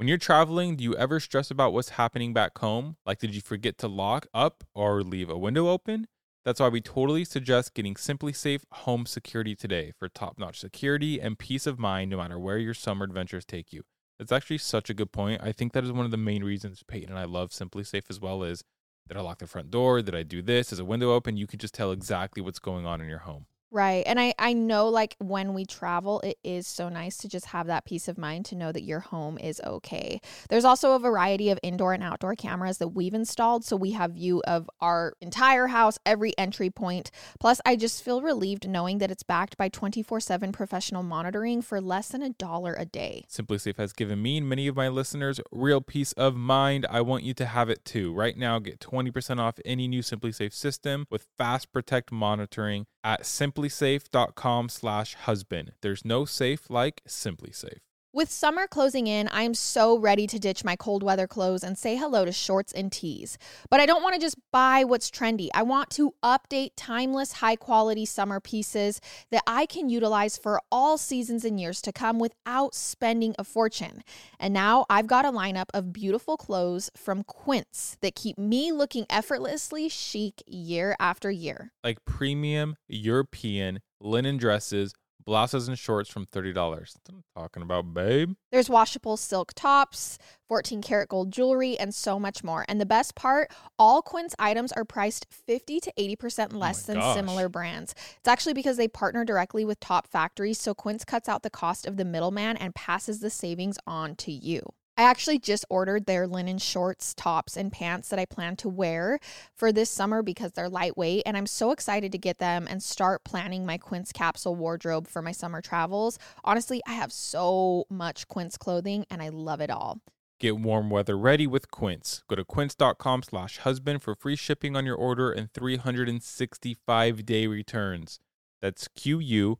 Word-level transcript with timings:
When 0.00 0.08
you're 0.08 0.16
traveling, 0.16 0.76
do 0.76 0.84
you 0.84 0.96
ever 0.96 1.20
stress 1.20 1.50
about 1.50 1.74
what's 1.74 1.90
happening 1.90 2.32
back 2.32 2.56
home? 2.56 2.96
Like, 3.04 3.18
did 3.18 3.34
you 3.34 3.42
forget 3.42 3.76
to 3.76 3.86
lock 3.86 4.26
up 4.32 4.64
or 4.72 5.02
leave 5.02 5.28
a 5.28 5.36
window 5.36 5.68
open? 5.68 6.06
That's 6.42 6.58
why 6.58 6.68
we 6.68 6.80
totally 6.80 7.22
suggest 7.22 7.74
getting 7.74 7.96
SimpliSafe 7.96 8.62
Home 8.72 9.04
Security 9.04 9.54
today 9.54 9.92
for 9.98 10.08
top 10.08 10.38
notch 10.38 10.58
security 10.58 11.20
and 11.20 11.38
peace 11.38 11.66
of 11.66 11.78
mind 11.78 12.10
no 12.10 12.16
matter 12.16 12.38
where 12.38 12.56
your 12.56 12.72
summer 12.72 13.04
adventures 13.04 13.44
take 13.44 13.74
you. 13.74 13.82
That's 14.18 14.32
actually 14.32 14.56
such 14.56 14.88
a 14.88 14.94
good 14.94 15.12
point. 15.12 15.42
I 15.44 15.52
think 15.52 15.74
that 15.74 15.84
is 15.84 15.92
one 15.92 16.06
of 16.06 16.12
the 16.12 16.16
main 16.16 16.44
reasons 16.44 16.82
Peyton 16.82 17.10
and 17.10 17.18
I 17.18 17.24
love 17.24 17.50
SimpliSafe 17.50 18.08
as 18.08 18.18
well 18.18 18.42
is 18.42 18.64
did 19.06 19.18
I 19.18 19.20
lock 19.20 19.40
the 19.40 19.46
front 19.46 19.70
door? 19.70 20.00
Did 20.00 20.14
I 20.14 20.22
do 20.22 20.40
this? 20.40 20.72
Is 20.72 20.78
a 20.78 20.84
window 20.86 21.12
open? 21.12 21.36
You 21.36 21.46
can 21.46 21.58
just 21.58 21.74
tell 21.74 21.92
exactly 21.92 22.40
what's 22.40 22.58
going 22.58 22.86
on 22.86 23.02
in 23.02 23.06
your 23.06 23.18
home. 23.18 23.44
Right. 23.72 24.02
And 24.04 24.18
I, 24.18 24.34
I 24.36 24.52
know 24.52 24.88
like 24.88 25.14
when 25.18 25.54
we 25.54 25.64
travel, 25.64 26.20
it 26.20 26.38
is 26.42 26.66
so 26.66 26.88
nice 26.88 27.16
to 27.18 27.28
just 27.28 27.46
have 27.46 27.68
that 27.68 27.84
peace 27.84 28.08
of 28.08 28.18
mind 28.18 28.46
to 28.46 28.56
know 28.56 28.72
that 28.72 28.82
your 28.82 28.98
home 28.98 29.38
is 29.38 29.60
okay. 29.64 30.20
There's 30.48 30.64
also 30.64 30.92
a 30.92 30.98
variety 30.98 31.50
of 31.50 31.60
indoor 31.62 31.92
and 31.92 32.02
outdoor 32.02 32.34
cameras 32.34 32.78
that 32.78 32.88
we've 32.88 33.14
installed. 33.14 33.64
So 33.64 33.76
we 33.76 33.92
have 33.92 34.12
view 34.12 34.42
of 34.44 34.68
our 34.80 35.14
entire 35.20 35.68
house, 35.68 35.98
every 36.04 36.36
entry 36.36 36.68
point. 36.68 37.12
Plus, 37.38 37.60
I 37.64 37.76
just 37.76 38.02
feel 38.02 38.22
relieved 38.22 38.68
knowing 38.68 38.98
that 38.98 39.10
it's 39.12 39.22
backed 39.22 39.56
by 39.56 39.68
24 39.68 40.18
7 40.18 40.50
professional 40.50 41.04
monitoring 41.04 41.62
for 41.62 41.80
less 41.80 42.08
than 42.08 42.22
a 42.22 42.30
dollar 42.30 42.74
a 42.74 42.84
day. 42.84 43.24
SimpliSafe 43.30 43.76
has 43.76 43.92
given 43.92 44.20
me 44.20 44.38
and 44.38 44.48
many 44.48 44.66
of 44.66 44.74
my 44.74 44.88
listeners 44.88 45.40
real 45.52 45.80
peace 45.80 46.12
of 46.12 46.34
mind. 46.34 46.86
I 46.90 47.02
want 47.02 47.22
you 47.22 47.34
to 47.34 47.46
have 47.46 47.70
it 47.70 47.84
too. 47.84 48.12
Right 48.12 48.36
now, 48.36 48.58
get 48.58 48.80
20% 48.80 49.38
off 49.38 49.60
any 49.64 49.86
new 49.86 50.02
SimpliSafe 50.02 50.52
system 50.52 51.06
with 51.08 51.28
Fast 51.38 51.72
Protect 51.72 52.10
monitoring 52.10 52.86
at 53.04 53.26
simplisafe.com 53.60 54.68
slash 54.68 55.14
husband. 55.14 55.72
There's 55.82 56.04
no 56.04 56.24
safe 56.24 56.70
like 56.70 57.02
SimpliSafe. 57.06 57.78
With 58.12 58.28
summer 58.28 58.66
closing 58.66 59.06
in, 59.06 59.28
I 59.28 59.42
am 59.42 59.54
so 59.54 59.96
ready 59.96 60.26
to 60.26 60.40
ditch 60.40 60.64
my 60.64 60.74
cold 60.74 61.04
weather 61.04 61.28
clothes 61.28 61.62
and 61.62 61.78
say 61.78 61.94
hello 61.94 62.24
to 62.24 62.32
shorts 62.32 62.72
and 62.72 62.90
tees. 62.90 63.38
But 63.70 63.78
I 63.78 63.86
don't 63.86 64.02
want 64.02 64.16
to 64.16 64.20
just 64.20 64.36
buy 64.50 64.82
what's 64.82 65.12
trendy. 65.12 65.48
I 65.54 65.62
want 65.62 65.90
to 65.90 66.14
update 66.20 66.70
timeless, 66.76 67.34
high 67.34 67.54
quality 67.54 68.04
summer 68.04 68.40
pieces 68.40 69.00
that 69.30 69.44
I 69.46 69.64
can 69.64 69.88
utilize 69.88 70.36
for 70.36 70.60
all 70.72 70.98
seasons 70.98 71.44
and 71.44 71.60
years 71.60 71.80
to 71.82 71.92
come 71.92 72.18
without 72.18 72.74
spending 72.74 73.36
a 73.38 73.44
fortune. 73.44 74.02
And 74.40 74.52
now 74.52 74.86
I've 74.90 75.06
got 75.06 75.24
a 75.24 75.30
lineup 75.30 75.68
of 75.72 75.92
beautiful 75.92 76.36
clothes 76.36 76.90
from 76.96 77.22
Quince 77.22 77.96
that 78.02 78.16
keep 78.16 78.36
me 78.36 78.72
looking 78.72 79.06
effortlessly 79.08 79.88
chic 79.88 80.42
year 80.48 80.96
after 80.98 81.30
year. 81.30 81.70
Like 81.84 82.04
premium 82.06 82.74
European 82.88 83.78
linen 84.00 84.36
dresses 84.36 84.94
blouses 85.24 85.68
and 85.68 85.78
shorts 85.78 86.10
from 86.10 86.26
$30. 86.26 86.54
That's 86.54 86.94
what 87.06 87.14
I'm 87.16 87.24
talking 87.36 87.62
about, 87.62 87.92
babe. 87.94 88.34
There's 88.50 88.68
washable 88.70 89.16
silk 89.16 89.52
tops, 89.54 90.18
14 90.48 90.82
karat 90.82 91.08
gold 91.08 91.30
jewelry, 91.32 91.78
and 91.78 91.94
so 91.94 92.18
much 92.18 92.42
more. 92.42 92.64
And 92.68 92.80
the 92.80 92.86
best 92.86 93.14
part, 93.14 93.50
all 93.78 94.02
Quince 94.02 94.34
items 94.38 94.72
are 94.72 94.84
priced 94.84 95.26
50 95.30 95.80
to 95.80 95.92
80% 95.98 96.52
less 96.52 96.84
Oh 96.84 96.92
than 96.92 97.00
gosh. 97.00 97.14
similar 97.16 97.48
brands. 97.48 97.94
It's 98.18 98.28
actually 98.28 98.54
because 98.54 98.76
they 98.76 98.88
partner 98.88 99.24
directly 99.24 99.64
with 99.64 99.80
top 99.80 100.06
factories, 100.06 100.60
so 100.60 100.74
Quince 100.74 101.04
cuts 101.04 101.28
out 101.28 101.42
the 101.42 101.50
cost 101.50 101.86
of 101.86 101.96
the 101.96 102.04
middleman 102.04 102.56
and 102.56 102.74
passes 102.74 103.20
the 103.20 103.30
savings 103.30 103.78
on 103.86 104.16
to 104.16 104.32
you. 104.32 104.62
I 105.00 105.04
actually 105.04 105.38
just 105.38 105.64
ordered 105.70 106.04
their 106.04 106.26
linen 106.26 106.58
shorts, 106.58 107.14
tops, 107.14 107.56
and 107.56 107.72
pants 107.72 108.10
that 108.10 108.18
I 108.18 108.26
plan 108.26 108.54
to 108.56 108.68
wear 108.68 109.18
for 109.54 109.72
this 109.72 109.88
summer 109.88 110.22
because 110.22 110.52
they're 110.52 110.68
lightweight. 110.68 111.22
And 111.24 111.38
I'm 111.38 111.46
so 111.46 111.70
excited 111.70 112.12
to 112.12 112.18
get 112.18 112.36
them 112.36 112.66
and 112.68 112.82
start 112.82 113.24
planning 113.24 113.64
my 113.64 113.78
Quince 113.78 114.12
capsule 114.12 114.54
wardrobe 114.54 115.08
for 115.08 115.22
my 115.22 115.32
summer 115.32 115.62
travels. 115.62 116.18
Honestly, 116.44 116.82
I 116.86 116.92
have 116.92 117.12
so 117.12 117.86
much 117.88 118.28
Quince 118.28 118.58
clothing 118.58 119.06
and 119.10 119.22
I 119.22 119.30
love 119.30 119.62
it 119.62 119.70
all. 119.70 120.02
Get 120.38 120.58
warm 120.58 120.90
weather 120.90 121.16
ready 121.16 121.46
with 121.46 121.70
Quince. 121.70 122.22
Go 122.28 122.36
to 122.36 122.44
quince.com 122.44 123.22
slash 123.22 123.56
husband 123.56 124.02
for 124.02 124.14
free 124.14 124.36
shipping 124.36 124.76
on 124.76 124.84
your 124.84 124.96
order 124.96 125.32
and 125.32 125.50
365 125.54 127.24
day 127.24 127.46
returns. 127.46 128.20
That's 128.60 128.86
Q-U-I-N-C-E 128.88 129.56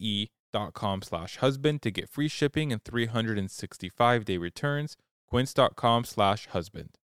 E 0.00 0.28
dot 0.52 0.74
com 0.74 1.02
slash 1.02 1.36
husband 1.36 1.82
to 1.82 1.90
get 1.90 2.08
free 2.08 2.28
shipping 2.28 2.72
and 2.72 2.82
365 2.82 4.24
day 4.24 4.36
returns. 4.36 4.96
Quince.com 5.28 6.04
slash 6.04 6.46
husband. 6.46 6.99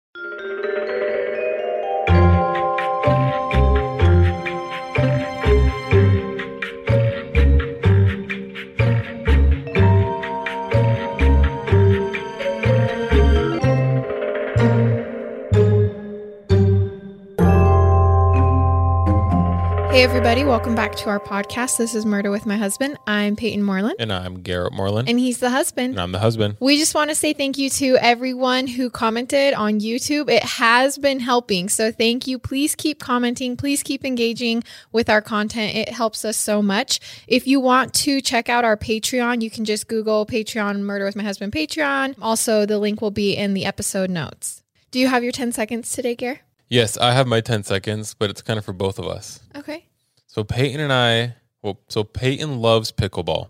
Everybody, 20.06 20.44
welcome 20.44 20.76
back 20.76 20.96
to 20.96 21.10
our 21.10 21.20
podcast. 21.20 21.78
This 21.80 21.96
is 21.96 22.06
Murder 22.06 22.30
with 22.30 22.46
My 22.46 22.58
Husband. 22.58 22.96
I'm 23.08 23.36
Peyton 23.36 23.64
Moreland, 23.64 23.96
And 23.98 24.14
I'm 24.14 24.42
Garrett 24.42 24.72
Moreland. 24.72 25.10
and 25.10 25.20
he's 25.20 25.40
the 25.40 25.50
husband. 25.50 25.94
and 25.94 26.00
I'm 26.00 26.12
the 26.12 26.20
husband. 26.20 26.58
We 26.60 26.78
just 26.78 26.94
want 26.94 27.10
to 27.10 27.16
say 27.16 27.34
thank 27.34 27.58
you 27.58 27.72
to 27.72 27.98
everyone 27.98 28.68
who 28.68 28.92
commented 28.92 29.56
on 29.56 29.80
YouTube. 29.80 30.30
It 30.30 30.44
has 30.44 31.00
been 31.00 31.20
helping. 31.20 31.70
So 31.70 31.92
thank 31.92 32.28
you. 32.28 32.38
Please 32.38 32.76
keep 32.76 33.00
commenting. 33.00 33.58
Please 33.58 33.82
keep 33.82 34.06
engaging 34.06 34.64
with 34.92 35.10
our 35.10 35.22
content. 35.24 35.76
It 35.76 35.90
helps 35.90 36.24
us 36.24 36.38
so 36.38 36.62
much. 36.62 37.00
If 37.28 37.48
you 37.48 37.60
want 37.60 37.96
to 37.96 38.22
check 38.22 38.48
out 38.48 38.64
our 38.64 38.78
Patreon, 38.78 39.42
you 39.42 39.50
can 39.50 39.66
just 39.66 39.88
Google 39.88 40.28
Patreon 40.28 40.82
Murder 40.82 41.06
with 41.06 41.16
My 41.16 41.24
Husband 41.24 41.52
Patreon. 41.52 42.16
Also, 42.22 42.68
the 42.68 42.78
link 42.78 43.02
will 43.02 43.12
be 43.12 43.36
in 43.36 43.56
the 43.56 43.66
episode 43.66 44.12
notes. 44.12 44.62
Do 44.92 45.00
you 45.00 45.08
have 45.08 45.24
your 45.24 45.32
10 45.32 45.52
seconds 45.52 45.92
today, 45.92 46.14
Gare? 46.16 46.42
Yes, 46.70 46.96
I 46.96 47.12
have 47.14 47.26
my 47.28 47.42
10 47.42 47.64
seconds, 47.64 48.14
but 48.14 48.30
it's 48.30 48.44
kind 48.44 48.60
of 48.60 48.66
for 48.66 48.74
both 48.74 49.00
of 49.00 49.08
us. 49.08 49.40
Okay. 49.56 49.88
So 50.36 50.44
Peyton 50.44 50.82
and 50.82 50.92
I, 50.92 51.36
well, 51.62 51.80
so 51.88 52.04
Peyton 52.04 52.60
loves 52.60 52.92
pickleball. 52.92 53.48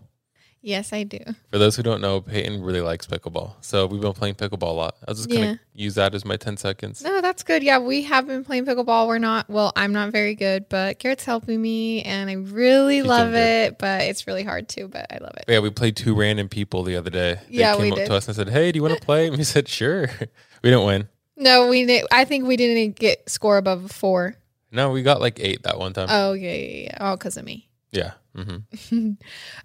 Yes, 0.62 0.92
I 0.92 1.02
do. 1.02 1.18
For 1.50 1.58
those 1.58 1.74
who 1.74 1.82
don't 1.82 2.00
know, 2.00 2.20
Peyton 2.20 2.62
really 2.62 2.80
likes 2.80 3.08
pickleball. 3.08 3.54
So 3.60 3.86
we've 3.86 4.00
been 4.00 4.12
playing 4.12 4.36
pickleball 4.36 4.62
a 4.68 4.72
lot. 4.72 4.94
I 5.04 5.10
was 5.10 5.18
just 5.18 5.28
going 5.30 5.40
to 5.42 5.46
Yeah. 5.48 5.56
use 5.74 5.96
that 5.96 6.14
as 6.14 6.24
my 6.24 6.36
10 6.36 6.56
seconds. 6.56 7.02
No, 7.02 7.20
that's 7.20 7.42
good. 7.42 7.64
Yeah, 7.64 7.80
we 7.80 8.02
have 8.02 8.28
been 8.28 8.44
playing 8.44 8.66
pickleball. 8.66 9.08
We're 9.08 9.18
not, 9.18 9.50
well, 9.50 9.72
I'm 9.74 9.92
not 9.92 10.12
very 10.12 10.36
good, 10.36 10.68
but 10.68 11.00
Garrett's 11.00 11.24
helping 11.24 11.60
me 11.60 12.02
and 12.02 12.30
I 12.30 12.34
really 12.34 12.98
She's 13.00 13.06
love 13.06 13.34
it, 13.34 13.78
but 13.80 14.02
it's 14.02 14.28
really 14.28 14.44
hard 14.44 14.68
too, 14.68 14.86
but 14.86 15.06
I 15.12 15.18
love 15.18 15.34
it. 15.38 15.46
Yeah, 15.48 15.58
we 15.58 15.70
played 15.70 15.96
two 15.96 16.14
random 16.14 16.48
people 16.48 16.84
the 16.84 16.94
other 16.94 17.10
day. 17.10 17.40
They 17.48 17.56
Yeah, 17.62 17.72
came 17.74 17.82
we 17.82 17.90
up 17.90 17.96
did. 17.96 18.06
to 18.06 18.14
us 18.14 18.28
and 18.28 18.36
said, 18.36 18.48
Hey, 18.50 18.70
do 18.70 18.76
you 18.78 18.82
want 18.84 18.94
to 18.94 19.04
play? 19.04 19.26
And 19.26 19.36
we 19.36 19.42
said, 19.54 19.66
Sure. 19.66 20.08
we 20.62 20.70
didn't 20.70 20.86
win. 20.86 21.08
No, 21.36 21.66
we 21.66 21.84
didn't, 21.84 22.06
I 22.12 22.24
think 22.24 22.46
we 22.46 22.56
didn't 22.56 22.94
get 22.96 23.28
score 23.28 23.56
above 23.56 23.90
four. 23.90 24.36
No, 24.76 24.90
we 24.90 25.02
got 25.02 25.20
like 25.20 25.40
eight 25.40 25.62
that 25.64 25.78
one 25.78 25.92
time. 25.94 26.08
Oh, 26.10 26.34
yeah, 26.34 26.52
yeah, 26.52 26.82
yeah. 26.84 26.96
All 27.00 27.16
because 27.16 27.36
of 27.36 27.44
me. 27.44 27.68
yeah. 27.90 28.12
hmm 28.34 28.58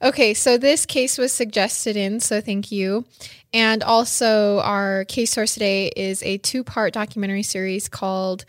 Okay, 0.02 0.34
so 0.34 0.58
this 0.58 0.86
case 0.86 1.18
was 1.18 1.34
suggested 1.34 1.98
in, 1.98 2.20
so 2.22 2.40
thank 2.40 2.72
you. 2.72 3.06
And 3.54 3.84
also, 3.84 4.60
our 4.62 5.04
case 5.06 5.32
source 5.32 5.54
today 5.54 5.92
is 5.96 6.24
a 6.24 6.38
two 6.38 6.64
part 6.64 6.94
documentary 6.94 7.44
series 7.44 7.90
called 7.90 8.46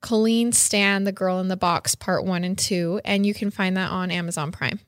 Colleen 0.00 0.52
Stan, 0.52 1.02
The 1.04 1.12
Girl 1.12 1.40
in 1.40 1.48
the 1.48 1.56
Box, 1.56 1.94
Part 1.96 2.24
One 2.24 2.44
and 2.44 2.56
Two. 2.56 3.00
And 3.04 3.26
you 3.26 3.34
can 3.34 3.50
find 3.50 3.76
that 3.76 3.90
on 3.90 4.12
Amazon 4.12 4.52
Prime. 4.52 4.78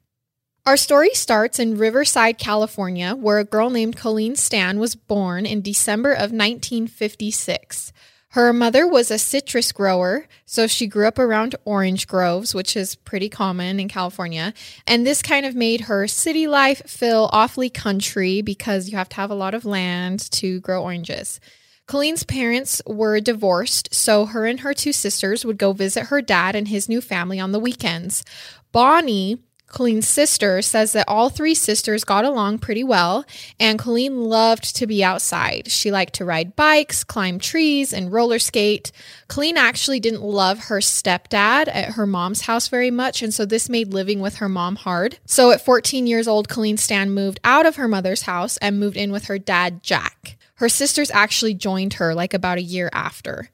Our 0.64 0.76
story 0.76 1.10
starts 1.14 1.58
in 1.58 1.78
Riverside, 1.78 2.38
California, 2.38 3.14
where 3.14 3.38
a 3.38 3.44
girl 3.44 3.70
named 3.70 3.96
Colleen 3.96 4.36
Stan 4.36 4.78
was 4.78 4.94
born 4.94 5.46
in 5.46 5.62
December 5.62 6.12
of 6.12 6.32
1956. 6.32 7.92
Her 8.36 8.52
mother 8.52 8.86
was 8.86 9.10
a 9.10 9.18
citrus 9.18 9.72
grower, 9.72 10.26
so 10.44 10.66
she 10.66 10.86
grew 10.86 11.08
up 11.08 11.18
around 11.18 11.56
orange 11.64 12.06
groves, 12.06 12.54
which 12.54 12.76
is 12.76 12.94
pretty 12.94 13.30
common 13.30 13.80
in 13.80 13.88
California. 13.88 14.52
And 14.86 15.06
this 15.06 15.22
kind 15.22 15.46
of 15.46 15.54
made 15.54 15.80
her 15.80 16.06
city 16.06 16.46
life 16.46 16.82
feel 16.86 17.30
awfully 17.32 17.70
country 17.70 18.42
because 18.42 18.90
you 18.90 18.98
have 18.98 19.08
to 19.08 19.16
have 19.16 19.30
a 19.30 19.34
lot 19.34 19.54
of 19.54 19.64
land 19.64 20.30
to 20.32 20.60
grow 20.60 20.82
oranges. 20.82 21.40
Colleen's 21.86 22.24
parents 22.24 22.82
were 22.86 23.20
divorced, 23.20 23.94
so 23.94 24.26
her 24.26 24.44
and 24.44 24.60
her 24.60 24.74
two 24.74 24.92
sisters 24.92 25.46
would 25.46 25.56
go 25.56 25.72
visit 25.72 26.08
her 26.08 26.20
dad 26.20 26.54
and 26.54 26.68
his 26.68 26.90
new 26.90 27.00
family 27.00 27.40
on 27.40 27.52
the 27.52 27.58
weekends. 27.58 28.22
Bonnie, 28.70 29.38
Colleen's 29.68 30.06
sister, 30.06 30.62
says 30.62 30.92
that 30.92 31.08
all 31.08 31.28
three 31.28 31.54
sisters 31.54 32.04
got 32.04 32.24
along 32.24 32.58
pretty 32.58 32.84
well, 32.84 33.24
and 33.58 33.78
Colleen 33.78 34.24
loved 34.24 34.76
to 34.76 34.86
be 34.86 35.02
outside. 35.02 35.70
She 35.70 35.90
liked 35.90 36.14
to 36.14 36.24
ride 36.24 36.56
bikes, 36.56 37.04
climb 37.04 37.38
trees, 37.38 37.92
and 37.92 38.12
roller 38.12 38.38
skate. 38.38 38.92
Colleen 39.28 39.56
actually 39.56 40.00
didn't 40.00 40.22
love 40.22 40.66
her 40.66 40.78
stepdad 40.78 41.68
at 41.68 41.94
her 41.94 42.06
mom's 42.06 42.42
house 42.42 42.68
very 42.68 42.90
much, 42.90 43.22
and 43.22 43.34
so 43.34 43.44
this 43.44 43.68
made 43.68 43.92
living 43.92 44.20
with 44.20 44.36
her 44.36 44.48
mom 44.48 44.76
hard. 44.76 45.18
So 45.26 45.50
at 45.50 45.64
14 45.64 46.06
years 46.06 46.28
old, 46.28 46.48
Colleen 46.48 46.76
Stan 46.76 47.10
moved 47.10 47.40
out 47.44 47.66
of 47.66 47.76
her 47.76 47.88
mother's 47.88 48.22
house 48.22 48.56
and 48.58 48.80
moved 48.80 48.96
in 48.96 49.10
with 49.10 49.26
her 49.26 49.38
dad, 49.38 49.82
Jack. 49.82 50.36
Her 50.54 50.68
sisters 50.68 51.10
actually 51.10 51.54
joined 51.54 51.94
her 51.94 52.14
like 52.14 52.32
about 52.32 52.58
a 52.58 52.62
year 52.62 52.88
after. 52.92 53.50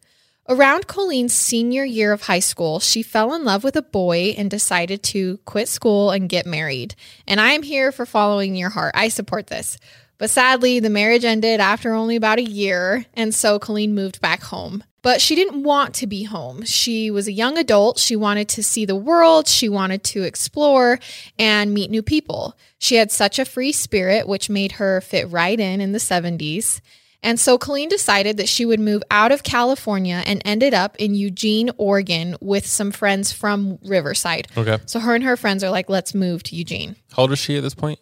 Around 0.52 0.86
Colleen's 0.86 1.32
senior 1.32 1.82
year 1.82 2.12
of 2.12 2.24
high 2.24 2.40
school, 2.40 2.78
she 2.78 3.02
fell 3.02 3.32
in 3.32 3.42
love 3.42 3.64
with 3.64 3.74
a 3.74 3.80
boy 3.80 4.34
and 4.36 4.50
decided 4.50 5.02
to 5.04 5.38
quit 5.46 5.66
school 5.66 6.10
and 6.10 6.28
get 6.28 6.44
married. 6.44 6.94
And 7.26 7.40
I 7.40 7.52
am 7.52 7.62
here 7.62 7.90
for 7.90 8.04
following 8.04 8.54
your 8.54 8.68
heart. 8.68 8.92
I 8.94 9.08
support 9.08 9.46
this. 9.46 9.78
But 10.18 10.28
sadly, 10.28 10.78
the 10.78 10.90
marriage 10.90 11.24
ended 11.24 11.60
after 11.60 11.94
only 11.94 12.16
about 12.16 12.38
a 12.38 12.42
year, 12.42 13.06
and 13.14 13.34
so 13.34 13.58
Colleen 13.58 13.94
moved 13.94 14.20
back 14.20 14.42
home. 14.42 14.84
But 15.00 15.22
she 15.22 15.34
didn't 15.34 15.62
want 15.62 15.94
to 15.94 16.06
be 16.06 16.24
home. 16.24 16.66
She 16.66 17.10
was 17.10 17.26
a 17.26 17.32
young 17.32 17.56
adult. 17.56 17.98
She 17.98 18.14
wanted 18.14 18.50
to 18.50 18.62
see 18.62 18.84
the 18.84 18.94
world. 18.94 19.48
She 19.48 19.70
wanted 19.70 20.04
to 20.04 20.22
explore 20.22 21.00
and 21.38 21.72
meet 21.72 21.90
new 21.90 22.02
people. 22.02 22.58
She 22.78 22.96
had 22.96 23.10
such 23.10 23.38
a 23.38 23.46
free 23.46 23.72
spirit, 23.72 24.28
which 24.28 24.50
made 24.50 24.72
her 24.72 25.00
fit 25.00 25.30
right 25.30 25.58
in 25.58 25.80
in 25.80 25.92
the 25.92 25.98
70s. 25.98 26.82
And 27.22 27.38
so 27.38 27.56
Colleen 27.56 27.88
decided 27.88 28.36
that 28.38 28.48
she 28.48 28.66
would 28.66 28.80
move 28.80 29.02
out 29.10 29.30
of 29.30 29.42
California 29.44 30.22
and 30.26 30.42
ended 30.44 30.74
up 30.74 30.96
in 30.96 31.14
Eugene, 31.14 31.70
Oregon 31.76 32.36
with 32.40 32.66
some 32.66 32.90
friends 32.90 33.32
from 33.32 33.78
Riverside. 33.84 34.48
Okay. 34.56 34.78
So 34.86 34.98
her 34.98 35.14
and 35.14 35.22
her 35.22 35.36
friends 35.36 35.62
are 35.62 35.70
like, 35.70 35.88
let's 35.88 36.14
move 36.14 36.42
to 36.44 36.56
Eugene. 36.56 36.96
How 37.12 37.22
old 37.22 37.32
is 37.32 37.38
she 37.38 37.56
at 37.56 37.62
this 37.62 37.74
point? 37.74 38.00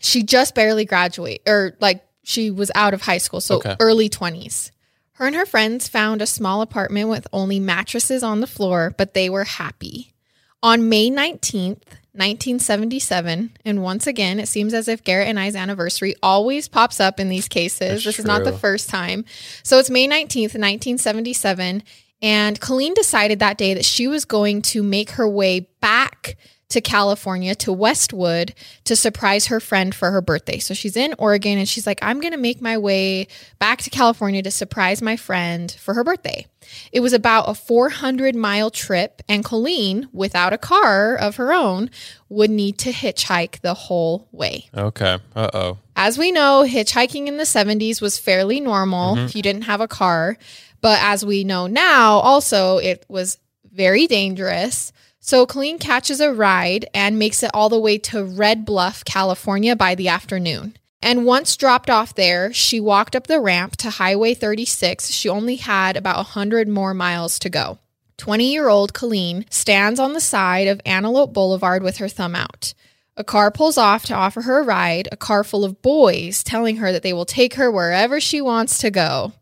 She 0.00 0.22
just 0.22 0.54
barely 0.54 0.84
graduated, 0.86 1.46
or 1.46 1.76
like 1.80 2.02
she 2.24 2.50
was 2.50 2.70
out 2.74 2.94
of 2.94 3.02
high 3.02 3.18
school, 3.18 3.40
so 3.40 3.56
Okay. 3.56 3.76
early 3.78 4.08
20s. 4.08 4.70
Her 5.16 5.26
and 5.26 5.36
her 5.36 5.46
friends 5.46 5.86
found 5.86 6.22
a 6.22 6.26
small 6.26 6.62
apartment 6.62 7.08
with 7.10 7.28
only 7.32 7.60
mattresses 7.60 8.22
on 8.22 8.40
the 8.40 8.46
floor, 8.46 8.94
but 8.96 9.12
they 9.14 9.28
were 9.28 9.44
happy. 9.44 10.14
On 10.62 10.88
May 10.88 11.10
19th, 11.10 11.82
1977, 12.14 13.52
and 13.64 13.82
once 13.82 14.06
again, 14.06 14.38
it 14.38 14.46
seems 14.46 14.74
as 14.74 14.86
if 14.86 15.02
Garrett 15.02 15.28
and 15.28 15.40
I's 15.40 15.56
anniversary 15.56 16.14
always 16.22 16.68
pops 16.68 17.00
up 17.00 17.18
in 17.18 17.30
these 17.30 17.48
cases. 17.48 18.04
That's 18.04 18.04
this 18.04 18.18
is 18.18 18.24
not 18.26 18.44
the 18.44 18.52
first 18.52 18.90
time. 18.90 19.24
So 19.62 19.78
it's 19.78 19.88
May 19.88 20.06
19th, 20.06 20.54
1977, 20.54 21.82
and 22.20 22.60
Colleen 22.60 22.92
decided 22.92 23.38
that 23.38 23.56
day 23.56 23.72
that 23.74 23.86
she 23.86 24.08
was 24.08 24.26
going 24.26 24.60
to 24.62 24.82
make 24.82 25.12
her 25.12 25.26
way 25.26 25.68
back 25.80 26.36
to 26.72 26.80
California 26.80 27.54
to 27.56 27.72
Westwood 27.72 28.54
to 28.84 28.96
surprise 28.96 29.46
her 29.46 29.60
friend 29.60 29.94
for 29.94 30.10
her 30.10 30.20
birthday. 30.20 30.58
So 30.58 30.74
she's 30.74 30.96
in 30.96 31.14
Oregon 31.18 31.58
and 31.58 31.68
she's 31.68 31.86
like, 31.86 31.98
I'm 32.02 32.20
going 32.20 32.32
to 32.32 32.38
make 32.38 32.60
my 32.60 32.78
way 32.78 33.28
back 33.58 33.80
to 33.82 33.90
California 33.90 34.42
to 34.42 34.50
surprise 34.50 35.00
my 35.00 35.16
friend 35.16 35.70
for 35.80 35.94
her 35.94 36.04
birthday. 36.04 36.46
It 36.92 37.00
was 37.00 37.12
about 37.12 37.48
a 37.48 37.54
400 37.54 38.34
mile 38.34 38.70
trip, 38.70 39.22
and 39.28 39.44
Colleen, 39.44 40.08
without 40.12 40.52
a 40.52 40.58
car 40.58 41.16
of 41.16 41.36
her 41.36 41.52
own, 41.52 41.90
would 42.28 42.50
need 42.50 42.78
to 42.78 42.92
hitchhike 42.92 43.60
the 43.60 43.74
whole 43.74 44.28
way. 44.32 44.68
Okay. 44.76 45.18
Uh 45.34 45.50
oh. 45.52 45.78
As 45.96 46.16
we 46.16 46.32
know, 46.32 46.64
hitchhiking 46.66 47.26
in 47.26 47.36
the 47.36 47.44
70s 47.44 48.00
was 48.00 48.18
fairly 48.18 48.60
normal 48.60 49.18
if 49.18 49.36
you 49.36 49.42
didn't 49.42 49.62
have 49.62 49.80
a 49.80 49.88
car. 49.88 50.38
But 50.80 50.98
as 51.02 51.24
we 51.24 51.44
know 51.44 51.66
now, 51.66 52.14
also, 52.14 52.78
it 52.78 53.04
was 53.08 53.38
very 53.72 54.06
dangerous. 54.06 54.92
So 55.24 55.46
Colleen 55.46 55.78
catches 55.78 56.20
a 56.20 56.32
ride 56.32 56.86
and 56.92 57.16
makes 57.16 57.44
it 57.44 57.52
all 57.54 57.68
the 57.68 57.78
way 57.78 57.96
to 57.96 58.24
Red 58.24 58.64
Bluff, 58.64 59.04
California 59.04 59.76
by 59.76 59.94
the 59.94 60.08
afternoon. 60.08 60.76
And 61.00 61.24
once 61.24 61.56
dropped 61.56 61.88
off 61.88 62.16
there, 62.16 62.52
she 62.52 62.80
walked 62.80 63.14
up 63.14 63.28
the 63.28 63.40
ramp 63.40 63.76
to 63.76 63.90
Highway 63.90 64.34
36. 64.34 65.12
She 65.12 65.28
only 65.28 65.56
had 65.56 65.96
about 65.96 66.16
100 66.16 66.66
more 66.66 66.92
miles 66.92 67.38
to 67.38 67.48
go. 67.48 67.78
20 68.16 68.52
year 68.52 68.68
old 68.68 68.94
Colleen 68.94 69.46
stands 69.48 70.00
on 70.00 70.12
the 70.12 70.20
side 70.20 70.66
of 70.66 70.80
Antelope 70.84 71.32
Boulevard 71.32 71.84
with 71.84 71.98
her 71.98 72.08
thumb 72.08 72.34
out. 72.34 72.74
A 73.16 73.22
car 73.22 73.52
pulls 73.52 73.78
off 73.78 74.04
to 74.06 74.14
offer 74.14 74.42
her 74.42 74.58
a 74.58 74.64
ride, 74.64 75.08
a 75.12 75.16
car 75.16 75.44
full 75.44 75.64
of 75.64 75.82
boys 75.82 76.42
telling 76.42 76.78
her 76.78 76.90
that 76.90 77.04
they 77.04 77.12
will 77.12 77.24
take 77.24 77.54
her 77.54 77.70
wherever 77.70 78.18
she 78.18 78.40
wants 78.40 78.78
to 78.78 78.90
go. 78.90 79.32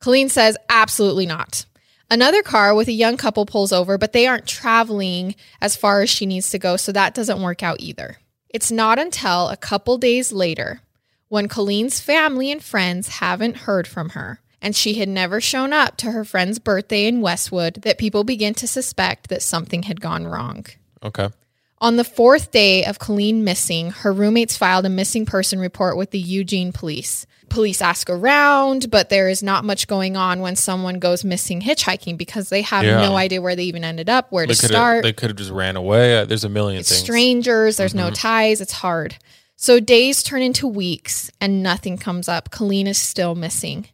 Colleen 0.00 0.28
says, 0.30 0.56
absolutely 0.68 1.26
not. 1.26 1.64
Another 2.10 2.42
car 2.42 2.74
with 2.74 2.88
a 2.88 2.92
young 2.92 3.16
couple 3.18 3.44
pulls 3.44 3.72
over, 3.72 3.98
but 3.98 4.12
they 4.12 4.26
aren't 4.26 4.46
traveling 4.46 5.34
as 5.60 5.76
far 5.76 6.00
as 6.00 6.08
she 6.08 6.24
needs 6.24 6.50
to 6.50 6.58
go, 6.58 6.76
so 6.76 6.90
that 6.92 7.14
doesn't 7.14 7.42
work 7.42 7.62
out 7.62 7.80
either. 7.80 8.16
It's 8.48 8.70
not 8.70 8.98
until 8.98 9.48
a 9.48 9.58
couple 9.58 9.98
days 9.98 10.32
later, 10.32 10.80
when 11.28 11.48
Colleen's 11.48 12.00
family 12.00 12.50
and 12.50 12.64
friends 12.64 13.08
haven't 13.08 13.58
heard 13.58 13.86
from 13.86 14.10
her, 14.10 14.40
and 14.62 14.74
she 14.74 14.94
had 14.94 15.08
never 15.08 15.40
shown 15.40 15.74
up 15.74 15.98
to 15.98 16.12
her 16.12 16.24
friend's 16.24 16.58
birthday 16.58 17.06
in 17.06 17.20
Westwood, 17.20 17.82
that 17.82 17.98
people 17.98 18.24
begin 18.24 18.54
to 18.54 18.66
suspect 18.66 19.28
that 19.28 19.42
something 19.42 19.82
had 19.82 20.00
gone 20.00 20.26
wrong. 20.26 20.64
Okay. 21.02 21.28
On 21.80 21.96
the 21.96 22.04
fourth 22.04 22.50
day 22.50 22.84
of 22.84 22.98
Colleen 22.98 23.44
missing, 23.44 23.90
her 23.90 24.12
roommates 24.12 24.56
filed 24.56 24.84
a 24.84 24.88
missing 24.90 25.24
person 25.24 25.60
report 25.60 25.96
with 25.96 26.10
the 26.10 26.18
Eugene 26.18 26.72
police. 26.72 27.24
Police 27.48 27.80
ask 27.80 28.10
around, 28.10 28.90
but 28.90 29.08
there 29.08 29.28
is 29.28 29.42
not 29.42 29.64
much 29.64 29.86
going 29.86 30.16
on 30.16 30.40
when 30.40 30.56
someone 30.56 30.98
goes 30.98 31.24
missing 31.24 31.62
hitchhiking 31.62 32.18
because 32.18 32.48
they 32.48 32.62
have 32.62 32.84
Yeah. 32.84 33.00
no 33.00 33.16
idea 33.16 33.40
where 33.40 33.54
they 33.56 33.62
even 33.64 33.84
ended 33.84 34.10
up, 34.10 34.30
where 34.30 34.46
They 34.46 34.54
to 34.54 34.66
start. 34.66 35.04
They 35.04 35.12
could 35.12 35.30
have 35.30 35.36
just 35.38 35.50
ran 35.52 35.76
away. 35.76 36.18
Uh, 36.18 36.24
There's 36.24 36.44
a 36.44 36.48
million 36.48 36.80
It's 36.80 36.88
things. 36.90 37.00
strangers, 37.00 37.76
there's 37.76 37.94
no 37.94 38.10
ties, 38.10 38.60
it's 38.60 38.72
hard. 38.72 39.16
So 39.56 39.80
days 39.80 40.22
turn 40.22 40.42
into 40.42 40.66
weeks 40.66 41.30
and 41.40 41.62
nothing 41.62 41.96
comes 41.96 42.28
up. 42.28 42.50
Colleen 42.50 42.86
is 42.86 42.98
still 42.98 43.34
missing. 43.34 43.86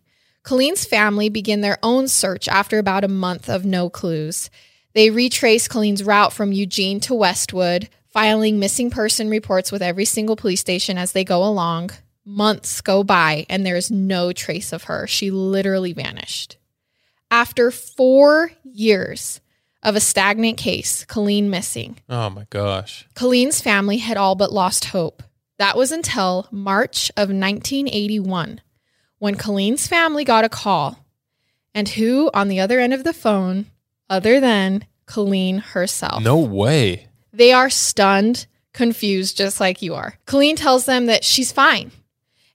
Colleen's 0.42 0.84
family 0.84 1.28
begin 1.28 1.60
their 1.60 1.78
own 1.82 2.08
search 2.08 2.48
after 2.48 2.78
about 2.78 3.04
a 3.04 3.08
month 3.08 3.48
of 3.48 3.64
no 3.64 3.88
clues. 3.88 4.50
They 4.94 5.10
retrace 5.10 5.68
Colleen's 5.68 6.04
route 6.04 6.32
from 6.32 6.52
Eugene 6.52 7.00
to 7.00 7.14
Westwood, 7.14 7.88
filing 8.08 8.60
missing 8.60 8.90
person 8.90 9.28
reports 9.28 9.72
with 9.72 9.82
every 9.82 10.04
single 10.04 10.36
police 10.36 10.60
station 10.60 10.96
as 10.96 11.12
they 11.12 11.24
go 11.24 11.44
along. 11.44 11.90
Months 12.24 12.80
go 12.80 13.02
by 13.04 13.44
and 13.50 13.66
there's 13.66 13.90
no 13.90 14.32
trace 14.32 14.72
of 14.72 14.84
her. 14.84 15.06
She 15.06 15.30
literally 15.30 15.92
vanished. 15.92 16.56
After 17.30 17.70
four 17.72 18.52
years 18.62 19.40
of 19.82 19.96
a 19.96 20.00
stagnant 20.00 20.56
case, 20.56 21.04
Colleen 21.04 21.50
missing, 21.50 21.98
Oh 22.08 22.30
my 22.30 22.46
gosh. 22.48 23.06
Colleen's 23.14 23.60
family 23.60 23.98
had 23.98 24.16
all 24.16 24.36
but 24.36 24.52
lost 24.52 24.86
hope. 24.86 25.22
That 25.58 25.76
was 25.76 25.90
until 25.90 26.46
March 26.52 27.10
of 27.16 27.28
1981 27.28 28.60
when 29.18 29.34
Colleen's 29.34 29.86
family 29.88 30.24
got 30.24 30.44
a 30.44 30.48
call. 30.48 31.04
And 31.74 31.88
who 31.88 32.30
on 32.32 32.46
the 32.46 32.60
other 32.60 32.78
end 32.78 32.94
of 32.94 33.02
the 33.02 33.12
phone 33.12 33.66
other 34.10 34.40
than 34.40 34.84
Colleen 35.06 35.58
herself? 35.58 36.22
No 36.22 36.38
way. 36.38 37.08
They 37.32 37.52
are 37.52 37.70
stunned, 37.70 38.46
confused, 38.72 39.36
just 39.36 39.60
like 39.60 39.82
you 39.82 39.94
are. 39.94 40.18
Colleen 40.26 40.56
tells 40.56 40.84
them 40.86 41.06
that 41.06 41.24
she's 41.24 41.52
fine 41.52 41.90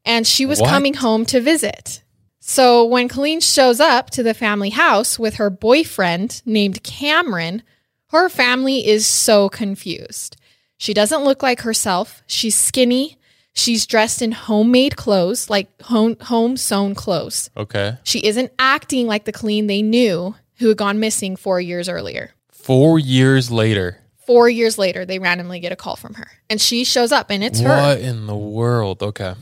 and 0.05 0.25
she 0.25 0.45
was 0.45 0.59
What? 0.61 0.69
coming 0.69 0.93
home 0.95 1.25
to 1.27 1.41
visit. 1.41 2.03
So 2.39 2.83
when 2.85 3.07
Colleen 3.09 3.41
shows 3.41 3.79
up 3.79 4.09
to 4.11 4.23
the 4.23 4.33
family 4.33 4.69
house 4.69 5.19
with 5.19 5.35
her 5.35 5.49
boyfriend 5.49 6.41
named 6.45 6.81
Cameron, 6.83 7.61
her 8.07 8.29
family 8.29 8.87
is 8.87 9.05
so 9.05 9.49
confused. 9.49 10.35
She 10.77 10.93
doesn't 10.93 11.23
look 11.23 11.43
like 11.43 11.61
herself. 11.61 12.23
She's 12.25 12.55
skinny. 12.55 13.17
She's 13.53 13.85
dressed 13.85 14.21
in 14.21 14.31
homemade 14.31 14.95
clothes, 14.95 15.49
like 15.49 15.67
home, 15.81 16.15
home 16.21 16.55
sewn 16.55 16.95
clothes. 16.95 17.49
Okay. 17.57 17.97
She 18.03 18.25
isn't 18.25 18.51
acting 18.57 19.05
like 19.05 19.25
the 19.25 19.33
Colleen 19.33 19.67
they 19.67 19.81
knew 19.81 20.33
who 20.59 20.67
had 20.67 20.77
gone 20.77 20.99
missing 20.99 21.35
four 21.35 21.59
years 21.59 21.89
earlier. 21.89 22.31
Four 22.51 22.99
years 22.99 23.49
later. 23.49 23.97
Four 24.25 24.49
years 24.49 24.77
later, 24.77 25.05
they 25.05 25.17
randomly 25.17 25.59
get 25.59 25.71
a 25.71 25.75
call 25.75 25.95
from 25.95 26.13
her, 26.13 26.27
and 26.49 26.61
she 26.61 26.83
shows 26.83 27.11
up, 27.11 27.31
and 27.31 27.43
it's 27.43 27.59
her. 27.61 27.69
What 27.69 27.99
in 27.99 28.27
the 28.27 28.35
world? 28.35 29.01
Okay. 29.01 29.33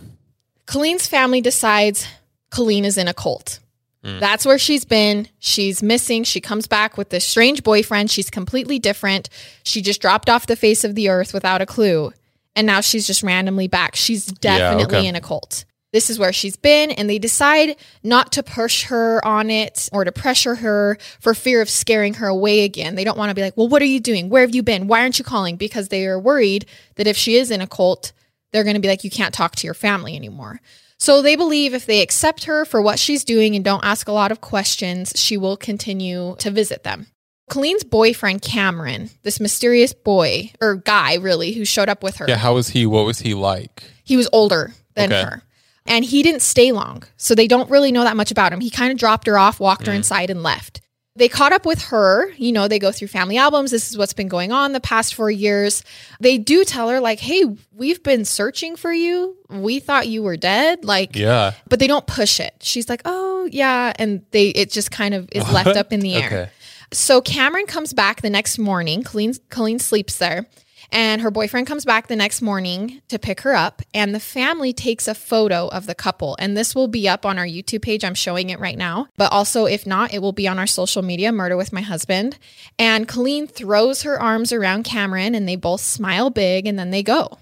Colleen's 0.65 1.07
family 1.07 1.41
decides 1.41 2.07
Colleen 2.51 2.85
is 2.85 2.97
in 2.97 3.07
a 3.07 3.13
cult. 3.13 3.59
Mm. 4.03 4.19
That's 4.19 4.45
where 4.45 4.57
she's 4.57 4.85
been. 4.85 5.27
She's 5.39 5.83
missing. 5.83 6.23
She 6.23 6.39
comes 6.39 6.67
back 6.67 6.97
with 6.97 7.09
this 7.09 7.25
strange 7.25 7.63
boyfriend. 7.63 8.09
She's 8.09 8.29
completely 8.29 8.79
different. 8.79 9.29
She 9.63 9.81
just 9.81 10.01
dropped 10.01 10.29
off 10.29 10.47
the 10.47 10.55
face 10.55 10.83
of 10.83 10.95
the 10.95 11.09
earth 11.09 11.33
without 11.33 11.61
a 11.61 11.65
clue. 11.65 12.13
And 12.55 12.65
now 12.65 12.81
she's 12.81 13.05
just 13.05 13.23
randomly 13.23 13.67
back. 13.67 13.95
She's 13.95 14.25
definitely 14.25 14.97
okay. 14.97 15.07
in 15.07 15.15
a 15.15 15.21
cult. 15.21 15.65
This 15.97 16.11
is 16.11 16.19
where 16.19 16.31
she's 16.31 16.55
been, 16.55 16.91
and 16.91 17.09
they 17.09 17.17
decide 17.17 17.75
not 18.03 18.31
to 18.33 18.43
push 18.43 18.83
her 18.83 19.19
on 19.25 19.49
it 19.49 19.89
or 19.91 20.03
to 20.03 20.11
pressure 20.11 20.53
her 20.53 20.99
for 21.19 21.33
fear 21.33 21.59
of 21.59 21.71
scaring 21.71 22.13
her 22.13 22.27
away 22.27 22.61
again. 22.65 22.93
They 22.93 23.03
don't 23.03 23.17
want 23.17 23.31
to 23.31 23.33
be 23.33 23.41
like, 23.41 23.57
Well, 23.57 23.67
what 23.67 23.81
are 23.81 23.85
you 23.85 23.99
doing? 23.99 24.29
Where 24.29 24.41
have 24.43 24.53
you 24.53 24.61
been? 24.61 24.85
Why 24.85 25.01
aren't 25.01 25.17
you 25.17 25.25
calling? 25.25 25.55
Because 25.55 25.87
they 25.87 26.05
are 26.05 26.19
worried 26.19 26.67
that 26.97 27.07
if 27.07 27.17
she 27.17 27.35
is 27.35 27.49
in 27.49 27.61
a 27.61 27.65
cult, 27.67 28.11
they're 28.51 28.63
going 28.63 28.75
to 28.75 28.79
be 28.79 28.87
like, 28.87 29.03
You 29.03 29.09
can't 29.09 29.33
talk 29.33 29.55
to 29.55 29.65
your 29.65 29.73
family 29.73 30.15
anymore. 30.15 30.61
So 30.99 31.23
they 31.23 31.35
believe 31.35 31.73
if 31.73 31.87
they 31.87 32.01
accept 32.03 32.43
her 32.43 32.63
for 32.63 32.79
what 32.79 32.99
she's 32.99 33.23
doing 33.23 33.55
and 33.55 33.65
don't 33.65 33.83
ask 33.83 34.07
a 34.07 34.11
lot 34.11 34.31
of 34.31 34.39
questions, 34.39 35.13
she 35.15 35.35
will 35.35 35.57
continue 35.57 36.35
to 36.37 36.51
visit 36.51 36.83
them. 36.83 37.07
Colleen's 37.49 37.83
boyfriend, 37.83 38.43
Cameron, 38.43 39.09
this 39.23 39.39
mysterious 39.39 39.93
boy 39.93 40.51
or 40.61 40.75
guy, 40.75 41.15
really, 41.15 41.53
who 41.53 41.65
showed 41.65 41.89
up 41.89 42.03
with 42.03 42.17
her, 42.17 42.27
Yeah. 42.29 42.37
How 42.37 42.53
was 42.53 42.67
he? 42.67 42.85
What 42.85 43.07
was 43.07 43.17
he 43.19 43.33
like? 43.33 43.83
he 44.03 44.15
was 44.15 44.29
older 44.31 44.73
than 44.93 45.11
Okay. 45.11 45.23
her. 45.23 45.41
And 45.87 46.03
he 46.03 46.23
didn't 46.23 46.41
stay 46.41 46.71
long. 46.71 47.03
So 47.17 47.35
they 47.35 47.47
don't 47.47 47.69
really 47.69 47.91
know 47.91 48.03
that 48.03 48.17
much 48.17 48.31
about 48.31 48.53
him. 48.53 48.59
He 48.59 48.69
kind 48.69 48.91
of 48.91 48.97
dropped 48.97 49.27
her 49.27 49.37
off, 49.37 49.59
walked 49.59 49.87
her 49.87 49.93
mm. 49.93 49.97
inside, 49.97 50.29
and 50.29 50.43
left. 50.43 50.81
They 51.15 51.29
caught 51.29 51.51
up 51.51 51.65
with 51.65 51.81
her. 51.85 52.31
You 52.33 52.51
know, 52.51 52.67
they 52.67 52.77
go 52.77 52.91
through 52.91 53.07
family 53.07 53.37
albums. 53.37 53.71
This 53.71 53.89
is 53.89 53.97
what's 53.97 54.13
been 54.13 54.27
going 54.27 54.51
on 54.51 54.73
the 54.73 54.79
past 54.79 55.15
four 55.15 55.31
years. 55.31 55.83
They 56.19 56.37
do 56.37 56.63
tell 56.63 56.89
her, 56.89 56.99
like, 56.99 57.19
hey, 57.19 57.43
we've 57.73 58.03
been 58.03 58.23
searching 58.23 58.75
for 58.75 58.93
you. 58.93 59.35
We 59.49 59.79
thought 59.79 60.07
you 60.07 60.21
were 60.21 60.37
dead. 60.37 60.85
Like, 60.85 61.15
Yeah. 61.15 61.53
but 61.69 61.79
they 61.79 61.87
don't 61.87 62.05
push 62.05 62.39
it. 62.39 62.53
She's 62.61 62.87
like, 62.87 63.01
"Oh, 63.03 63.49
yeah," 63.51 63.93
and 63.97 64.21
they 64.29 64.49
it 64.49 64.71
just 64.71 64.91
kind 64.91 65.15
of 65.15 65.27
is 65.31 65.49
left 65.51 65.69
up 65.75 65.91
in 65.91 66.01
the 66.01 66.15
air. 66.15 66.27
Okay. 66.27 66.49
So 66.93 67.19
Cameron 67.19 67.65
comes 67.65 67.93
back 67.93 68.21
the 68.21 68.29
next 68.29 68.59
morning. 68.59 69.03
Colleen, 69.03 69.33
Colleen 69.49 69.79
sleeps 69.79 70.19
there. 70.19 70.45
And 70.91 71.21
her 71.21 71.31
boyfriend 71.31 71.67
comes 71.67 71.83
back 71.83 72.07
the 72.07 72.15
next 72.15 72.41
morning 72.41 73.01
to 73.09 73.19
pick 73.19 73.41
her 73.41 73.53
up, 73.53 73.81
and 73.93 74.15
the 74.15 74.19
family 74.19 74.71
takes 74.71 75.07
a 75.07 75.13
photo 75.13 75.67
of 75.67 75.85
the 75.85 75.95
couple. 75.95 76.35
And 76.39 76.55
this 76.55 76.73
will 76.73 76.87
be 76.87 77.09
up 77.09 77.25
on 77.25 77.37
our 77.37 77.45
YouTube 77.45 77.81
page. 77.81 78.05
I'm 78.05 78.15
showing 78.15 78.49
it 78.49 78.59
right 78.59 78.77
now. 78.77 79.07
But 79.17 79.31
also, 79.31 79.65
if 79.65 79.85
not, 79.85 80.13
it 80.13 80.21
will 80.21 80.31
be 80.31 80.47
on 80.47 80.59
our 80.59 80.67
social 80.67 81.01
media, 81.01 81.31
Murder 81.31 81.57
with 81.57 81.73
My 81.73 81.81
Husband. 81.81 82.37
And 82.79 83.07
Colleen 83.07 83.47
throws 83.47 84.03
her 84.03 84.19
arms 84.19 84.53
around 84.53 84.83
Cameron, 84.83 85.35
and 85.35 85.47
they 85.47 85.57
both 85.57 85.81
smile 85.81 86.29
big, 86.29 86.65
and 86.65 86.79
then 86.79 86.91
they 86.91 87.03
go. 87.03 87.37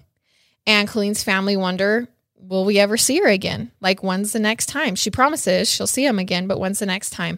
And 0.66 0.88
Colleen's 0.88 1.24
family 1.24 1.56
wonder, 1.56 2.08
will 2.36 2.66
we 2.66 2.80
ever 2.80 2.98
see 2.98 3.20
her 3.20 3.28
again? 3.28 3.72
Like, 3.80 4.02
when's 4.02 4.32
the 4.32 4.40
next 4.40 4.68
time? 4.68 4.96
She 4.96 5.12
promises 5.12 5.72
she'll 5.72 5.86
see 5.86 6.06
him 6.06 6.18
again, 6.18 6.48
but 6.48 6.60
when's 6.60 6.80
the 6.80 6.86
next 6.88 7.12
time? 7.12 7.38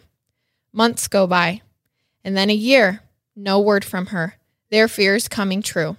Months 0.72 1.08
go 1.08 1.26
by, 1.26 1.60
and 2.24 2.36
then 2.36 2.48
a 2.50 2.54
year, 2.54 3.02
no 3.36 3.60
word 3.60 3.84
from 3.84 4.06
her. 4.06 4.37
Their 4.70 4.88
fears 4.88 5.28
coming 5.28 5.62
true. 5.62 5.96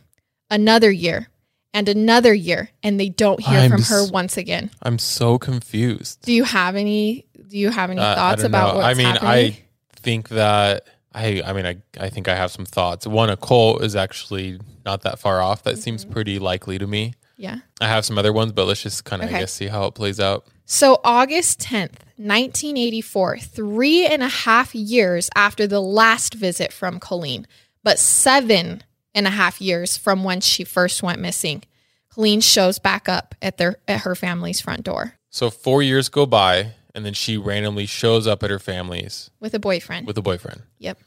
Another 0.49 0.89
year, 0.91 1.27
and 1.73 1.87
another 1.87 2.33
year, 2.33 2.69
and 2.83 2.99
they 2.99 3.09
don't 3.09 3.39
hear 3.39 3.59
I'm 3.59 3.69
from 3.71 3.83
her 3.83 4.01
s- 4.03 4.11
once 4.11 4.37
again. 4.37 4.71
I'm 4.81 4.97
so 4.97 5.37
confused. 5.37 6.21
Do 6.23 6.33
you 6.33 6.43
have 6.43 6.75
any? 6.75 7.25
Do 7.47 7.57
you 7.57 7.69
have 7.69 7.89
any 7.91 8.01
Uh, 8.01 8.11
I 8.11 8.15
thoughts 8.15 8.41
don't 8.41 8.51
about 8.51 8.73
know. 8.75 8.79
what's 8.81 8.87
I 8.87 8.93
mean, 8.95 9.05
happening? 9.07 9.29
I 9.31 9.59
think 9.95 10.29
that 10.29 10.87
I 11.13 11.41
I 11.45 11.53
mean 11.53 11.65
I 11.65 11.77
I 11.99 12.09
think 12.09 12.27
I 12.27 12.35
have 12.35 12.51
some 12.51 12.65
thoughts. 12.65 13.05
One, 13.07 13.29
a 13.29 13.37
cult 13.37 13.83
is 13.83 13.95
actually 13.95 14.59
not 14.85 15.01
that 15.03 15.19
far 15.19 15.41
off. 15.41 15.63
That 15.63 15.77
seems 15.77 16.03
Mm-hmm. 16.03 16.13
pretty 16.13 16.39
likely 16.39 16.77
to 16.79 16.87
me. 16.87 17.13
yeah. 17.37 17.59
I 17.81 17.87
have 17.87 18.05
some 18.05 18.17
other 18.17 18.33
ones, 18.33 18.51
but 18.51 18.65
let's 18.65 18.81
just 18.81 19.03
kind 19.05 19.21
of 19.21 19.27
Okay. 19.29 19.37
I 19.37 19.39
guess 19.41 19.53
see 19.53 19.67
how 19.67 19.85
it 19.85 19.93
plays 19.95 20.19
out. 20.19 20.45
So, 20.65 20.99
August 21.03 21.59
10th, 21.61 21.95
1984, 22.17 23.37
three 23.39 24.05
and 24.05 24.21
a 24.21 24.27
half 24.29 24.75
years 24.75 25.29
after 25.35 25.65
the 25.65 25.79
last 25.81 26.33
visit 26.35 26.71
from 26.73 26.99
Colleen, 26.99 27.47
but 27.83 27.99
seven 27.99 28.83
and 29.15 29.27
a 29.27 29.31
half 29.31 29.59
years 29.61 29.97
from 29.97 30.23
when 30.23 30.41
she 30.41 30.63
first 30.63 31.01
went 31.03 31.19
missing, 31.19 31.63
Colleen 32.09 32.41
shows 32.41 32.79
back 32.79 33.07
up 33.09 33.35
at 33.41 33.57
their 33.57 33.77
at 33.87 34.01
her 34.01 34.15
family's 34.15 34.59
front 34.61 34.83
door 34.83 35.13
So 35.29 35.49
four 35.49 35.81
years 35.83 36.09
go 36.09 36.25
by, 36.25 36.73
and 36.95 37.05
then 37.05 37.13
she 37.13 37.37
randomly 37.37 37.85
shows 37.85 38.27
up 38.27 38.43
at 38.43 38.49
her 38.49 38.59
family's 38.59 39.29
with 39.39 39.53
a 39.53 39.59
boyfriend. 39.59 40.07
with 40.07 40.17
a 40.17 40.21
boyfriend. 40.21 40.63
Yep. 40.79 40.99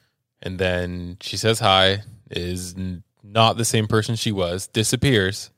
And 0.43 0.59
then 0.59 1.19
she 1.21 1.37
says 1.37 1.61
hi, 1.61 2.03
is 2.31 2.75
not 3.23 3.57
the 3.57 3.65
same 3.65 3.87
person 3.87 4.17
she 4.17 4.33
was, 4.33 4.67
disappears, 4.67 5.51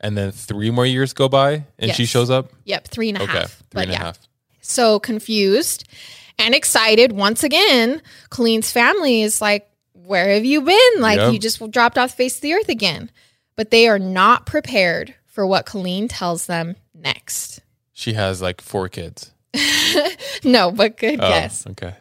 and 0.00 0.16
then 0.16 0.30
three 0.30 0.70
more 0.70 0.86
years 0.86 1.12
go 1.12 1.28
by, 1.28 1.64
and 1.78 1.92
she 1.92 2.06
shows 2.06 2.30
up. 2.30 2.52
yep, 2.64 2.86
three 2.88 3.08
and 3.08 3.18
a 3.18 3.26
half. 3.26 3.36
Okay, 3.36 3.46
three 3.46 3.64
But 3.72 3.82
and 3.88 3.92
a 3.92 3.98
half. 3.98 4.18
So 4.60 4.98
confused 5.00 5.88
and 6.38 6.54
excited 6.54 7.12
once 7.12 7.42
again. 7.42 8.02
Colleen's 8.30 8.70
family 8.70 9.22
is 9.22 9.40
like, 9.40 9.69
Where 10.10 10.34
have 10.34 10.44
you 10.44 10.60
been? 10.60 10.90
Like, 10.98 11.18
Yep. 11.20 11.32
you 11.34 11.38
just 11.38 11.70
dropped 11.70 11.96
off 11.96 12.10
the 12.10 12.16
face 12.16 12.34
of 12.34 12.40
the 12.40 12.52
earth 12.54 12.68
again. 12.68 13.12
But 13.54 13.70
they 13.70 13.86
are 13.86 14.00
not 14.00 14.44
prepared 14.44 15.14
for 15.24 15.46
what 15.46 15.66
Colleen 15.66 16.08
tells 16.08 16.46
them 16.46 16.74
next. 16.92 17.60
She 17.92 18.14
has 18.14 18.42
like 18.42 18.60
four 18.60 18.88
kids. 18.88 19.30
no, 20.44 20.72
but 20.72 20.96
good 20.96 21.20
Oh, 21.20 21.28
guess. 21.28 21.64
Okay. 21.64 21.94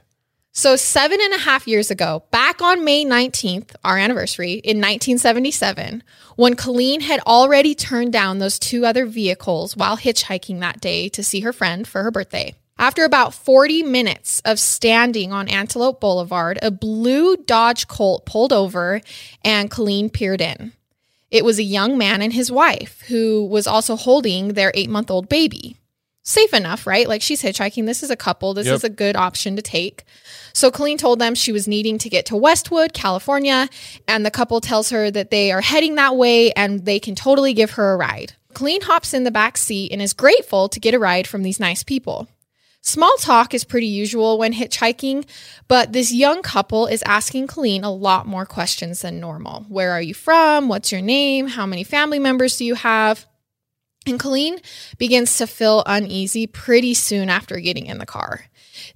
So, 0.54 0.76
seven 0.76 1.20
and 1.22 1.36
a 1.36 1.38
half 1.38 1.68
years 1.68 1.92
ago, 1.92 2.24
back 2.32 2.64
on 2.64 2.84
May 2.84 3.06
19th, 3.06 3.76
our 3.84 4.00
anniversary 4.00 4.54
in 4.54 4.78
1977, 4.78 6.02
when 6.36 6.56
Colleen 6.56 7.02
had 7.02 7.20
already 7.28 7.76
turned 7.76 8.12
down 8.12 8.40
those 8.40 8.58
two 8.58 8.88
other 8.88 9.06
vehicles 9.06 9.78
while 9.78 9.98
hitchhiking 9.98 10.62
that 10.62 10.82
day 10.82 11.10
to 11.10 11.22
see 11.22 11.42
her 11.42 11.54
friend 11.54 11.88
for 11.88 12.02
her 12.02 12.10
birthday. 12.10 12.56
After 12.80 13.04
about 13.04 13.34
40 13.34 13.84
minutes 13.84 14.42
of 14.46 14.58
standing 14.58 15.34
on 15.34 15.50
Antelope 15.50 16.00
Boulevard, 16.00 16.58
a 16.62 16.72
blue 16.72 17.36
Dodge 17.36 17.90
Colt 17.90 18.26
pulled 18.26 18.54
over 18.54 19.02
and 19.44 19.70
Colleen 19.70 20.10
peered 20.10 20.40
in. 20.40 20.72
It 21.30 21.44
was 21.44 21.60
a 21.60 21.64
young 21.64 21.98
man 21.98 22.22
and 22.22 22.32
his 22.32 22.50
wife 22.50 23.02
who 23.10 23.46
was 23.46 23.68
also 23.68 23.98
holding 23.98 24.54
their 24.54 24.72
eight 24.76 24.90
month 24.90 25.12
old 25.12 25.28
baby. 25.28 25.76
Safe 26.24 26.54
enough, 26.54 26.88
right? 26.88 27.08
Like 27.08 27.22
she's 27.22 27.42
hitchhiking. 27.44 27.86
This 27.86 28.02
is 28.02 28.10
a 28.10 28.16
couple. 28.16 28.54
This 28.54 28.68
Yep. 28.68 28.76
is 28.76 28.84
a 28.86 28.90
good 28.90 29.18
option 29.18 29.58
to 29.58 29.62
take. 29.62 30.06
So 30.54 30.72
Colleen 30.72 30.98
told 30.98 31.20
them 31.20 31.36
she 31.36 31.52
was 31.52 31.68
needing 31.68 31.98
to 31.98 32.10
get 32.10 32.26
to 32.28 32.38
Westwood, 32.38 32.94
California, 32.94 33.68
and 34.08 34.26
the 34.26 34.32
couple 34.32 34.62
tells 34.62 34.90
her 34.92 35.12
that 35.12 35.32
they 35.32 35.52
are 35.52 35.62
heading 35.62 35.96
that 35.96 36.16
way 36.16 36.52
and 36.54 36.86
they 36.86 37.00
can 37.00 37.14
totally 37.14 37.54
give 37.54 37.72
her 37.72 37.92
a 37.94 37.98
ride. 37.98 38.34
Colleen 38.54 38.82
hops 38.82 39.14
in 39.14 39.26
the 39.26 39.32
back 39.32 39.58
seat 39.58 39.92
and 39.92 40.02
is 40.02 40.14
grateful 40.14 40.70
to 40.70 40.80
get 40.80 40.94
a 40.94 41.00
ride 41.00 41.28
from 41.28 41.44
these 41.44 41.60
nice 41.60 41.84
people. 41.84 42.28
Small 42.82 43.16
talk 43.18 43.54
is 43.54 43.66
pretty 43.66 43.88
usual 43.88 44.38
when 44.38 44.54
hitchhiking, 44.54 45.26
but 45.68 45.92
this 45.92 46.14
young 46.14 46.42
couple 46.42 46.88
is 46.88 47.04
asking 47.06 47.48
Colleen 47.48 47.84
a 47.84 47.92
lot 47.92 48.26
more 48.26 48.46
questions 48.46 49.02
than 49.02 49.20
normal. 49.20 49.66
Where 49.68 49.92
are 49.92 50.02
you 50.02 50.14
from? 50.14 50.70
What's 50.70 50.92
your 50.92 51.02
name? 51.02 51.48
How 51.48 51.66
many 51.66 51.84
family 51.84 52.20
members 52.20 52.58
do 52.58 52.64
you 52.64 52.76
have? 52.76 53.26
And 54.08 54.20
Colleen 54.20 54.60
begins 54.98 55.38
to 55.38 55.46
feel 55.46 55.84
uneasy 55.86 56.48
pretty 56.48 56.94
soon 56.94 57.30
after 57.30 57.60
getting 57.60 57.86
in 57.86 57.98
the 57.98 58.06
car. 58.06 58.46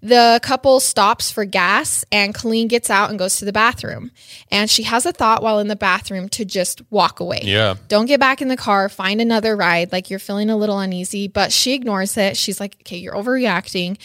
The 0.02 0.40
couple 0.44 0.80
stops 0.80 1.32
for 1.32 1.46
gas, 1.46 2.04
and 2.12 2.34
Colleen 2.34 2.68
gets 2.68 2.90
out 2.90 3.10
and 3.10 3.20
goes 3.20 3.38
to 3.38 3.46
the 3.46 3.54
bathroom. 3.54 4.12
And 4.52 4.70
she 4.70 4.84
has 4.84 5.06
a 5.06 5.12
thought 5.12 5.44
while 5.44 5.60
in 5.60 5.68
the 5.68 5.75
bathroom 5.75 6.30
to 6.30 6.46
just 6.46 6.82
walk 6.90 7.20
away. 7.20 7.42
Yeah. 7.44 7.75
Don't 7.88 8.06
get 8.06 8.20
back 8.20 8.42
in 8.42 8.48
the 8.48 8.58
car, 8.58 8.90
find 8.90 9.22
another 9.22 9.56
ride. 9.56 9.92
Like 9.92 10.10
you're 10.10 10.20
feeling 10.20 10.50
a 10.50 10.58
little 10.58 10.80
uneasy, 10.80 11.28
but 11.28 11.52
she 11.52 11.74
ignores 11.74 12.18
it. 12.18 12.38
She's 12.38 12.60
like, 12.60 12.75
okay, 12.82 12.98
you're 12.98 13.13
overreacting. 13.13 13.98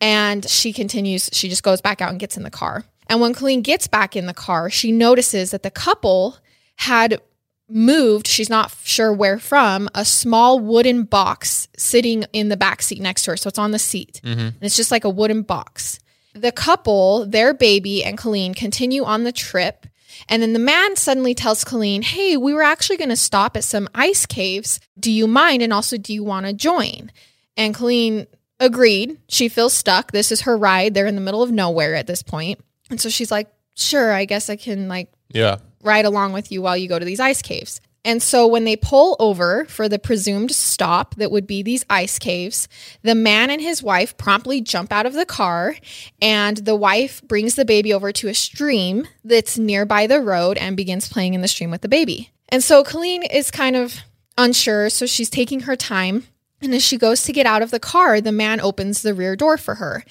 And 0.00 0.48
she 0.48 0.72
continues, 0.72 1.30
she 1.32 1.48
just 1.48 1.62
goes 1.62 1.80
back 1.80 2.00
out 2.00 2.10
and 2.10 2.20
gets 2.20 2.36
in 2.36 2.42
the 2.42 2.50
car. 2.50 2.84
And 3.08 3.20
when 3.20 3.34
Colleen 3.34 3.62
gets 3.62 3.86
back 3.86 4.16
in 4.16 4.26
the 4.26 4.34
car, 4.34 4.68
she 4.68 4.92
notices 4.92 5.52
that 5.52 5.62
the 5.62 5.70
couple 5.70 6.38
had 6.76 7.20
moved, 7.68 8.26
she's 8.26 8.50
not 8.50 8.72
sure 8.82 9.12
where 9.12 9.38
from, 9.38 9.88
a 9.94 10.04
small 10.04 10.60
wooden 10.60 11.04
box 11.04 11.68
sitting 11.76 12.24
in 12.32 12.48
the 12.48 12.56
back 12.56 12.82
seat 12.82 13.00
next 13.00 13.22
to 13.24 13.32
her. 13.32 13.36
So 13.36 13.48
it's 13.48 13.58
on 13.58 13.72
the 13.72 13.78
seat. 13.78 14.20
Mm-hmm. 14.24 14.40
And 14.40 14.62
it's 14.62 14.76
just 14.76 14.90
like 14.90 15.04
a 15.04 15.10
wooden 15.10 15.42
box. 15.42 15.98
The 16.34 16.52
couple, 16.52 17.26
their 17.26 17.54
baby, 17.54 18.04
and 18.04 18.18
Colleen 18.18 18.54
continue 18.54 19.04
on 19.04 19.24
the 19.24 19.32
trip. 19.32 19.86
And 20.28 20.42
then 20.42 20.52
the 20.52 20.58
man 20.58 20.96
suddenly 20.96 21.34
tells 21.34 21.64
Colleen, 21.64 22.02
Hey, 22.02 22.36
we 22.36 22.54
were 22.54 22.62
actually 22.62 22.96
going 22.96 23.10
to 23.10 23.16
stop 23.16 23.56
at 23.56 23.64
some 23.64 23.88
ice 23.94 24.26
caves. 24.26 24.80
Do 24.98 25.10
you 25.10 25.26
mind? 25.26 25.62
And 25.62 25.72
also, 25.72 25.96
do 25.96 26.12
you 26.12 26.24
want 26.24 26.46
to 26.46 26.52
join? 26.52 27.10
And 27.56 27.74
Colleen 27.74 28.26
agreed. 28.60 29.18
She 29.28 29.48
feels 29.48 29.72
stuck. 29.72 30.12
This 30.12 30.32
is 30.32 30.42
her 30.42 30.56
ride. 30.56 30.94
They're 30.94 31.06
in 31.06 31.14
the 31.14 31.20
middle 31.20 31.42
of 31.42 31.50
nowhere 31.50 31.94
at 31.94 32.06
this 32.06 32.22
point. 32.22 32.60
And 32.90 33.00
so 33.00 33.08
she's 33.08 33.30
like, 33.30 33.48
Sure, 33.74 34.12
I 34.12 34.24
guess 34.24 34.48
I 34.48 34.56
can 34.56 34.88
like 34.88 35.10
Yeah. 35.28 35.56
Ride 35.82 36.04
along 36.04 36.32
with 36.32 36.50
you 36.50 36.62
while 36.62 36.76
you 36.76 36.88
go 36.88 36.98
to 36.98 37.04
these 37.04 37.20
ice 37.20 37.42
caves. 37.42 37.80
And 38.06 38.22
so 38.22 38.46
when 38.46 38.62
they 38.62 38.76
pull 38.76 39.16
over 39.18 39.64
for 39.64 39.88
the 39.88 39.98
presumed 39.98 40.52
stop 40.52 41.16
that 41.16 41.32
would 41.32 41.44
be 41.44 41.64
these 41.64 41.84
ice 41.90 42.20
caves, 42.20 42.68
the 43.02 43.16
man 43.16 43.50
and 43.50 43.60
his 43.60 43.82
wife 43.82 44.16
promptly 44.16 44.60
jump 44.60 44.92
out 44.92 45.06
of 45.06 45.12
the 45.12 45.26
car 45.26 45.74
and 46.22 46.58
the 46.58 46.76
wife 46.76 47.20
brings 47.22 47.56
the 47.56 47.64
baby 47.64 47.92
over 47.92 48.12
to 48.12 48.28
a 48.28 48.34
stream 48.34 49.08
that's 49.24 49.58
nearby 49.58 50.06
the 50.06 50.20
road 50.20 50.56
and 50.56 50.76
begins 50.76 51.08
playing 51.08 51.34
in 51.34 51.40
the 51.40 51.48
stream 51.48 51.72
with 51.72 51.80
the 51.80 51.88
baby. 51.88 52.30
And 52.48 52.62
so 52.62 52.84
Colleen 52.84 53.24
is 53.24 53.50
kind 53.50 53.74
of 53.74 53.96
unsure, 54.38 54.88
so 54.88 55.04
she's 55.04 55.28
taking 55.28 55.62
her 55.62 55.74
time. 55.74 56.28
And 56.62 56.72
as 56.74 56.84
she 56.84 56.98
goes 56.98 57.24
to 57.24 57.32
get 57.32 57.44
out 57.44 57.62
of 57.62 57.72
the 57.72 57.80
car, 57.80 58.20
the 58.20 58.30
man 58.30 58.60
opens 58.60 59.02
the 59.02 59.14
rear 59.14 59.34
door 59.34 59.58
for 59.58 59.74
her. 59.74 60.04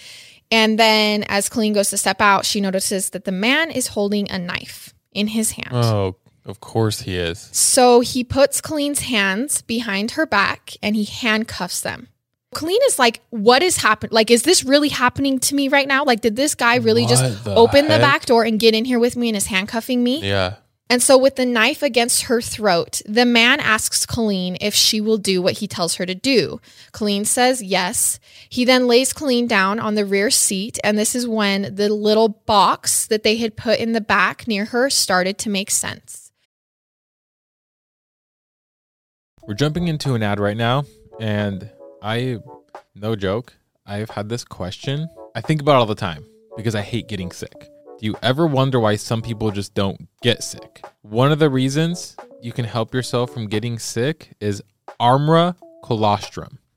And 0.52 0.78
then 0.78 1.24
as 1.30 1.48
Colleen 1.48 1.72
goes 1.72 1.92
to 1.92 1.98
step 1.98 2.20
out, 2.20 2.46
she 2.46 2.60
notices 2.60 3.12
that 3.12 3.24
the 3.24 3.32
man 3.32 3.72
is 3.72 3.88
holding 3.88 4.30
a 4.30 4.38
knife 4.38 4.94
in 5.16 5.28
his 5.28 5.52
hand. 5.52 5.70
Oh, 5.72 6.16
of 6.46 6.60
course 6.60 7.02
he 7.02 7.18
is. 7.18 7.50
So 7.52 8.02
he 8.02 8.24
puts 8.24 8.62
Colleen's 8.62 9.02
hands 9.02 9.64
behind 9.64 10.12
her 10.12 10.28
back 10.28 10.74
and 10.84 10.96
he 10.96 11.06
handcuffs 11.06 11.82
them. 11.82 12.10
Colleen 12.54 12.80
is 12.88 13.00
like, 13.00 13.22
What 13.32 13.64
is 13.64 13.78
happening? 13.78 14.14
Like, 14.14 14.30
is 14.32 14.44
this 14.44 14.64
really 14.64 14.90
happening 14.90 15.40
to 15.40 15.56
me 15.56 15.68
right 15.68 15.88
now? 15.88 16.06
Like, 16.06 16.22
did 16.22 16.36
this 16.36 16.56
guy 16.56 16.76
really 16.76 17.06
just 17.06 17.44
the 17.44 17.56
open 17.56 17.86
the 17.86 17.98
back 17.98 18.26
door 18.26 18.44
and 18.44 18.60
get 18.60 18.74
in 18.74 18.86
here 18.86 19.00
with 19.00 19.18
me 19.18 19.30
and 19.30 19.36
is 19.36 19.48
handcuffing 19.48 20.04
me? 20.04 20.22
Yeah. 20.22 20.56
And 20.88 21.02
so, 21.02 21.18
with 21.18 21.36
the 21.36 21.48
knife 21.48 21.82
against 21.82 22.24
her 22.24 22.42
throat, 22.42 23.02
the 23.08 23.26
man 23.26 23.60
asks 23.60 24.06
Colleen 24.06 24.56
if 24.62 24.76
she 24.76 25.02
will 25.02 25.18
do 25.18 25.42
what 25.42 25.58
he 25.58 25.68
tells 25.68 25.96
her 25.96 26.06
to 26.06 26.14
do. 26.14 26.62
Colleen 26.92 27.26
says 27.26 27.64
yes. 27.64 28.20
He 28.50 28.66
then 28.66 28.86
lays 28.86 29.12
Colleen 29.12 29.48
down 29.48 29.80
on 29.80 29.96
the 29.96 30.06
rear 30.06 30.30
seat, 30.30 30.78
and 30.84 30.96
this 30.96 31.16
is 31.16 31.28
when 31.28 31.74
the 31.74 31.90
little 31.90 32.30
box 32.30 33.08
that 33.08 33.24
they 33.24 33.38
had 33.38 33.58
put 33.58 33.80
in 33.80 33.94
the 33.94 34.02
back 34.02 34.48
near 34.48 34.66
her 34.66 34.92
started 34.92 35.40
to 35.40 35.50
make 35.50 35.72
sense. 35.72 36.32
We're 39.48 39.56
jumping 39.56 39.88
into 39.88 40.14
an 40.14 40.22
ad 40.22 40.40
right 40.40 40.58
now, 40.58 40.86
and 41.20 41.68
I, 42.02 42.38
no 42.94 43.16
joke, 43.16 43.54
I've 43.88 44.12
had 44.12 44.30
this 44.30 44.44
question. 44.44 45.08
I 45.34 45.42
think 45.42 45.62
about 45.62 45.74
it 45.74 45.78
all 45.78 45.86
the 45.88 45.96
time 45.96 46.26
because 46.56 46.76
I 46.76 46.82
hate 46.82 47.08
getting 47.08 47.32
sick. 47.32 47.70
Do 47.98 48.06
you 48.06 48.16
ever 48.22 48.46
wonder 48.46 48.78
why 48.78 48.98
some 48.98 49.22
people 49.22 49.52
just 49.52 49.74
don't 49.74 50.10
get 50.22 50.44
sick? 50.44 50.84
One 51.02 51.32
of 51.32 51.40
the 51.40 51.50
reasons 51.50 52.18
you 52.42 52.52
can 52.52 52.66
help 52.66 52.94
yourself 52.94 53.32
from 53.34 53.48
getting 53.48 53.80
sick 53.80 54.34
is 54.42 54.62
Armra 55.00 55.56
colostrum. 55.82 56.60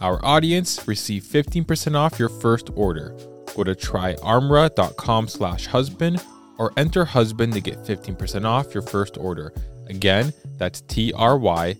our 0.00 0.24
audience, 0.24 0.86
receive 0.86 1.22
15% 1.24 1.96
off 1.96 2.18
your 2.18 2.28
first 2.28 2.70
order. 2.74 3.16
Go 3.54 3.64
to 3.64 3.74
tryarmra.com 3.74 5.28
slash 5.28 5.66
husband 5.66 6.24
or 6.58 6.72
enter 6.76 7.04
husband 7.04 7.52
to 7.54 7.60
get 7.60 7.78
15% 7.84 8.44
off 8.44 8.74
your 8.74 8.82
first 8.82 9.16
order. 9.16 9.52
Again, 9.88 10.32
that's 10.58 10.80
T-R-Y-A-R-M-R-A 10.82 11.74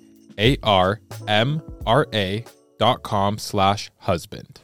dot 2.78 3.02
com 3.02 3.38
slash 3.38 3.90
husband. 3.98 4.60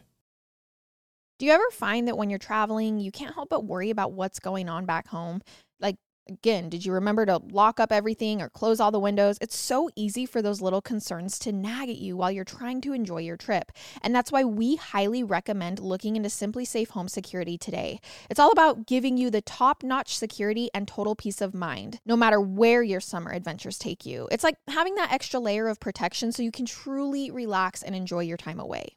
Do 1.39 1.47
you 1.47 1.53
ever 1.53 1.71
find 1.73 2.07
that 2.07 2.17
when 2.17 2.31
you're 2.31 2.39
traveling, 2.39 3.01
you 3.01 3.11
can't 3.11 3.35
help 3.35 3.49
but 3.49 3.65
worry 3.65 3.91
about 3.91 4.13
what's 4.13 4.39
going 4.39 4.69
on 4.69 4.87
back 4.87 5.09
home? 5.09 5.43
Like, 5.81 5.97
again, 6.29 6.69
did 6.69 6.85
you 6.85 6.93
remember 6.93 7.27
to 7.27 7.41
lock 7.51 7.79
up 7.81 7.93
everything 7.93 8.41
or 8.41 8.49
close 8.49 8.81
all 8.81 8.91
the 8.91 9.01
windows? 9.01 9.39
It's 9.41 9.57
so 9.57 9.91
easy 9.97 10.27
for 10.27 10.43
those 10.43 10.61
little 10.61 10.83
concerns 10.83 11.39
to 11.41 11.53
nag 11.53 11.89
at 11.89 11.99
you 11.99 12.17
while 12.17 12.31
you're 12.31 12.45
trying 12.45 12.81
to 12.83 12.93
enjoy 12.93 13.19
your 13.19 13.37
trip. 13.37 13.73
And 14.03 14.15
that's 14.15 14.33
why 14.33 14.45
we 14.45 14.77
highly 14.77 15.23
recommend 15.23 15.79
looking 15.79 16.17
into 16.17 16.29
SimpliSafe 16.29 16.89
Home 16.91 17.09
Security 17.09 17.59
today. 17.59 18.01
It's 18.31 18.41
all 18.41 18.53
about 18.53 18.87
giving 18.87 19.17
you 19.17 19.31
the 19.31 19.43
top 19.43 19.83
notch 19.83 20.17
security 20.17 20.71
and 20.75 20.89
total 20.89 21.15
peace 21.15 21.41
of 21.41 21.55
mind, 21.55 22.01
no 22.07 22.17
matter 22.17 22.41
where 22.41 22.83
your 22.83 23.01
summer 23.01 23.33
adventures 23.33 23.79
take 23.79 24.07
you. 24.07 24.29
It's 24.31 24.45
like 24.45 24.57
having 24.69 24.95
that 24.97 25.13
extra 25.13 25.41
layer 25.41 25.69
of 25.69 25.81
protection 25.81 26.33
so 26.33 26.43
you 26.43 26.53
can 26.53 26.67
truly 26.67 27.31
relax 27.31 27.83
and 27.83 27.95
enjoy 27.95 28.21
your 28.21 28.37
time 28.37 28.61
away. 28.61 28.97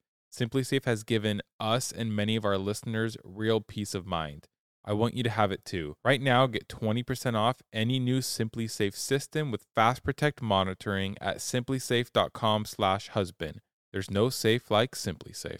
SimpliSafe 0.31 0.85
has 0.85 1.03
given 1.03 1.41
us 1.59 1.91
and 1.91 2.15
many 2.15 2.35
of 2.35 2.45
our 2.45 2.57
listeners 2.57 3.17
real 3.23 3.61
peace 3.61 3.93
of 3.93 4.05
mind. 4.05 4.47
I 4.83 4.93
want 4.93 5.15
you 5.15 5.21
to 5.23 5.29
have 5.29 5.51
it 5.51 5.65
too. 5.65 5.95
Right 6.03 6.21
now, 6.21 6.47
get 6.47 6.67
20% 6.67 7.35
off 7.35 7.61
any 7.71 7.99
new 7.99 8.17
SimpliSafe 8.19 8.95
system 8.95 9.51
with 9.51 9.67
Fast 9.75 10.03
Protect 10.03 10.41
monitoring 10.41 11.15
at 11.21 11.37
simplisafe.com/husband. 11.37 13.61
There's 13.91 14.09
no 14.09 14.29
safe 14.29 14.71
like 14.71 14.95
SimpliSafe. 14.95 15.59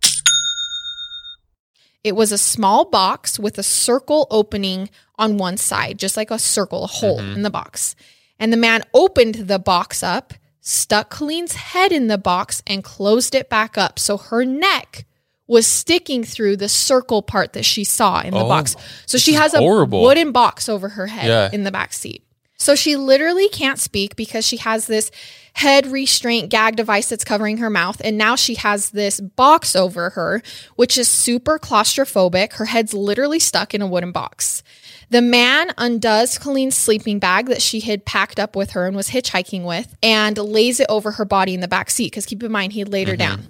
It 2.03 2.15
was 2.15 2.31
a 2.31 2.37
small 2.37 2.85
box 2.85 3.37
with 3.39 3.57
a 3.57 3.63
circle 3.63 4.27
opening 4.31 4.89
on 5.19 5.37
one 5.37 5.57
side, 5.57 5.99
just 5.99 6.17
like 6.17 6.31
a 6.31 6.39
circle, 6.39 6.83
a 6.83 6.87
hole 6.87 7.19
Mhm. 7.19 7.35
in 7.35 7.41
the 7.43 7.49
box. 7.51 7.95
And 8.39 8.51
the 8.51 8.57
man 8.57 8.83
opened 8.93 9.35
the 9.35 9.59
box 9.59 10.01
up, 10.01 10.33
stuck 10.61 11.09
Colleen's 11.11 11.53
head 11.53 11.91
in 11.91 12.07
the 12.07 12.17
box, 12.17 12.63
and 12.65 12.83
closed 12.83 13.35
it 13.35 13.49
back 13.49 13.77
up. 13.77 13.99
So 13.99 14.17
her 14.17 14.43
neck 14.45 15.05
was 15.47 15.67
sticking 15.67 16.23
through 16.23 16.55
the 16.57 16.69
circle 16.69 17.21
part 17.21 17.53
that 17.53 17.65
she 17.65 17.83
saw 17.83 18.21
in 18.21 18.31
the 18.33 18.39
Oh, 18.39 18.47
box. 18.47 18.75
So 19.05 19.17
she 19.17 19.33
has 19.33 19.53
a 19.53 19.59
horrible. 19.59 20.01
wooden 20.01 20.31
box 20.31 20.69
over 20.69 20.89
her 20.89 21.07
head 21.07 21.27
Yeah. 21.27 21.49
in 21.51 21.63
the 21.65 21.71
back 21.71 21.93
seat. 21.93 22.23
So 22.61 22.75
she 22.75 22.95
literally 22.95 23.49
can't 23.49 23.79
speak 23.79 24.15
because 24.15 24.45
she 24.45 24.57
has 24.57 24.85
this 24.85 25.09
head 25.53 25.87
restraint 25.87 26.51
gag 26.51 26.75
device 26.75 27.09
that's 27.09 27.23
covering 27.23 27.57
her 27.57 27.71
mouth. 27.71 27.99
And 28.03 28.19
now 28.19 28.35
she 28.35 28.53
has 28.53 28.91
this 28.91 29.19
box 29.19 29.75
over 29.75 30.11
her, 30.11 30.43
which 30.75 30.95
is 30.95 31.07
super 31.07 31.57
claustrophobic. 31.57 32.53
Her 32.53 32.65
head's 32.65 32.93
literally 32.93 33.39
stuck 33.39 33.73
in 33.73 33.81
a 33.81 33.87
wooden 33.87 34.11
box. 34.11 34.61
The 35.09 35.23
man 35.23 35.73
undoes 35.79 36.37
Colleen's 36.37 36.77
sleeping 36.77 37.17
bag 37.17 37.47
that 37.47 37.63
she 37.63 37.79
had 37.79 38.05
packed 38.05 38.39
up 38.39 38.55
with 38.55 38.71
her 38.71 38.85
and 38.85 38.95
was 38.95 39.09
hitchhiking 39.09 39.63
with 39.63 39.95
and 40.03 40.37
lays 40.37 40.79
it 40.79 40.85
over 40.87 41.13
her 41.13 41.25
body 41.25 41.55
in 41.55 41.61
the 41.61 41.67
back 41.67 41.89
seat. 41.89 42.11
Because 42.11 42.27
keep 42.27 42.43
in 42.43 42.51
mind, 42.51 42.73
he 42.73 42.83
laid 42.83 43.07
her 43.07 43.15
mm-hmm. 43.15 43.37
down. 43.41 43.47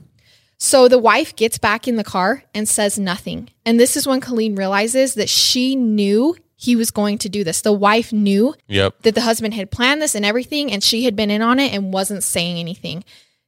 So 0.58 0.88
the 0.88 0.97
wife 0.97 1.36
gets 1.36 1.58
back 1.58 1.86
in 1.86 1.97
the 1.97 2.06
car 2.06 2.45
and 2.56 2.65
says 2.65 2.97
nothing. 2.97 3.50
And 3.65 3.78
this 3.78 3.97
is 3.97 4.08
when 4.08 4.21
Colleen 4.21 4.56
realizes 4.56 5.15
that 5.15 5.28
she 5.28 5.76
knew 5.76 6.38
he 6.62 6.76
was 6.76 6.91
going 6.91 7.17
to 7.17 7.28
do 7.30 7.43
this. 7.43 7.62
The 7.62 7.74
wife 7.74 8.13
knew 8.13 8.54
Yep. 8.67 9.02
that 9.02 9.15
the 9.15 9.21
husband 9.21 9.56
had 9.56 9.71
planned 9.71 10.00
this 10.00 10.13
and 10.13 10.24
everything, 10.24 10.71
and 10.71 10.84
she 10.84 11.06
had 11.06 11.15
been 11.15 11.32
in 11.32 11.41
on 11.41 11.60
it 11.60 11.74
and 11.74 11.91
wasn't 11.91 12.24
saying 12.24 12.58
anything. 12.58 13.04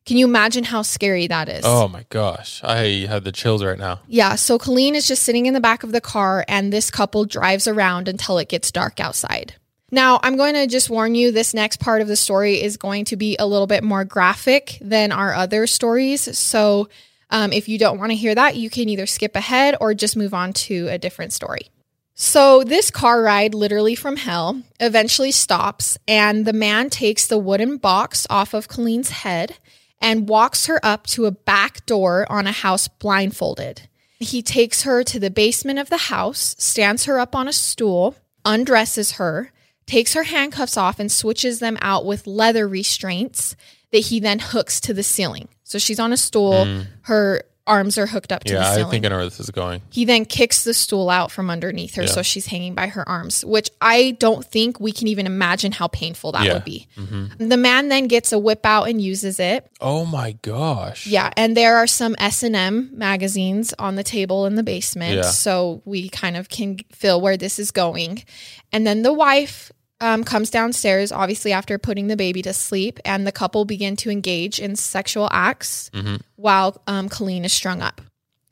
Can 0.05 0.17
you 0.17 0.25
imagine 0.25 0.63
how 0.63 0.81
scary 0.81 1.27
that 1.27 1.47
is? 1.47 1.63
Oh 1.63 1.87
my 1.87 2.05
gosh. 2.09 2.61
I 2.63 3.05
had 3.05 3.23
the 3.23 3.31
chills 3.31 3.63
right 3.63 3.77
now. 3.77 3.99
Yeah, 4.07 4.35
so 4.35 4.57
Colleen 4.57 4.95
is 4.95 5.07
just 5.07 5.21
sitting 5.21 5.45
in 5.45 5.53
the 5.53 5.61
back 5.61 5.83
of 5.83 5.91
the 5.91 6.01
car, 6.01 6.43
and 6.47 6.73
this 6.73 6.89
couple 6.89 7.23
drives 7.25 7.67
around 7.67 8.07
until 8.07 8.39
it 8.39 8.49
gets 8.49 8.71
dark 8.71 8.99
outside. 8.99 9.53
Now, 9.91 10.19
I'm 10.23 10.35
going 10.35 10.55
to 10.55 10.65
just 10.65 10.89
warn 10.89 11.13
you 11.13 11.31
this 11.31 11.53
next 11.53 11.79
part 11.79 12.01
of 12.01 12.07
the 12.07 12.15
story 12.15 12.59
is 12.61 12.77
going 12.77 13.05
to 13.05 13.15
be 13.15 13.37
a 13.37 13.45
little 13.45 13.67
bit 13.67 13.83
more 13.83 14.03
graphic 14.03 14.79
than 14.81 15.11
our 15.11 15.35
other 15.35 15.67
stories. 15.67 16.35
So, 16.35 16.89
um, 17.29 17.53
if 17.53 17.69
you 17.69 17.77
don't 17.77 17.99
want 17.99 18.09
to 18.11 18.15
hear 18.15 18.33
that, 18.33 18.55
you 18.55 18.71
can 18.71 18.89
either 18.89 19.05
skip 19.05 19.35
ahead 19.35 19.75
or 19.79 19.93
just 19.93 20.17
move 20.17 20.33
on 20.33 20.51
to 20.53 20.87
a 20.89 20.97
different 20.97 21.31
story. 21.31 21.69
So, 22.15 22.63
this 22.63 22.91
car 22.91 23.23
ride, 23.23 23.55
literally 23.55 23.95
from 23.95 24.17
hell, 24.17 24.61
eventually 24.79 25.31
stops, 25.31 25.97
and 26.07 26.45
the 26.45 26.53
man 26.53 26.91
takes 26.91 27.25
the 27.25 27.39
wooden 27.39 27.77
box 27.77 28.27
off 28.29 28.53
of 28.53 28.67
Colleen's 28.67 29.09
head 29.09 29.57
and 29.99 30.29
walks 30.29 30.67
her 30.67 30.79
up 30.85 31.07
to 31.07 31.25
a 31.25 31.31
back 31.31 31.85
door 31.87 32.27
on 32.29 32.45
a 32.45 32.51
house 32.51 32.87
blindfolded. 32.87 33.87
He 34.19 34.41
takes 34.41 34.83
her 34.83 35.03
to 35.03 35.19
the 35.19 35.31
basement 35.31 35.79
of 35.79 35.89
the 35.89 35.97
house, 35.97 36.55
stands 36.59 37.05
her 37.05 37.19
up 37.19 37.35
on 37.35 37.47
a 37.47 37.53
stool, 37.53 38.15
undresses 38.45 39.13
her, 39.13 39.51
takes 39.87 40.13
her 40.13 40.23
handcuffs 40.23 40.77
off 40.77 40.99
and 40.99 41.11
switches 41.11 41.59
them 41.59 41.77
out 41.81 42.05
with 42.05 42.27
leather 42.27 42.67
restraints 42.67 43.55
that 43.91 43.99
he 43.99 44.19
then 44.19 44.39
hooks 44.39 44.79
to 44.81 44.93
the 44.93 45.03
ceiling. 45.03 45.47
So 45.63 45.79
she's 45.79 45.99
on 45.99 46.13
a 46.13 46.17
stool, 46.17 46.65
mm. 46.65 46.87
her 47.03 47.43
arms 47.65 47.97
are 47.97 48.05
hooked 48.05 48.31
up 48.31 48.43
to. 48.43 48.53
Yeah, 48.53 48.75
the 48.75 48.85
I 48.85 48.89
think 48.89 49.05
I 49.05 49.09
know 49.09 49.15
where 49.15 49.25
this 49.25 49.39
is 49.39 49.49
going. 49.49 49.81
he 49.89 50.03
then 50.05 50.25
kicks 50.25 50.63
the 50.65 50.73
stool 50.73 51.09
out 51.09 51.31
from 51.31 51.49
underneath 51.49 51.95
her 51.95 52.03
Yeah. 52.03 52.09
so 52.09 52.21
she's 52.21 52.45
hanging 52.47 52.75
by 52.75 52.87
her 52.87 53.07
arms, 53.07 53.45
which 53.45 53.69
I 53.79 54.11
don't 54.19 54.45
think 54.45 54.79
we 54.81 54.91
can 54.91 55.07
even 55.07 55.25
imagine 55.25 55.71
how 55.71 55.87
painful 55.87 56.33
that 56.33 56.43
Yeah. 56.45 56.53
would 56.55 56.65
be. 56.65 56.87
Mhm. 56.97 57.49
The 57.49 57.55
man 57.57 57.87
then 57.87 58.07
gets 58.07 58.31
a 58.33 58.39
whip 58.39 58.65
out 58.65 58.89
and 58.89 59.01
uses 59.01 59.39
it. 59.39 59.65
Oh 59.79 60.05
my 60.05 60.33
gosh. 60.41 61.07
Yeah, 61.07 61.31
and 61.37 61.55
there 61.55 61.77
are 61.77 61.87
some 61.87 62.15
S&M 62.19 62.89
magazines 62.93 63.73
on 63.79 63.95
the 63.95 64.03
table 64.03 64.45
in 64.45 64.55
the 64.55 64.63
basement, 64.63 65.23
so 65.25 65.81
we 65.85 66.09
kind 66.09 66.35
of 66.35 66.49
can 66.49 66.79
feel 66.91 67.21
where 67.21 67.37
this 67.37 67.59
is 67.59 67.71
going. 67.71 68.23
And 68.71 68.85
then 68.85 69.03
the 69.03 69.13
wife 69.13 69.71
um, 70.03 70.23
comes 70.23 70.49
downstairs, 70.49 71.11
obviously 71.11 71.51
after 71.53 71.77
putting 71.77 72.07
the 72.07 72.17
baby 72.17 72.41
to 72.41 72.53
sleep, 72.53 72.99
and 73.05 73.25
the 73.25 73.31
couple 73.31 73.63
begin 73.63 73.95
to 73.97 74.09
engage 74.09 74.59
in 74.59 74.75
sexual 74.75 75.29
acts 75.31 75.89
Mhm. 75.93 76.21
while 76.35 76.81
um, 76.87 77.07
Colleen 77.09 77.45
is 77.45 77.53
strung 77.53 77.81
up. 77.81 78.01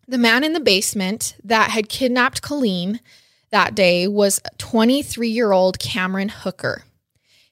The 0.07 0.17
man 0.17 0.43
in 0.43 0.53
the 0.53 0.59
basement 0.59 1.35
that 1.43 1.71
had 1.71 1.89
kidnapped 1.89 2.41
Colleen 2.41 3.01
that 3.51 3.75
day 3.75 4.07
was 4.07 4.39
23 4.57 5.27
year 5.29 5.51
old 5.51 5.77
Cameron 5.77 6.29
Hooker. 6.29 6.83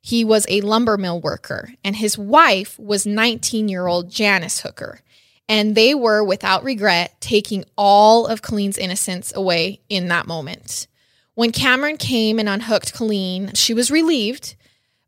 He 0.01 0.23
was 0.23 0.45
a 0.49 0.62
lumber 0.62 0.97
mill 0.97 1.19
worker, 1.19 1.73
and 1.83 1.97
his 1.97 2.17
wife 2.17 2.79
was 2.79 3.05
19 3.05 3.67
year 3.67 3.85
old 3.88 4.09
Janice 4.09 4.62
Hooker. 4.62 5.01
And 5.49 5.75
they 5.75 5.93
were, 5.95 6.23
without 6.23 6.63
regret, 6.63 7.19
taking 7.19 7.65
all 7.75 8.27
of 8.27 8.41
Colleen's 8.41 8.77
innocence 8.77 9.33
away 9.35 9.81
in 9.89 10.07
that 10.07 10.27
moment. 10.27 10.88
When 11.39 11.54
Cameron 11.54 11.95
came 11.95 12.38
and 12.38 12.49
unhooked 12.49 12.93
Colleen, 12.93 13.54
she 13.54 13.73
was 13.73 13.89
relieved, 13.89 14.58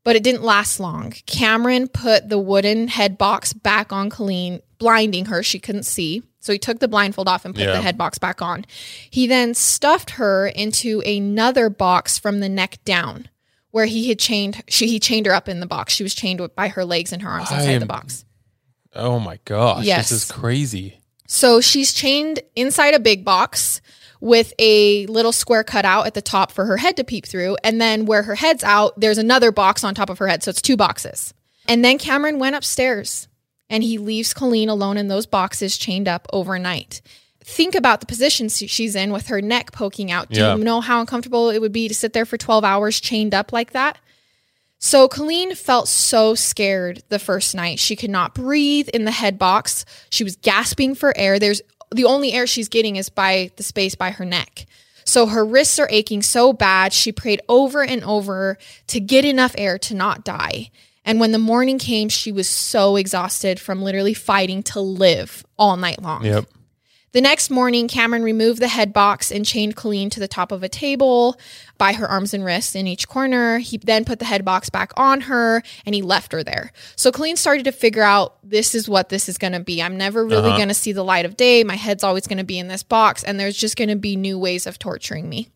but 0.05 0.15
it 0.15 0.23
didn't 0.23 0.43
last 0.43 0.79
long. 0.79 1.11
Cameron 1.25 1.89
put 1.89 2.29
the 2.29 2.39
wooden 2.39 2.87
head 2.87 3.17
box 3.17 3.51
back 3.51 3.91
on 3.91 4.09
Colleen, 4.09 4.61
blinding 4.77 5.25
her. 5.25 5.43
She 5.43 5.59
couldn't 5.59 5.83
see. 5.83 6.23
So 6.39 6.53
he 6.53 6.57
took 6.57 6.79
the 6.79 6.87
blindfold 6.87 7.27
off 7.27 7.43
and 7.43 7.53
put 7.53 7.65
Yeah. 7.65 7.73
the 7.73 7.81
head 7.81 7.97
box 7.97 8.17
back 8.17 8.41
on. 8.41 8.63
He 9.09 9.27
then 9.27 9.53
stuffed 9.53 10.11
her 10.11 10.47
into 10.47 11.01
another 11.01 11.69
box 11.69 12.17
from 12.17 12.39
the 12.39 12.47
neck 12.47 12.79
down, 12.85 13.27
where 13.71 13.85
he 13.85 14.07
had 14.07 14.17
chained 14.17 14.63
she 14.69 14.87
he 14.87 15.01
chained 15.01 15.25
her 15.25 15.33
up 15.33 15.49
in 15.49 15.59
the 15.59 15.65
box. 15.65 15.93
She 15.93 16.01
was 16.03 16.15
chained 16.15 16.39
by 16.55 16.69
her 16.69 16.85
legs 16.85 17.11
and 17.11 17.21
her 17.23 17.29
arms 17.29 17.51
inside 17.51 17.79
the 17.79 17.85
box. 17.85 18.23
Oh 18.95 19.19
my 19.19 19.37
gosh. 19.43 19.83
Yes. 19.83 20.07
This 20.07 20.23
is 20.23 20.31
crazy. 20.31 21.01
So 21.27 21.59
she's 21.59 21.91
chained 21.91 22.39
inside 22.55 22.93
a 22.93 22.99
big 23.01 23.25
box 23.25 23.81
with 24.21 24.53
a 24.59 25.05
little 25.07 25.31
square 25.31 25.63
cut 25.63 25.83
out 25.83 26.05
at 26.07 26.13
the 26.13 26.21
top 26.21 26.51
for 26.51 26.65
her 26.65 26.77
head 26.77 26.95
to 26.97 27.03
peep 27.03 27.25
through. 27.25 27.57
And 27.63 27.81
then 27.81 28.05
where 28.05 28.23
her 28.23 28.35
head's 28.35 28.63
out, 28.63 28.97
there's 28.99 29.17
another 29.17 29.51
box 29.51 29.83
on 29.83 29.93
top 29.95 30.09
of 30.09 30.19
her 30.19 30.27
head. 30.27 30.43
So 30.43 30.49
it's 30.51 30.61
two 30.61 30.77
boxes. 30.77 31.33
And 31.67 31.83
then 31.83 31.97
Cameron 31.97 32.39
went 32.39 32.55
upstairs 32.55 33.27
and 33.69 33.83
he 33.83 33.97
leaves 33.97 34.33
Colleen 34.33 34.69
alone 34.69 34.97
in 34.97 35.07
those 35.07 35.25
boxes 35.25 35.77
chained 35.77 36.07
up 36.07 36.27
overnight. 36.31 37.01
Think 37.43 37.73
about 37.73 37.99
the 37.99 38.05
position 38.05 38.47
she's 38.49 38.95
in 38.95 39.11
with 39.11 39.27
her 39.27 39.41
neck 39.41 39.71
poking 39.71 40.11
out. 40.11 40.29
Do 40.29 40.39
Yeah. 40.39 40.55
you 40.55 40.63
know 40.63 40.81
how 40.81 40.99
uncomfortable 40.99 41.49
it 41.49 41.59
would 41.59 41.71
be 41.71 41.87
to 41.87 41.95
sit 41.95 42.13
there 42.13 42.25
for 42.25 42.37
12 42.37 42.63
hours 42.63 42.99
chained 42.99 43.33
up 43.33 43.51
like 43.51 43.71
that? 43.71 43.97
So 44.77 45.07
Colleen 45.07 45.55
felt 45.55 45.87
so 45.87 46.35
scared 46.35 47.03
the 47.09 47.19
first 47.19 47.53
night. 47.55 47.79
She 47.79 47.95
could 47.95 48.09
not 48.09 48.33
breathe 48.35 48.89
in 48.89 49.05
the 49.05 49.11
head 49.11 49.37
box. 49.39 49.85
She 50.09 50.23
was 50.23 50.35
gasping 50.35 50.93
for 50.95 51.15
air. 51.17 51.39
There's 51.39 51.61
the 51.93 52.05
only 52.05 52.33
air 52.33 52.47
she's 52.47 52.69
getting 52.69 52.95
is 52.95 53.09
by 53.09 53.51
the 53.57 53.63
space 53.63 53.95
by 53.95 54.11
her 54.11 54.25
neck. 54.25 54.65
So 55.05 55.25
her 55.25 55.43
wrists 55.43 55.79
are 55.79 55.89
aching 55.89 56.21
so 56.21 56.53
bad. 56.53 56.93
She 56.93 57.11
prayed 57.11 57.41
over 57.49 57.83
and 57.83 58.03
over 58.03 58.57
to 58.87 58.99
get 58.99 59.25
enough 59.25 59.53
air 59.57 59.77
to 59.79 59.93
not 59.93 60.23
die. 60.23 60.71
And 61.03 61.19
when 61.19 61.31
the 61.31 61.39
morning 61.39 61.79
came, 61.79 62.09
she 62.09 62.31
was 62.31 62.47
so 62.47 62.95
exhausted 62.95 63.59
from 63.59 63.81
literally 63.81 64.13
fighting 64.13 64.63
to 64.63 64.79
live 64.79 65.43
all 65.57 65.75
night 65.75 66.01
long. 66.01 66.23
Yep. 66.23 66.45
The 67.13 67.19
next 67.19 67.49
morning, 67.49 67.89
Cameron 67.89 68.23
removed 68.23 68.61
the 68.61 68.69
head 68.69 68.93
box 68.93 69.31
and 69.33 69.45
chained 69.45 69.75
Colleen 69.75 70.09
to 70.11 70.19
the 70.21 70.29
top 70.29 70.53
of 70.53 70.63
a 70.63 70.69
table 70.69 71.37
by 71.77 71.91
her 71.91 72.07
arms 72.07 72.33
and 72.33 72.45
wrists 72.45 72.73
in 72.73 72.87
each 72.87 73.09
corner. 73.09 73.57
He 73.57 73.77
then 73.77 74.05
put 74.05 74.19
the 74.19 74.25
head 74.25 74.45
box 74.45 74.69
back 74.69 74.93
on 74.95 75.21
her 75.21 75.61
and 75.85 75.93
he 75.93 76.01
left 76.01 76.31
her 76.31 76.41
there. 76.41 76.71
So 76.95 77.11
Colleen 77.11 77.35
started 77.35 77.65
to 77.65 77.73
figure 77.73 78.01
out 78.03 78.37
this 78.43 78.73
is 78.73 78.87
what 78.87 79.09
this 79.09 79.27
is 79.27 79.37
going 79.37 79.51
to 79.51 79.59
be. 79.59 79.81
I'm 79.83 79.97
never 79.97 80.23
really 80.25 80.49
Uh-huh. 80.49 80.57
going 80.57 80.69
to 80.69 80.73
see 80.73 80.93
the 80.93 81.03
light 81.03 81.25
of 81.25 81.35
day. 81.35 81.65
My 81.65 81.75
head's 81.75 82.03
always 82.03 82.27
going 82.27 82.37
to 82.37 82.45
be 82.45 82.57
in 82.57 82.69
this 82.69 82.83
box, 82.83 83.25
and 83.25 83.37
there's 83.37 83.57
just 83.57 83.75
going 83.75 83.89
to 83.89 83.97
be 83.97 84.15
new 84.15 84.39
ways 84.39 84.65
of 84.65 84.79
torturing 84.79 85.27
me. 85.27 85.49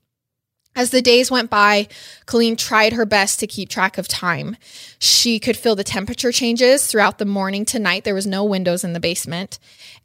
As 0.78 0.90
the 0.90 1.02
days 1.02 1.32
went 1.32 1.50
by, 1.50 1.88
Colleen 2.26 2.58
tried 2.58 2.92
her 2.92 3.06
best 3.06 3.40
to 3.40 3.48
keep 3.48 3.70
track 3.70 3.98
of 3.98 4.10
time. 4.10 4.58
She 5.00 5.40
could 5.40 5.56
feel 5.56 5.74
the 5.74 5.86
temperature 5.86 6.34
changes 6.34 6.86
throughout 6.86 7.18
the 7.18 7.24
morning 7.24 7.64
to 7.68 7.80
night. 7.80 8.04
There 8.04 8.14
was 8.14 8.28
no 8.28 8.44
windows 8.44 8.84
in 8.84 8.92
the 8.92 9.00
basement. 9.00 9.58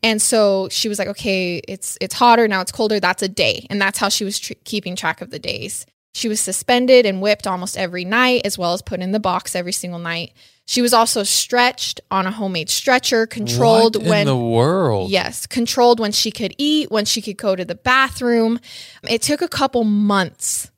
And 0.03 0.21
so 0.21 0.69
she 0.71 0.89
was 0.89 0.99
like, 0.99 1.09
okay, 1.09 1.61
it's 1.69 1.99
it's 2.01 2.15
hotter, 2.15 2.49
now 2.49 2.61
it's 2.61 2.73
colder, 2.73 3.01
that's 3.01 3.23
a 3.23 3.29
day. 3.29 3.67
And 3.71 3.81
that's 3.81 3.99
how 3.99 4.09
she 4.09 4.25
was 4.25 4.39
tr- 4.39 4.55
keeping 4.65 4.97
track 4.97 5.21
of 5.21 5.31
the 5.31 5.39
days. 5.39 5.87
She 6.13 6.29
was 6.29 6.41
suspended 6.41 7.07
and 7.07 7.21
whipped 7.21 7.47
almost 7.47 7.79
every 7.79 8.05
night 8.05 8.43
as 8.45 8.59
well 8.59 8.73
as 8.73 8.83
put 8.83 9.01
in 9.01 9.13
the 9.13 9.21
box 9.21 9.55
every 9.55 9.73
single 9.73 10.01
night. 10.01 10.33
She 10.67 10.83
was 10.83 10.93
also 10.93 11.23
stretched 11.23 12.01
on 12.11 12.27
a 12.27 12.31
homemade 12.31 12.71
stretcher, 12.71 13.27
controlled 13.27 13.97
what 13.97 14.07
when 14.07 14.27
the 14.27 14.37
world? 14.37 15.11
Yes, 15.11 15.47
controlled 15.47 16.01
when 16.01 16.13
she 16.13 16.31
could 16.31 16.55
eat, 16.59 16.91
when 16.91 17.05
she 17.05 17.21
could 17.21 17.37
go 17.37 17.57
to 17.57 17.65
the 17.65 17.75
bathroom. 17.75 18.61
It 19.09 19.23
took 19.23 19.43
a 19.43 19.49
couple 19.49 19.85
months 19.85 20.71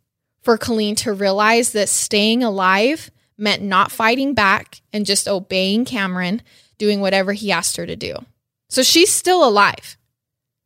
for 0.43 0.57
Colleen 0.59 0.95
to 0.97 1.13
realize 1.13 1.73
that 1.73 1.89
staying 1.89 2.43
alive 2.43 3.11
meant 3.39 3.63
not 3.63 3.93
fighting 3.93 4.35
back 4.35 4.81
and 4.93 5.07
just 5.07 5.29
obeying 5.29 5.85
Cameron, 5.85 6.43
doing 6.79 7.01
whatever 7.01 7.33
he 7.33 7.53
asked 7.53 7.77
her 7.77 7.87
to 7.87 7.97
do. 7.97 8.17
So 8.73 8.83
she's 8.83 9.13
still 9.13 9.47
alive 9.47 9.99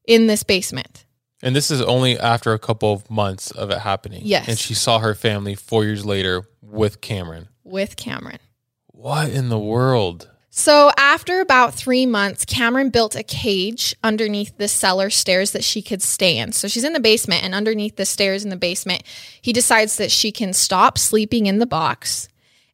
in 0.07 0.29
this 0.29 0.45
basement. 0.45 1.07
And 1.43 1.57
this 1.57 1.73
is 1.73 1.83
only 1.83 2.17
after 2.17 2.53
a 2.53 2.59
couple 2.59 2.93
of 2.93 3.11
months 3.11 3.51
of 3.51 3.71
it 3.71 3.79
happening. 3.79 4.23
Yes. 4.25 4.47
And 4.47 4.57
she 4.57 4.75
saw 4.75 5.01
her 5.01 5.13
family 5.13 5.57
four 5.57 5.85
years 5.85 6.07
later 6.07 6.45
with 6.63 7.01
Cameron. 7.01 7.49
with 7.65 7.97
Cameron. 7.97 8.39
What 8.87 9.31
in 9.31 9.49
the 9.49 9.59
world? 9.59 10.31
So, 10.51 10.93
after 10.97 11.41
about 11.41 11.75
three 11.75 12.07
months, 12.07 12.45
Cameron 12.45 12.91
built 12.91 13.17
a 13.17 13.25
cage 13.25 13.93
underneath 14.05 14.57
the 14.57 14.69
cellar 14.69 15.11
stairs 15.11 15.51
that 15.51 15.65
she 15.65 15.83
could 15.83 16.01
stay 16.01 16.39
in. 16.39 16.53
So, 16.53 16.69
she's 16.69 16.85
in 16.85 16.93
the 16.93 17.01
basement, 17.01 17.43
and 17.43 17.57
underneath 17.57 17.97
the 17.97 18.07
stairs 18.07 18.45
in 18.45 18.51
the 18.51 18.57
basement, 18.57 19.03
he 19.43 19.53
decides 19.53 19.97
that 19.97 20.13
she 20.13 20.31
can 20.31 20.53
stop 20.53 20.97
sleeping 20.97 21.47
in 21.47 21.59
the 21.59 21.67
box 21.67 22.29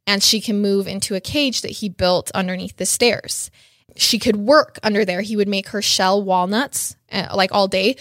and 0.07 0.23
she 0.23 0.42
can 0.42 0.61
move 0.61 0.87
into 0.87 1.14
a 1.14 1.21
cage 1.21 1.62
that 1.62 1.71
he 1.71 1.88
built 1.88 2.31
underneath 2.33 2.77
the 2.77 2.87
stairs. 2.87 3.51
She 3.96 4.18
could 4.18 4.37
work 4.37 4.78
under 4.83 5.05
there. 5.05 5.20
He 5.20 5.37
would 5.37 5.48
make 5.48 5.68
her 5.68 5.83
shell 5.83 6.22
walnuts 6.22 6.96
uh, 7.11 7.28
like 7.35 7.52
all 7.52 7.68
day. 7.68 7.96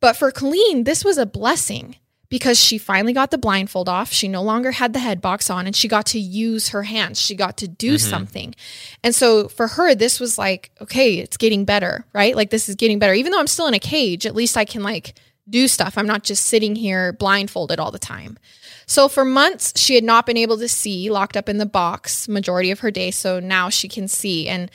But 0.00 0.16
for 0.16 0.30
Colleen, 0.30 0.84
this 0.84 1.04
was 1.04 1.18
a 1.18 1.26
blessing 1.26 1.96
because 2.30 2.58
she 2.58 2.78
finally 2.78 3.12
got 3.12 3.30
the 3.30 3.38
blindfold 3.38 3.88
off. 3.88 4.12
She 4.12 4.28
no 4.28 4.42
longer 4.42 4.70
had 4.70 4.92
the 4.92 5.00
head 5.00 5.20
box 5.20 5.50
on 5.50 5.66
and 5.66 5.74
she 5.74 5.88
got 5.88 6.06
to 6.06 6.18
use 6.18 6.68
her 6.68 6.84
hands. 6.84 7.20
She 7.20 7.34
got 7.34 7.58
to 7.58 7.68
do 7.68 7.98
something. 7.98 8.54
And 9.02 9.14
so 9.14 9.48
for 9.48 9.66
her, 9.66 9.94
this 9.94 10.20
was 10.20 10.38
like, 10.38 10.70
okay, 10.80 11.14
it's 11.18 11.36
getting 11.36 11.64
better, 11.64 12.06
right? 12.12 12.36
Like 12.36 12.50
this 12.50 12.68
is 12.68 12.76
getting 12.76 13.00
better. 13.00 13.14
Even 13.14 13.32
though 13.32 13.40
I'm 13.40 13.48
still 13.48 13.66
in 13.66 13.74
a 13.74 13.80
cage, 13.80 14.26
at 14.26 14.36
least 14.36 14.56
I 14.56 14.64
can 14.64 14.82
like 14.82 15.14
do 15.48 15.66
stuff. 15.66 15.98
I'm 15.98 16.06
not 16.06 16.22
just 16.22 16.46
sitting 16.46 16.76
here 16.76 17.12
blindfolded 17.12 17.80
all 17.80 17.90
the 17.90 17.98
time. 17.98 18.38
So 18.86 19.08
for 19.08 19.24
months, 19.24 19.72
she 19.76 19.96
had 19.96 20.04
not 20.04 20.24
been 20.24 20.36
able 20.36 20.58
to 20.58 20.68
see, 20.68 21.10
locked 21.10 21.36
up 21.36 21.48
in 21.48 21.58
the 21.58 21.66
box 21.66 22.28
majority 22.28 22.70
of 22.70 22.80
her 22.80 22.92
day. 22.92 23.10
So 23.10 23.40
now 23.40 23.68
she 23.68 23.88
can 23.88 24.06
see. 24.06 24.48
And 24.48 24.70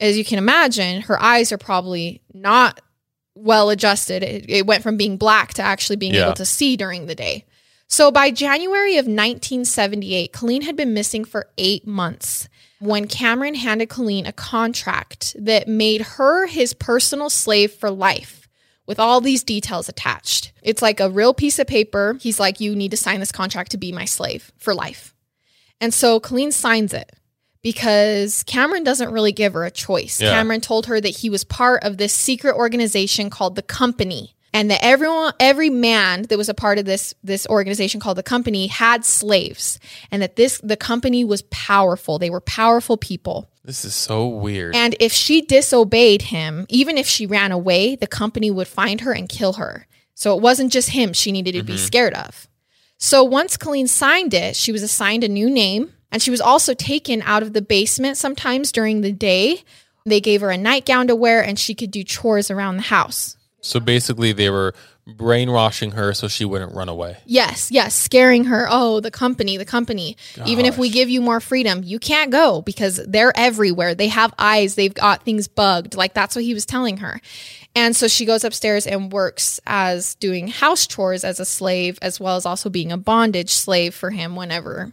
as 0.00 0.16
you 0.16 0.24
can 0.24 0.38
imagine, 0.38 1.02
her 1.02 1.20
eyes 1.20 1.52
are 1.52 1.58
probably 1.58 2.22
not 2.32 2.80
well 3.34 3.70
adjusted. 3.70 4.22
It, 4.22 4.48
it 4.48 4.66
went 4.66 4.82
from 4.82 4.96
being 4.96 5.16
black 5.16 5.54
to 5.54 5.62
actually 5.62 5.96
being 5.96 6.14
Yeah. 6.14 6.24
able 6.26 6.34
to 6.34 6.44
see 6.46 6.76
during 6.76 7.06
the 7.06 7.14
day. 7.14 7.44
So 7.88 8.10
by 8.10 8.30
January 8.30 8.96
of 8.98 9.06
1978, 9.06 10.32
Colleen 10.32 10.62
had 10.62 10.76
been 10.76 10.92
missing 10.92 11.24
for 11.24 11.48
eight 11.56 11.86
months 11.86 12.48
when 12.80 13.06
Cameron 13.08 13.54
handed 13.54 13.88
Colleen 13.88 14.26
a 14.26 14.32
contract 14.32 15.34
that 15.38 15.66
made 15.68 16.02
her 16.02 16.46
his 16.46 16.74
personal 16.74 17.30
slave 17.30 17.72
for 17.72 17.90
life 17.90 18.48
with 18.86 18.98
all 19.00 19.20
these 19.20 19.42
details 19.42 19.88
attached. 19.88 20.52
It's 20.62 20.82
like 20.82 21.00
a 21.00 21.10
real 21.10 21.34
piece 21.34 21.58
of 21.58 21.66
paper. 21.66 22.16
He's 22.20 22.38
like, 22.38 22.60
You 22.60 22.76
need 22.76 22.90
to 22.90 22.96
sign 22.96 23.20
this 23.20 23.32
contract 23.32 23.70
to 23.72 23.78
be 23.78 23.90
my 23.92 24.04
slave 24.04 24.52
for 24.58 24.74
life. 24.74 25.14
And 25.80 25.92
so 25.94 26.20
Colleen 26.20 26.52
signs 26.52 26.92
it 26.92 27.12
because 27.68 28.44
Cameron 28.44 28.82
doesn't 28.82 29.12
really 29.12 29.30
give 29.30 29.52
her 29.52 29.66
a 29.66 29.70
choice. 29.70 30.22
Yeah. 30.22 30.30
Cameron 30.30 30.62
told 30.62 30.86
her 30.86 30.98
that 30.98 31.18
he 31.18 31.28
was 31.28 31.44
part 31.44 31.84
of 31.84 31.98
this 31.98 32.14
secret 32.14 32.56
organization 32.56 33.28
called 33.28 33.56
the 33.56 33.62
Company 33.62 34.34
and 34.54 34.70
that 34.70 34.82
everyone 34.82 35.34
every 35.38 35.68
man 35.68 36.22
that 36.22 36.38
was 36.38 36.48
a 36.48 36.54
part 36.54 36.78
of 36.78 36.86
this 36.86 37.14
this 37.22 37.46
organization 37.48 38.00
called 38.00 38.16
the 38.16 38.22
company 38.22 38.68
had 38.68 39.04
slaves 39.04 39.78
and 40.10 40.22
that 40.22 40.36
this 40.36 40.58
the 40.64 40.78
company 40.78 41.24
was 41.24 41.42
powerful 41.50 42.18
they 42.18 42.30
were 42.30 42.40
powerful 42.40 42.96
people 42.96 43.50
This 43.64 43.84
is 43.84 43.94
so 43.94 44.26
weird. 44.26 44.74
and 44.74 44.96
if 44.98 45.12
she 45.12 45.42
disobeyed 45.42 46.22
him 46.22 46.64
even 46.70 46.96
if 46.96 47.06
she 47.06 47.26
ran 47.26 47.52
away 47.52 47.96
the 47.96 48.06
company 48.06 48.50
would 48.50 48.68
find 48.68 49.02
her 49.02 49.12
and 49.12 49.28
kill 49.28 49.54
her 49.54 49.86
so 50.14 50.34
it 50.34 50.40
wasn't 50.40 50.72
just 50.72 50.88
him 50.88 51.12
she 51.12 51.30
needed 51.30 51.52
to 51.52 51.62
be 51.62 51.74
mm-hmm. 51.74 51.84
scared 51.84 52.14
of 52.14 52.48
so 52.96 53.22
once 53.22 53.58
colleen 53.58 53.86
signed 53.86 54.32
it 54.32 54.56
she 54.56 54.72
was 54.72 54.82
assigned 54.82 55.22
a 55.22 55.28
new 55.28 55.50
name 55.50 55.92
and 56.10 56.22
she 56.22 56.30
was 56.30 56.40
also 56.40 56.74
taken 56.74 57.22
out 57.22 57.42
of 57.42 57.52
the 57.52 57.62
basement 57.62 58.16
sometimes 58.16 58.72
during 58.72 59.00
the 59.00 59.12
day 59.12 59.62
they 60.06 60.20
gave 60.20 60.40
her 60.40 60.50
a 60.50 60.56
nightgown 60.56 61.06
to 61.06 61.14
wear 61.14 61.42
and 61.42 61.58
she 61.58 61.74
could 61.74 61.90
do 61.90 62.02
chores 62.02 62.50
around 62.50 62.76
the 62.76 62.82
house 62.82 63.36
so 63.60 63.80
basically, 63.80 64.32
they 64.32 64.50
were 64.50 64.74
brainwashing 65.06 65.92
her 65.92 66.12
so 66.12 66.28
she 66.28 66.44
wouldn't 66.44 66.74
run 66.74 66.88
away. 66.88 67.16
Yes, 67.24 67.70
yes, 67.70 67.94
scaring 67.94 68.44
her. 68.44 68.66
Oh, 68.70 69.00
the 69.00 69.10
company, 69.10 69.56
the 69.56 69.64
company. 69.64 70.16
Even 70.46 70.66
if 70.66 70.78
we 70.78 70.90
give 70.90 71.08
you 71.08 71.20
more 71.20 71.40
freedom, 71.40 71.82
you 71.82 71.98
can't 71.98 72.30
go 72.30 72.62
because 72.62 73.00
they're 73.06 73.36
everywhere. 73.36 73.94
They 73.94 74.08
have 74.08 74.34
eyes, 74.38 74.74
they've 74.74 74.92
got 74.92 75.24
things 75.24 75.48
bugged. 75.48 75.96
Like 75.96 76.14
that's 76.14 76.36
what 76.36 76.44
he 76.44 76.54
was 76.54 76.66
telling 76.66 76.98
her. 76.98 77.20
And 77.74 77.96
so 77.96 78.06
she 78.08 78.24
goes 78.24 78.44
upstairs 78.44 78.86
and 78.86 79.12
works 79.12 79.60
as 79.66 80.14
doing 80.16 80.48
house 80.48 80.86
chores 80.86 81.24
as 81.24 81.40
a 81.40 81.44
slave, 81.44 81.98
as 82.02 82.20
well 82.20 82.36
as 82.36 82.46
also 82.46 82.70
being 82.70 82.92
a 82.92 82.96
bondage 82.96 83.52
slave 83.52 83.94
for 83.94 84.10
him 84.10 84.36
whenever 84.36 84.92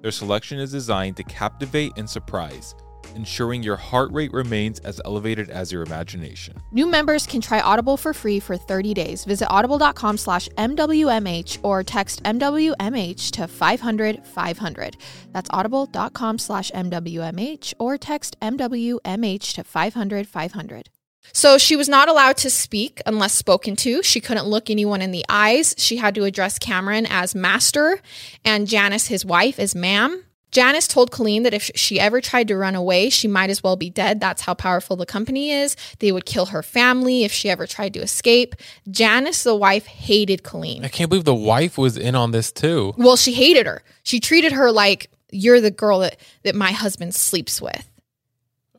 Their 0.00 0.12
selection 0.12 0.60
is 0.60 0.70
designed 0.70 1.16
to 1.16 1.24
captivate 1.24 1.92
and 1.96 2.08
surprise, 2.08 2.74
ensuring 3.16 3.62
your 3.64 3.76
heart 3.76 4.12
rate 4.12 4.32
remains 4.32 4.78
as 4.80 5.00
elevated 5.04 5.50
as 5.50 5.72
your 5.72 5.82
imagination. 5.82 6.56
New 6.70 6.86
members 6.86 7.26
can 7.26 7.40
try 7.40 7.60
Audible 7.60 7.96
for 7.96 8.14
free 8.14 8.38
for 8.38 8.56
30 8.56 8.94
days. 8.94 9.24
Visit 9.24 9.48
audible.com 9.48 10.16
slash 10.16 10.48
MWMH 10.50 11.58
or 11.64 11.82
text 11.82 12.22
MWMH 12.22 13.30
to 13.32 13.48
500 13.48 14.24
500. 14.24 14.96
That's 15.32 15.50
audible.com 15.52 16.38
slash 16.38 16.70
MWMH 16.70 17.74
or 17.78 17.98
text 17.98 18.38
MWMH 18.40 19.54
to 19.54 19.64
500 19.64 20.28
500. 20.28 20.88
So 21.32 21.58
she 21.58 21.76
was 21.76 21.88
not 21.88 22.08
allowed 22.08 22.36
to 22.38 22.50
speak 22.50 23.00
unless 23.06 23.32
spoken 23.32 23.76
to. 23.76 24.02
She 24.02 24.20
couldn't 24.20 24.46
look 24.46 24.70
anyone 24.70 25.02
in 25.02 25.10
the 25.10 25.24
eyes. 25.28 25.74
She 25.78 25.96
had 25.96 26.14
to 26.16 26.24
address 26.24 26.58
Cameron 26.58 27.06
as 27.08 27.34
master 27.34 28.00
and 28.44 28.66
Janice, 28.66 29.06
his 29.06 29.24
wife, 29.24 29.58
as 29.58 29.74
ma'am. 29.74 30.24
Janice 30.50 30.88
told 30.88 31.10
Colleen 31.10 31.42
that 31.42 31.52
if 31.52 31.70
she 31.74 32.00
ever 32.00 32.20
tried 32.20 32.48
to 32.48 32.56
run 32.56 32.74
away, 32.74 33.10
she 33.10 33.28
might 33.28 33.50
as 33.50 33.62
well 33.62 33.76
be 33.76 33.90
dead. 33.90 34.18
That's 34.18 34.42
how 34.42 34.54
powerful 34.54 34.96
the 34.96 35.04
company 35.04 35.50
is. 35.50 35.76
They 35.98 36.10
would 36.10 36.24
kill 36.24 36.46
her 36.46 36.62
family 36.62 37.24
if 37.24 37.32
she 37.32 37.50
ever 37.50 37.66
tried 37.66 37.92
to 37.94 38.00
escape. 38.00 38.54
Janice, 38.90 39.42
the 39.42 39.54
wife, 39.54 39.86
hated 39.86 40.42
Colleen. 40.42 40.84
I 40.84 40.88
can't 40.88 41.10
believe 41.10 41.26
the 41.26 41.34
wife 41.34 41.76
was 41.76 41.98
in 41.98 42.14
on 42.14 42.30
this 42.30 42.50
too. 42.50 42.94
Well, 42.96 43.16
she 43.16 43.34
hated 43.34 43.66
her. 43.66 43.82
She 44.04 44.20
treated 44.20 44.52
her 44.52 44.72
like 44.72 45.10
you're 45.30 45.60
the 45.60 45.70
girl 45.70 45.98
that, 45.98 46.18
that 46.44 46.54
my 46.54 46.72
husband 46.72 47.14
sleeps 47.14 47.60
with. 47.60 47.86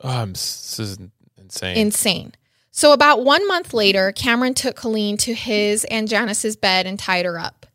Oh, 0.01 0.09
I'm, 0.09 0.31
this 0.31 0.79
is 0.79 0.97
insane. 1.37 1.77
Insane. 1.77 2.33
So, 2.79 2.93
about 2.93 3.25
one 3.25 3.45
month 3.45 3.73
later, 3.73 4.13
Cameron 4.13 4.53
took 4.53 4.77
Colleen 4.77 5.17
to 5.17 5.33
his 5.33 5.83
and 5.91 6.07
Janice's 6.07 6.55
bed 6.55 6.87
and 6.87 6.97
tied 6.97 7.25
her 7.25 7.37
up. 7.37 7.65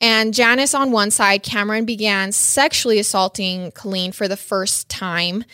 And 0.00 0.34
Janice 0.34 0.74
on 0.74 0.90
one 0.90 1.12
side, 1.12 1.44
Cameron 1.44 1.84
began 1.84 2.32
sexually 2.32 2.98
assaulting 2.98 3.70
Colleen 3.70 4.10
for 4.10 4.26
the 4.26 4.36
first 4.36 4.88
time. 4.88 5.44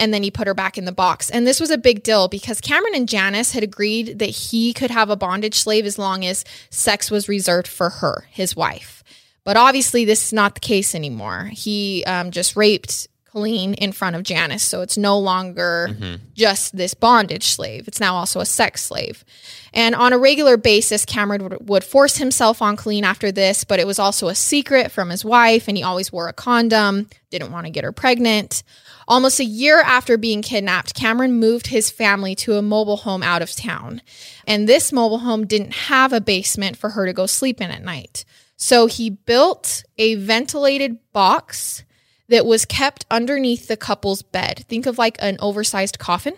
And 0.00 0.14
then 0.14 0.22
he 0.22 0.30
put 0.30 0.46
her 0.46 0.54
back 0.54 0.78
in 0.78 0.86
the 0.86 0.92
box. 0.92 1.28
And 1.28 1.46
this 1.46 1.60
was 1.60 1.70
a 1.70 1.76
big 1.76 2.02
deal 2.02 2.26
because 2.26 2.62
Cameron 2.62 2.94
and 2.94 3.06
Janice 3.06 3.52
had 3.52 3.62
agreed 3.62 4.18
that 4.18 4.30
he 4.30 4.72
could 4.72 4.90
have 4.90 5.10
a 5.10 5.14
bondage 5.14 5.58
slave 5.58 5.84
as 5.84 5.98
long 5.98 6.24
as 6.24 6.42
sex 6.70 7.10
was 7.10 7.28
reserved 7.28 7.68
for 7.68 7.90
her, 7.90 8.28
his 8.30 8.56
wife. 8.56 9.04
But 9.44 9.58
obviously, 9.58 10.06
this 10.06 10.24
is 10.24 10.32
not 10.32 10.54
the 10.54 10.60
case 10.60 10.94
anymore. 10.94 11.50
He 11.52 12.02
um, 12.06 12.30
just 12.30 12.56
raped 12.56 13.08
Colleen 13.34 13.74
in 13.74 13.90
front 13.90 14.14
of 14.14 14.22
Janice. 14.22 14.62
So 14.62 14.80
it's 14.80 14.96
no 14.96 15.18
longer 15.18 15.88
mm-hmm. 15.90 16.24
just 16.34 16.76
this 16.76 16.94
bondage 16.94 17.48
slave. 17.48 17.88
It's 17.88 17.98
now 17.98 18.14
also 18.14 18.38
a 18.38 18.46
sex 18.46 18.84
slave. 18.84 19.24
And 19.72 19.96
on 19.96 20.12
a 20.12 20.18
regular 20.18 20.56
basis, 20.56 21.04
Cameron 21.04 21.42
would, 21.42 21.68
would 21.68 21.82
force 21.82 22.16
himself 22.16 22.62
on 22.62 22.76
Colleen 22.76 23.02
after 23.02 23.32
this, 23.32 23.64
but 23.64 23.80
it 23.80 23.88
was 23.88 23.98
also 23.98 24.28
a 24.28 24.36
secret 24.36 24.92
from 24.92 25.10
his 25.10 25.24
wife, 25.24 25.66
and 25.66 25.76
he 25.76 25.82
always 25.82 26.12
wore 26.12 26.28
a 26.28 26.32
condom, 26.32 27.08
didn't 27.30 27.50
want 27.50 27.66
to 27.66 27.72
get 27.72 27.82
her 27.82 27.90
pregnant. 27.90 28.62
Almost 29.08 29.40
a 29.40 29.44
year 29.44 29.80
after 29.80 30.16
being 30.16 30.40
kidnapped, 30.40 30.94
Cameron 30.94 31.32
moved 31.32 31.66
his 31.66 31.90
family 31.90 32.36
to 32.36 32.54
a 32.54 32.62
mobile 32.62 32.98
home 32.98 33.24
out 33.24 33.42
of 33.42 33.50
town. 33.50 34.00
And 34.46 34.68
this 34.68 34.92
mobile 34.92 35.18
home 35.18 35.44
didn't 35.44 35.74
have 35.74 36.12
a 36.12 36.20
basement 36.20 36.76
for 36.76 36.90
her 36.90 37.04
to 37.04 37.12
go 37.12 37.26
sleep 37.26 37.60
in 37.60 37.72
at 37.72 37.82
night. 37.82 38.24
So 38.56 38.86
he 38.86 39.10
built 39.10 39.82
a 39.98 40.14
ventilated 40.14 40.98
box 41.12 41.82
that 42.28 42.46
was 42.46 42.64
kept 42.64 43.04
underneath 43.10 43.68
the 43.68 43.76
couple's 43.76 44.22
bed. 44.22 44.64
Think 44.68 44.86
of 44.86 44.98
like 44.98 45.16
an 45.20 45.36
oversized 45.40 45.98
coffin. 45.98 46.34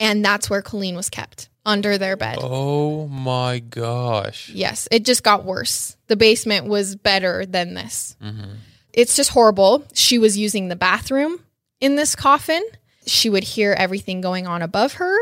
And 0.00 0.24
that's 0.24 0.50
where 0.50 0.60
Colleen 0.62 0.96
was 0.96 1.08
kept 1.08 1.48
under 1.66 1.96
their 1.96 2.16
bed. 2.16 2.36
oh 2.42 3.06
my 3.08 3.58
gosh. 3.60 4.50
Yes, 4.50 4.86
it 4.90 5.04
just 5.04 5.22
got 5.22 5.44
worse. 5.44 5.96
The 6.08 6.16
basement 6.16 6.66
was 6.66 6.94
better 6.96 7.46
than 7.46 7.72
this. 7.74 8.16
Mhm. 8.22 8.56
It's 8.92 9.16
just 9.16 9.30
horrible. 9.30 9.84
She 9.94 10.18
was 10.18 10.36
using 10.36 10.68
the 10.68 10.76
bathroom 10.76 11.40
in 11.80 11.96
this 11.96 12.14
coffin. 12.14 12.62
She 13.06 13.30
would 13.30 13.44
hear 13.44 13.72
everything 13.72 14.20
going 14.20 14.46
on 14.46 14.60
above 14.62 14.94
her. 14.94 15.16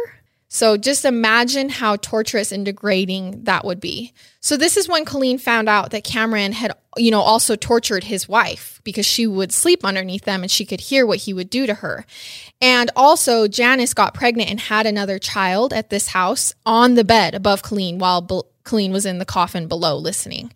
So 0.54 0.76
just 0.76 1.06
imagine 1.06 1.70
how 1.70 1.96
torturous 1.96 2.52
and 2.52 2.62
degrading 2.62 3.44
that 3.44 3.64
would 3.64 3.80
be. 3.80 4.12
So 4.40 4.58
this 4.58 4.76
is 4.76 4.86
when 4.86 5.06
Colleen 5.06 5.38
found 5.38 5.66
out 5.66 5.92
that 5.92 6.04
Cameron 6.04 6.52
had, 6.52 6.76
you 6.98 7.10
know, 7.10 7.22
also 7.22 7.56
tortured 7.56 8.04
his 8.04 8.28
wife 8.28 8.78
because 8.84 9.06
she 9.06 9.26
would 9.26 9.50
sleep 9.50 9.82
underneath 9.82 10.24
them 10.24 10.42
and 10.42 10.50
she 10.50 10.66
could 10.66 10.82
hear 10.82 11.06
what 11.06 11.20
he 11.20 11.32
would 11.32 11.48
do 11.48 11.66
to 11.66 11.72
her. 11.72 12.04
And 12.60 12.90
also 12.94 13.48
Janice 13.48 13.94
got 13.94 14.12
pregnant 14.12 14.50
and 14.50 14.60
had 14.60 14.84
another 14.84 15.18
child 15.18 15.72
at 15.72 15.88
this 15.88 16.08
house 16.08 16.52
on 16.66 16.96
the 16.96 17.04
bed 17.04 17.34
above 17.34 17.62
Colleen 17.62 17.96
while 17.98 18.20
Colleen 18.64 18.92
was 18.92 19.06
in 19.06 19.16
the 19.16 19.24
coffin 19.24 19.68
below 19.68 19.96
listening. 19.96 20.52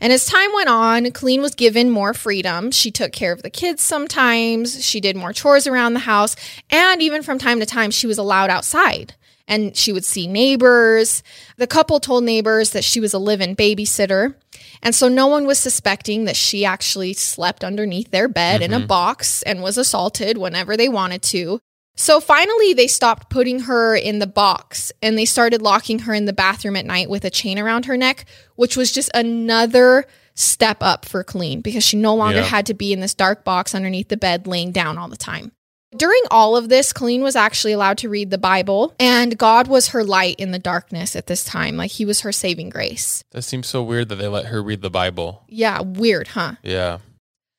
And 0.00 0.12
as 0.12 0.26
time 0.26 0.52
went 0.54 0.68
on, 0.68 1.10
Colleen 1.10 1.42
was 1.42 1.56
given 1.56 1.90
more 1.90 2.14
freedom. 2.14 2.70
She 2.70 2.92
took 2.92 3.10
care 3.10 3.32
of 3.32 3.42
the 3.42 3.50
kids 3.50 3.82
sometimes, 3.82 4.84
she 4.84 5.00
did 5.00 5.16
more 5.16 5.32
chores 5.32 5.66
around 5.66 5.94
the 5.94 6.00
house, 6.00 6.36
and 6.70 7.02
even 7.02 7.24
from 7.24 7.38
time 7.38 7.58
to 7.58 7.66
time, 7.66 7.90
she 7.90 8.06
was 8.06 8.16
allowed 8.16 8.48
outside. 8.48 9.14
And 9.50 9.76
she 9.76 9.92
would 9.92 10.04
see 10.04 10.26
neighbors. 10.26 11.22
The 11.56 11.66
couple 11.66 11.98
told 12.00 12.24
neighbors 12.24 12.70
that 12.70 12.84
she 12.84 13.00
was 13.00 13.12
a 13.12 13.18
live 13.18 13.40
in 13.40 13.56
babysitter. 13.56 14.36
And 14.80 14.94
so 14.94 15.08
no 15.08 15.26
one 15.26 15.44
was 15.44 15.58
suspecting 15.58 16.24
that 16.24 16.36
she 16.36 16.64
actually 16.64 17.12
slept 17.12 17.64
underneath 17.64 18.12
their 18.12 18.28
bed 18.28 18.62
in 18.62 18.72
a 18.72 18.78
mm-hmm. 18.78 18.86
box 18.86 19.42
and 19.42 19.60
was 19.60 19.76
assaulted 19.76 20.38
whenever 20.38 20.76
they 20.76 20.88
wanted 20.88 21.22
to. 21.24 21.60
So 21.96 22.20
finally, 22.20 22.72
they 22.72 22.86
stopped 22.86 23.28
putting 23.28 23.60
her 23.60 23.94
in 23.94 24.20
the 24.20 24.26
box 24.26 24.92
and 25.02 25.18
they 25.18 25.26
started 25.26 25.60
locking 25.60 25.98
her 26.00 26.14
in 26.14 26.24
the 26.24 26.32
bathroom 26.32 26.76
at 26.76 26.86
night 26.86 27.10
with 27.10 27.24
a 27.24 27.30
chain 27.30 27.58
around 27.58 27.86
her 27.86 27.96
neck, 27.96 28.24
which 28.54 28.76
was 28.76 28.92
just 28.92 29.10
another 29.12 30.06
step 30.34 30.78
up 30.80 31.04
for 31.04 31.24
Colleen 31.24 31.60
because 31.60 31.84
she 31.84 31.96
no 31.96 32.14
longer 32.14 32.38
Yeah. 32.38 32.44
had 32.44 32.66
to 32.66 32.74
be 32.74 32.92
in 32.92 33.00
this 33.00 33.14
dark 33.14 33.44
box 33.44 33.74
underneath 33.74 34.08
the 34.08 34.16
bed 34.16 34.46
laying 34.46 34.70
down 34.70 34.96
all 34.96 35.08
the 35.08 35.16
time. 35.16 35.52
During 35.96 36.22
all 36.30 36.56
of 36.56 36.68
this, 36.68 36.92
Colleen 36.92 37.22
was 37.22 37.34
actually 37.34 37.72
allowed 37.72 37.98
to 37.98 38.08
read 38.08 38.30
the 38.30 38.38
Bible, 38.38 38.94
and 39.00 39.36
God 39.36 39.66
was 39.66 39.88
her 39.88 40.04
light 40.04 40.36
in 40.38 40.52
the 40.52 40.58
darkness 40.58 41.16
at 41.16 41.26
this 41.26 41.42
time. 41.42 41.76
Like 41.76 41.90
he 41.90 42.04
was 42.04 42.20
her 42.20 42.30
saving 42.30 42.70
grace. 42.70 43.24
That 43.32 43.42
seems 43.42 43.66
so 43.66 43.82
weird 43.82 44.08
that 44.08 44.16
they 44.16 44.28
let 44.28 44.46
her 44.46 44.62
read 44.62 44.82
the 44.82 44.90
Bible. 44.90 45.42
Yeah, 45.48 45.80
weird, 45.80 46.28
huh? 46.28 46.54
Yeah. 46.62 46.98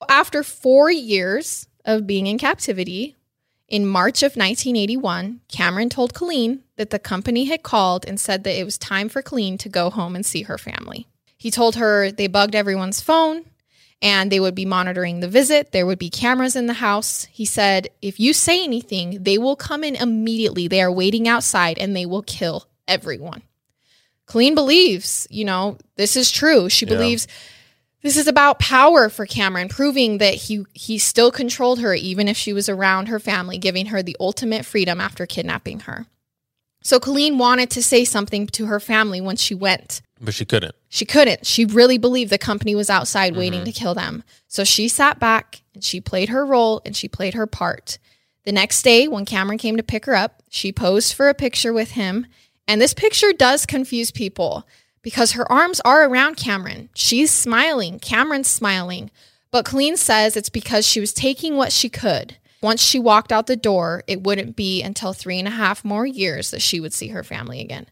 After 0.08 0.44
four 0.44 0.90
years 0.90 1.68
of 1.84 2.08
being 2.08 2.26
in 2.26 2.38
captivity, 2.38 3.18
in 3.68 3.86
March 3.86 4.24
of 4.24 4.36
1981, 4.36 5.42
Cameron 5.50 5.90
told 5.90 6.14
Colleen 6.14 6.64
that 6.78 6.90
the 6.90 7.00
company 7.00 7.46
had 7.46 7.64
called 7.64 8.06
and 8.08 8.20
said 8.20 8.44
that 8.44 8.60
it 8.60 8.64
was 8.64 8.78
time 8.78 9.10
for 9.10 9.22
Colleen 9.22 9.58
to 9.60 9.70
go 9.70 9.90
home 9.90 10.16
and 10.16 10.26
see 10.26 10.44
her 10.44 10.58
family. 10.58 11.08
He 11.38 11.52
told 11.52 11.76
her 11.76 12.12
they 12.12 12.28
bugged 12.28 12.56
everyone's 12.56 13.02
phone 13.02 13.46
and 14.02 14.32
they 14.32 14.40
would 14.40 14.56
be 14.56 14.66
monitoring 14.66 15.20
the 15.20 15.28
visit. 15.28 15.72
There 15.72 15.86
would 15.86 16.00
be 16.00 16.10
cameras 16.10 16.56
in 16.56 16.66
the 16.66 16.74
house. 16.74 17.26
He 17.26 17.46
said, 17.46 17.90
if 18.02 18.20
you 18.20 18.34
say 18.34 18.64
anything, 18.64 19.22
they 19.24 19.38
will 19.38 19.56
come 19.56 19.84
in 19.84 19.96
immediately. 19.96 20.68
They 20.68 20.82
are 20.82 20.92
waiting 20.92 21.28
outside 21.28 21.78
and 21.78 21.96
they 21.96 22.06
will 22.06 22.24
kill 22.24 22.68
everyone. 22.88 23.44
Colleen 24.26 24.56
believes, 24.56 25.28
you 25.30 25.46
know, 25.46 25.78
this 25.98 26.16
is 26.16 26.32
true. 26.32 26.70
She 26.70 26.86
Yeah. 26.86 26.94
believes 26.96 27.28
this 28.02 28.18
is 28.18 28.28
about 28.28 28.58
power 28.58 29.10
for 29.10 29.28
Cameron, 29.28 29.70
proving 29.70 30.18
that 30.18 30.34
he 30.34 30.66
he 30.74 30.98
still 30.98 31.32
controlled 31.32 31.80
her 31.82 31.94
even 31.94 32.28
if 32.28 32.36
she 32.38 32.54
was 32.54 32.68
around 32.68 33.08
her 33.08 33.20
family, 33.20 33.58
giving 33.60 33.88
her 33.88 34.02
the 34.02 34.18
ultimate 34.20 34.66
freedom 34.66 35.00
after 35.00 35.26
kidnapping 35.28 35.82
her. 35.82 36.08
So 36.82 37.00
Colleen 37.00 37.38
wanted 37.38 37.70
to 37.72 37.84
say 37.84 38.04
something 38.06 38.48
to 38.48 38.66
her 38.66 38.80
family 38.80 39.22
when 39.22 39.36
she 39.36 39.54
went. 39.54 40.02
But 40.22 40.36
she 40.36 40.46
couldn't. 40.46 40.76
She 40.88 41.06
couldn't. 41.06 41.48
She 41.48 41.66
really 41.66 41.98
believed 41.98 42.32
the 42.32 42.38
company 42.38 42.76
was 42.76 42.92
outside 42.92 43.36
waiting 43.36 43.62
mm-hmm. 43.62 43.72
to 43.72 43.80
kill 43.80 43.96
them. 43.96 44.24
So 44.48 44.64
she 44.64 44.88
sat 44.88 45.20
back 45.20 45.64
and 45.74 45.84
she 45.84 46.00
played 46.00 46.30
her 46.30 46.46
role 46.46 46.82
and 46.86 46.96
she 46.96 47.08
played 47.08 47.34
her 47.34 47.48
part. 47.48 47.98
The 48.46 48.52
next 48.52 48.84
day, 48.84 49.08
when 49.08 49.26
Cameron 49.26 49.58
came 49.58 49.78
to 49.78 49.84
pick 49.84 50.06
her 50.06 50.16
up, 50.16 50.44
she 50.50 50.72
posed 50.72 51.14
for 51.14 51.28
a 51.28 51.34
picture 51.34 51.74
with 51.74 51.92
him. 51.92 52.28
And 52.68 52.80
this 52.80 52.94
picture 52.94 53.34
does 53.34 53.66
confuse 53.66 54.12
people 54.12 54.68
because 55.02 55.32
her 55.32 55.52
arms 55.52 55.82
are 55.82 56.08
around 56.08 56.38
Cameron. 56.38 56.90
She's 56.94 57.32
smiling. 57.32 58.00
Cameron's 58.00 58.48
smiling. 58.48 59.10
But 59.50 59.66
Colleen 59.66 59.98
says 59.98 60.38
it's 60.38 60.50
because 60.50 60.88
she 60.88 61.00
was 61.00 61.14
taking 61.14 61.56
what 61.58 61.72
she 61.72 61.90
could. 61.90 62.38
Once 62.62 62.82
she 62.82 63.00
walked 63.00 63.32
out 63.32 63.48
the 63.48 63.56
door, 63.56 64.04
it 64.08 64.22
wouldn't 64.22 64.56
be 64.56 64.84
until 64.84 65.14
three 65.14 65.40
and 65.40 65.48
a 65.48 65.52
half 65.52 65.84
more 65.84 66.06
years 66.06 66.52
that 66.52 66.62
she 66.62 66.80
would 66.80 66.94
see 66.94 67.08
her 67.08 67.24
family 67.24 67.60
again. 67.60 67.88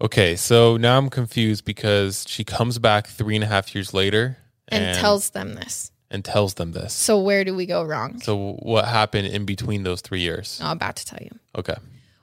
Okay, 0.00 0.34
so 0.36 0.76
now 0.76 0.96
I'm 0.96 1.10
confused 1.10 1.64
because 1.64 2.24
she 2.26 2.42
comes 2.44 2.78
back 2.78 3.06
three 3.06 3.34
and 3.34 3.44
a 3.44 3.46
half 3.46 3.74
years 3.74 3.92
later 3.92 4.38
And, 4.68 4.96
tells 4.98 5.30
them 5.30 5.54
this. 5.54 5.90
and 6.10 6.24
tells 6.24 6.54
them 6.54 6.72
this. 6.72 6.94
So 6.94 7.20
where 7.20 7.44
do 7.44 7.54
we 7.54 7.66
go 7.66 7.82
wrong? 7.82 8.20
So 8.20 8.54
what 8.60 8.86
happened 8.86 9.28
in 9.28 9.44
between 9.44 9.82
those 9.82 10.00
three 10.00 10.20
years? 10.20 10.58
I'm 10.62 10.76
about 10.76 10.96
to 10.96 11.06
tell 11.06 11.18
you. 11.20 11.30
Okay. 11.56 11.76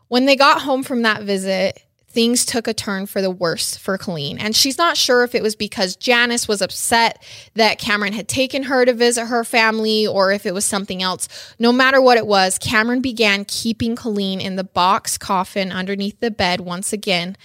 When 0.08 0.26
they 0.26 0.36
got 0.36 0.62
home 0.62 0.82
from 0.84 1.04
that 1.04 1.22
visit, 1.24 1.84
things 2.10 2.46
took 2.46 2.68
a 2.68 2.74
turn 2.74 3.06
for 3.06 3.22
the 3.22 3.30
worse 3.30 3.76
for 3.78 3.96
Colleen. 3.98 4.40
And 4.40 4.56
she's 4.56 4.78
not 4.80 4.98
sure 4.98 5.24
if 5.24 5.36
it 5.36 5.44
was 5.44 5.56
because 5.56 5.96
Janice 5.96 6.48
was 6.48 6.64
upset 6.64 7.22
that 7.54 7.78
Cameron 7.78 8.14
had 8.14 8.28
taken 8.28 8.64
her 8.64 8.86
to 8.86 8.94
visit 8.94 9.26
her 9.28 9.44
family 9.44 10.08
or 10.08 10.32
if 10.32 10.48
it 10.48 10.54
was 10.54 10.66
something 10.66 11.04
else. 11.04 11.28
No 11.60 11.72
matter 11.72 12.02
what 12.02 12.18
it 12.18 12.26
was, 12.26 12.58
Cameron 12.58 13.02
began 13.02 13.46
keeping 13.46 13.96
Colleen 13.96 14.42
in 14.42 14.56
the 14.56 14.64
box 14.64 15.16
coffin 15.18 15.72
underneath 15.72 16.20
the 16.22 16.32
bed 16.32 16.62
once 16.62 16.92
again. 16.92 17.38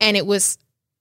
And 0.00 0.16
it 0.16 0.26
was 0.26 0.58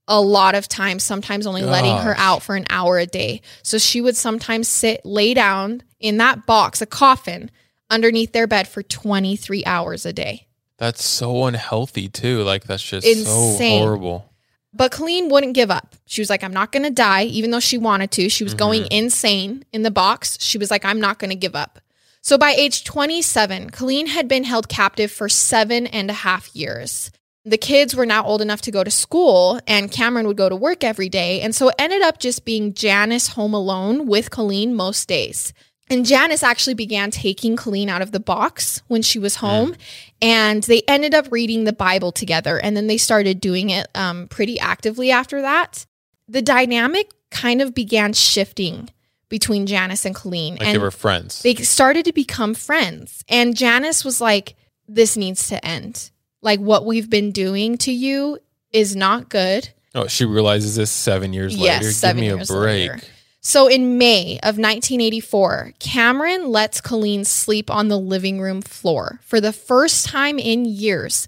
a 0.07 0.21
lot 0.21 0.55
of 0.55 0.67
times, 0.67 1.03
sometimes 1.03 1.47
only 1.47 1.63
letting 1.63 1.97
her 1.97 2.15
out 2.17 2.43
for 2.43 2.55
an 2.55 2.65
hour 2.69 2.97
a 2.99 3.05
day. 3.05 3.41
So 3.63 3.77
she 3.77 4.01
would 4.01 4.15
sometimes 4.15 4.67
sit, 4.67 5.05
lay 5.05 5.33
down 5.33 5.81
in 5.99 6.17
that 6.17 6.45
box, 6.45 6.81
a 6.81 6.85
coffin, 6.85 7.49
underneath 7.89 8.31
their 8.31 8.47
bed 8.47 8.67
for 8.67 8.83
23 8.83 9.65
hours 9.65 10.05
a 10.05 10.13
day. 10.13 10.47
That's 10.77 11.03
so 11.03 11.45
unhealthy 11.45 12.09
too. 12.09 12.43
Like 12.43 12.65
that's 12.65 12.83
just 12.83 13.07
Insane. 13.07 13.79
so 13.79 13.85
horrible. 13.85 14.31
But 14.73 14.91
Colleen 14.91 15.29
wouldn't 15.29 15.53
give 15.53 15.71
up. 15.71 15.95
She 16.05 16.19
was 16.19 16.29
like, 16.29 16.43
I'm 16.43 16.53
not 16.53 16.73
going 16.73 16.83
to 16.83 16.89
die, 16.89 17.23
even 17.23 17.49
though 17.49 17.61
she 17.61 17.77
wanted 17.77 18.11
to. 18.11 18.29
She 18.29 18.43
was 18.43 18.53
mm-hmm. 18.53 18.59
going 18.59 18.87
insane 18.91 19.63
in 19.71 19.83
the 19.83 19.91
box. 19.91 20.37
She 20.41 20.57
was 20.57 20.69
like, 20.69 20.83
I'm 20.83 20.99
not 20.99 21.17
going 21.17 21.29
to 21.29 21.35
give 21.35 21.55
up. 21.55 21.79
So 22.21 22.37
by 22.37 22.51
age 22.51 22.83
27, 22.83 23.69
Colleen 23.69 24.07
had 24.07 24.27
been 24.27 24.43
held 24.43 24.67
captive 24.67 25.11
for 25.11 25.29
seven 25.29 25.87
and 25.87 26.09
a 26.09 26.13
half 26.13 26.53
years. 26.53 27.09
The 27.47 27.57
kids 27.59 27.95
were 27.95 28.07
now 28.07 28.25
old 28.25 28.41
enough 28.41 28.61
to 28.61 28.71
go 28.71 28.83
to 28.83 28.89
school, 28.89 29.59
and 29.67 29.91
Cameron 29.91 30.25
would 30.25 30.37
go 30.37 30.49
to 30.49 30.55
work 30.55 30.83
every 30.83 31.09
day. 31.09 31.41
And 31.41 31.53
so 31.53 31.69
it 31.69 31.75
ended 31.77 32.01
up 32.01 32.17
just 32.19 32.43
being 32.43 32.73
Janice 32.73 33.27
home 33.29 33.53
alone 33.53 34.07
with 34.07 34.31
Colleen 34.31 34.73
most 34.73 35.07
days. 35.07 35.53
And 35.87 36.03
Janice 36.03 36.41
actually 36.41 36.73
began 36.73 37.11
taking 37.11 37.55
Colleen 37.55 37.89
out 37.89 38.01
of 38.01 38.11
the 38.11 38.19
box 38.19 38.81
when 38.87 39.03
she 39.03 39.19
was 39.19 39.35
home, 39.35 39.75
and 40.19 40.63
they 40.63 40.81
ended 40.87 41.13
up 41.13 41.31
reading 41.31 41.65
the 41.65 41.73
Bible 41.73 42.11
together. 42.11 42.57
And 42.59 42.75
then 42.75 42.87
they 42.87 42.97
started 42.97 43.39
doing 43.39 43.69
it 43.69 43.87
um, 43.93 44.27
pretty 44.27 44.59
actively 44.59 45.11
after 45.11 45.43
that. 45.43 45.85
The 46.27 46.41
dynamic 46.41 47.11
kind 47.29 47.61
of 47.61 47.75
began 47.75 48.13
shifting 48.13 48.89
between 49.29 49.67
Janice 49.67 50.05
and 50.05 50.15
Colleen, 50.15 50.53
Like 50.53 50.63
and 50.63 50.75
they 50.75 50.81
were 50.81 50.89
friends. 50.89 51.43
they 51.43 51.53
started 51.55 52.05
to 52.05 52.13
become 52.13 52.55
friends. 52.55 53.23
And 53.29 53.55
Janice 53.55 54.03
was 54.03 54.19
like, 54.19 54.55
This 54.87 55.15
needs 55.15 55.47
to 55.49 55.63
end. 55.63 56.09
Like, 56.45 56.59
what 56.61 56.85
we've 56.85 57.09
been 57.09 57.31
doing 57.31 57.77
to 57.79 57.91
you 57.91 58.37
is 58.71 58.95
not 58.95 59.29
good. 59.29 59.67
oh, 59.95 60.05
she 60.07 60.25
realizes 60.25 60.75
this 60.75 60.91
seven 60.91 61.33
years 61.33 61.55
Yes, 61.55 61.81
later. 61.81 61.91
seven 61.91 62.23
Give 62.23 62.37
me 62.37 62.43
a 62.43 62.45
break. 62.45 62.91
later. 62.91 62.99
So 63.41 63.67
in 63.67 63.97
May 63.97 64.33
of 64.43 64.57
1984, 64.57 65.73
Cameron 65.79 66.49
lets 66.51 66.81
Colleen 66.81 67.23
sleep 67.25 67.69
on 67.71 67.87
the 67.87 67.97
living 67.97 68.39
room 68.41 68.61
floor. 68.61 69.19
For 69.23 69.39
the 69.41 69.53
first 69.53 70.05
time 70.05 70.37
in 70.39 70.65
years, 70.65 71.27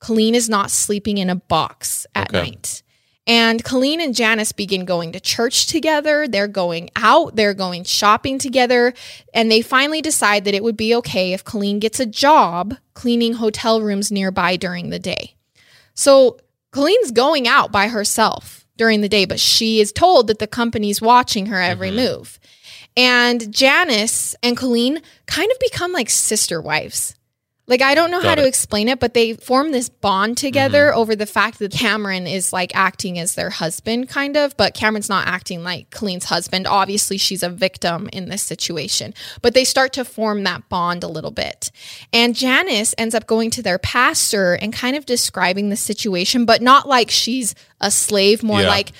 Colleen 0.00 0.34
is 0.34 0.48
not 0.48 0.70
sleeping 0.70 1.18
in 1.18 1.30
a 1.30 1.36
box 1.36 2.06
at 2.14 2.28
Okay. 2.34 2.50
night. 2.50 2.82
And 3.26 3.64
Colleen 3.64 4.00
and 4.00 4.14
Janice 4.14 4.52
begin 4.52 4.84
going 4.84 5.12
to 5.12 5.20
church 5.20 5.66
together. 5.66 6.28
They're 6.28 6.48
going 6.48 6.90
out, 6.94 7.36
they're 7.36 7.54
going 7.54 7.84
shopping 7.84 8.38
together. 8.38 8.92
And 9.32 9.50
they 9.50 9.62
finally 9.62 10.02
decide 10.02 10.44
that 10.44 10.54
it 10.54 10.62
would 10.62 10.76
be 10.76 10.94
okay 10.96 11.32
if 11.32 11.44
Colleen 11.44 11.78
gets 11.78 12.00
a 12.00 12.06
job 12.06 12.76
cleaning 12.92 13.34
hotel 13.34 13.80
rooms 13.80 14.12
nearby 14.12 14.56
during 14.56 14.90
the 14.90 14.98
day. 14.98 15.36
So 15.94 16.38
Colleen's 16.70 17.12
going 17.12 17.48
out 17.48 17.72
by 17.72 17.88
herself 17.88 18.66
during 18.76 19.00
the 19.00 19.08
day, 19.08 19.24
but 19.24 19.40
she 19.40 19.80
is 19.80 19.92
told 19.92 20.26
that 20.26 20.38
the 20.38 20.46
company's 20.46 21.00
watching 21.00 21.46
her 21.46 21.60
every 21.60 21.88
mm-hmm. 21.88 22.18
move. 22.18 22.38
And 22.96 23.52
Janice 23.52 24.36
and 24.42 24.56
Colleen 24.56 25.00
kind 25.26 25.50
of 25.50 25.58
become 25.60 25.92
like 25.92 26.10
sister 26.10 26.60
wives. 26.60 27.14
Like, 27.66 27.80
I 27.80 27.94
don't 27.94 28.10
know 28.10 28.20
how 28.20 28.34
Got 28.34 28.42
to 28.42 28.46
explain 28.46 28.88
it, 28.88 29.00
but 29.00 29.14
they 29.14 29.32
form 29.34 29.72
this 29.72 29.88
bond 29.88 30.36
together 30.36 30.88
mm-hmm. 30.90 30.98
over 30.98 31.16
the 31.16 31.24
fact 31.24 31.58
that 31.60 31.72
Cameron 31.72 32.26
is 32.26 32.52
like 32.52 32.76
acting 32.76 33.18
as 33.18 33.36
their 33.36 33.48
husband, 33.48 34.10
kind 34.10 34.36
of, 34.36 34.54
but 34.58 34.74
Cameron's 34.74 35.08
not 35.08 35.26
acting 35.26 35.62
like 35.62 35.88
Colleen's 35.88 36.26
husband. 36.26 36.66
Obviously, 36.66 37.16
she's 37.16 37.42
a 37.42 37.48
victim 37.48 38.10
in 38.12 38.28
this 38.28 38.42
situation, 38.42 39.14
but 39.40 39.54
they 39.54 39.64
start 39.64 39.94
to 39.94 40.04
form 40.04 40.44
that 40.44 40.68
bond 40.68 41.04
a 41.04 41.08
little 41.08 41.30
bit. 41.30 41.70
And 42.12 42.34
Janice 42.36 42.94
ends 42.98 43.14
up 43.14 43.26
going 43.26 43.50
to 43.52 43.62
their 43.62 43.78
pastor 43.78 44.54
and 44.54 44.70
kind 44.70 44.94
of 44.94 45.06
describing 45.06 45.70
the 45.70 45.76
situation, 45.76 46.44
but 46.44 46.60
not 46.60 46.86
like 46.86 47.10
she's 47.10 47.54
a 47.80 47.90
slave, 47.90 48.42
more 48.42 48.60
Yeah. 48.60 48.68
like, 48.68 48.92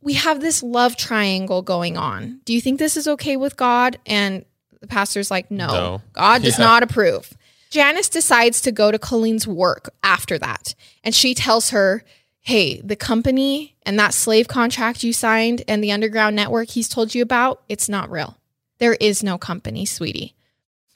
we 0.00 0.14
have 0.14 0.40
this 0.40 0.62
love 0.62 0.96
triangle 0.96 1.60
going 1.60 1.98
on. 1.98 2.40
Do 2.46 2.54
you 2.54 2.60
think 2.62 2.78
this 2.78 2.96
is 2.96 3.06
okay 3.06 3.36
with 3.36 3.56
God? 3.56 3.98
And 4.06 4.46
the 4.80 4.86
pastor's 4.86 5.30
like, 5.30 5.50
no, 5.50 5.66
No. 5.66 6.02
God 6.14 6.42
does 6.42 6.54
Yeah. 6.58 6.64
not 6.64 6.82
approve. 6.82 7.34
Janice 7.70 8.08
decides 8.08 8.60
to 8.62 8.72
go 8.72 8.90
to 8.90 8.98
Colleen's 8.98 9.46
work 9.46 9.90
after 10.02 10.38
that. 10.38 10.74
And 11.04 11.14
she 11.14 11.34
tells 11.34 11.70
her, 11.70 12.02
hey, 12.40 12.80
the 12.80 12.96
company 12.96 13.76
and 13.84 13.98
that 13.98 14.14
slave 14.14 14.48
contract 14.48 15.02
you 15.02 15.12
signed 15.12 15.62
and 15.68 15.84
the 15.84 15.92
underground 15.92 16.34
network 16.34 16.70
he's 16.70 16.88
told 16.88 17.14
you 17.14 17.22
about, 17.22 17.62
it's 17.68 17.88
not 17.88 18.10
real. 18.10 18.38
There 18.78 18.94
is 18.94 19.22
no 19.22 19.36
company, 19.36 19.84
sweetie. 19.84 20.34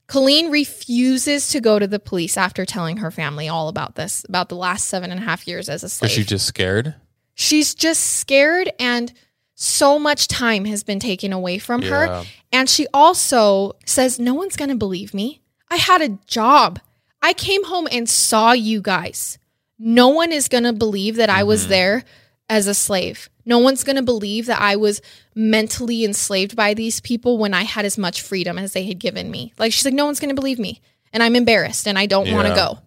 Colleen 0.07 0.51
refuses 0.51 1.49
to 1.49 1.59
go 1.61 1.79
to 1.79 1.87
the 1.87 1.99
police 1.99 2.37
after 2.37 2.65
telling 2.65 2.97
her 2.97 3.09
family 3.11 3.47
all 3.49 3.67
about 3.69 3.95
this, 3.95 4.23
about 4.29 4.49
the 4.49 4.55
last 4.55 4.85
seven 4.87 5.09
and 5.11 5.19
a 5.19 5.23
half 5.23 5.47
years 5.47 5.67
as 5.69 5.83
a 5.83 5.89
slave. 5.89 6.11
Is 6.11 6.15
she 6.15 6.23
just 6.23 6.45
scared? 6.45 6.95
She's 7.33 7.73
just 7.73 8.01
scared, 8.01 8.71
and 8.79 9.11
so 9.55 9.97
much 9.97 10.27
time 10.27 10.65
has 10.65 10.83
been 10.83 10.99
taken 10.99 11.33
away 11.33 11.57
from 11.57 11.81
her. 11.81 12.23
And 12.51 12.69
she 12.69 12.87
also 12.93 13.73
says, 13.85 14.19
No 14.19 14.33
one's 14.33 14.55
going 14.55 14.69
to 14.69 14.75
believe 14.75 15.13
me. 15.13 15.41
I 15.69 15.77
had 15.77 16.01
a 16.01 16.09
job. 16.27 16.79
I 17.21 17.33
came 17.33 17.63
home 17.65 17.87
and 17.91 18.07
saw 18.07 18.51
you 18.51 18.81
guys. 18.81 19.37
No 19.79 20.09
one 20.09 20.31
is 20.31 20.47
going 20.47 20.63
to 20.65 20.73
believe 20.73 21.15
that 21.15 21.29
I 21.29 21.43
was 21.43 21.65
Mhm. 21.65 21.69
there 21.69 22.03
as 22.49 22.67
a 22.67 22.73
slave. 22.73 23.29
No 23.45 23.59
one's 23.59 23.83
going 23.83 23.95
to 23.95 24.01
believe 24.01 24.47
that 24.47 24.61
I 24.61 24.75
was 24.75 25.01
mentally 25.35 26.03
enslaved 26.03 26.55
by 26.55 26.73
these 26.73 26.99
people 26.99 27.37
when 27.37 27.53
I 27.53 27.63
had 27.63 27.85
as 27.85 27.97
much 27.97 28.21
freedom 28.21 28.57
as 28.57 28.73
they 28.73 28.85
had 28.85 28.99
given 28.99 29.29
me. 29.29 29.53
Like, 29.57 29.71
she's 29.71 29.85
like, 29.85 29.93
No 29.93 30.05
one's 30.05 30.19
going 30.19 30.35
to 30.35 30.39
believe 30.39 30.59
me. 30.59 30.81
And 31.13 31.21
I'm 31.21 31.35
embarrassed 31.35 31.87
and 31.87 31.97
I 31.97 32.07
don't 32.07 32.31
want 32.31 32.47
to 32.47 32.55
go. 32.55 32.79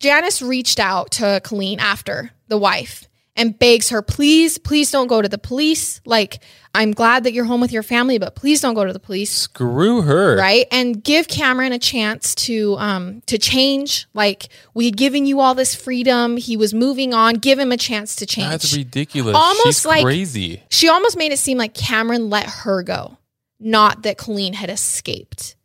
Janice 0.00 0.40
reached 0.40 0.80
out 0.80 1.12
to 1.12 1.40
Colleen 1.44 1.78
after 1.78 2.30
the 2.48 2.58
wife 2.58 3.09
and 3.40 3.58
begs 3.58 3.88
her, 3.88 4.02
please, 4.02 4.58
please 4.58 4.90
don't 4.90 5.06
go 5.06 5.22
to 5.22 5.28
the 5.28 5.38
police. 5.38 6.00
Like, 6.04 6.40
I'm 6.74 6.92
glad 6.92 7.24
that 7.24 7.32
you're 7.32 7.46
home 7.46 7.60
with 7.60 7.72
your 7.72 7.82
family, 7.82 8.18
but 8.18 8.36
please 8.36 8.60
don't 8.60 8.74
go 8.74 8.84
to 8.84 8.92
the 8.92 9.00
police 9.00 9.32
Screw 9.32 10.02
her. 10.02 10.36
right 10.36 10.66
and 10.70 11.02
give 11.02 11.26
cameron 11.26 11.72
a 11.72 11.78
chance 11.78 12.34
to 12.46 12.76
um 12.78 13.22
to 13.26 13.38
change 13.38 14.06
like 14.14 14.48
we 14.74 14.84
had 14.84 14.96
given 14.96 15.26
you 15.26 15.40
all 15.40 15.54
this 15.56 15.74
freedom 15.74 16.36
he 16.36 16.56
was 16.56 16.72
moving 16.72 17.12
on 17.12 17.34
give 17.34 17.58
him 17.58 17.72
a 17.72 17.76
chance 17.76 18.14
to 18.16 18.26
change 18.26 18.50
That's 18.50 18.76
ridiculous. 18.76 19.34
Almost 19.34 19.64
She's 19.66 19.86
like- 19.86 20.04
crazy. 20.04 20.62
she 20.70 20.88
almost 20.88 21.16
made 21.16 21.32
it 21.32 21.38
seem 21.40 21.58
like 21.58 21.74
cameron 21.74 22.30
let 22.30 22.46
her 22.48 22.82
go 22.84 23.16
not 23.58 24.02
that 24.04 24.16
colleen 24.16 24.52
had 24.52 24.70
escaped 24.70 25.56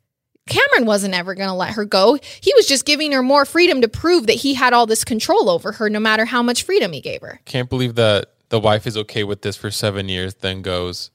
cameron 0.48 0.86
wasn't 0.86 1.14
ever 1.14 1.36
going 1.36 1.50
to 1.50 1.54
let 1.56 1.74
her 1.74 1.86
go 1.86 2.18
he 2.42 2.54
was 2.56 2.68
just 2.68 2.86
giving 2.86 3.12
her 3.12 3.24
more 3.24 3.46
freedom 3.46 3.82
to 3.82 3.88
prove 3.88 4.28
that 4.28 4.34
he 4.34 4.54
had 4.54 4.74
all 4.74 4.86
this 4.86 5.04
control 5.04 5.50
over 5.50 5.72
her 5.74 5.90
no 5.90 6.00
matter 6.00 6.26
how 6.26 6.44
much 6.44 6.64
freedom 6.64 6.92
he 6.94 7.02
gave 7.02 7.22
her 7.22 7.40
Can't 7.46 7.70
believe 7.70 7.96
that 7.96 8.32
the 8.50 8.60
wife 8.60 8.88
is 8.88 8.98
okay 8.98 9.24
with 9.24 9.42
this 9.42 9.56
for 9.56 9.72
seven 9.72 10.10
years, 10.10 10.36
then 10.36 10.62
goes, 10.62 11.12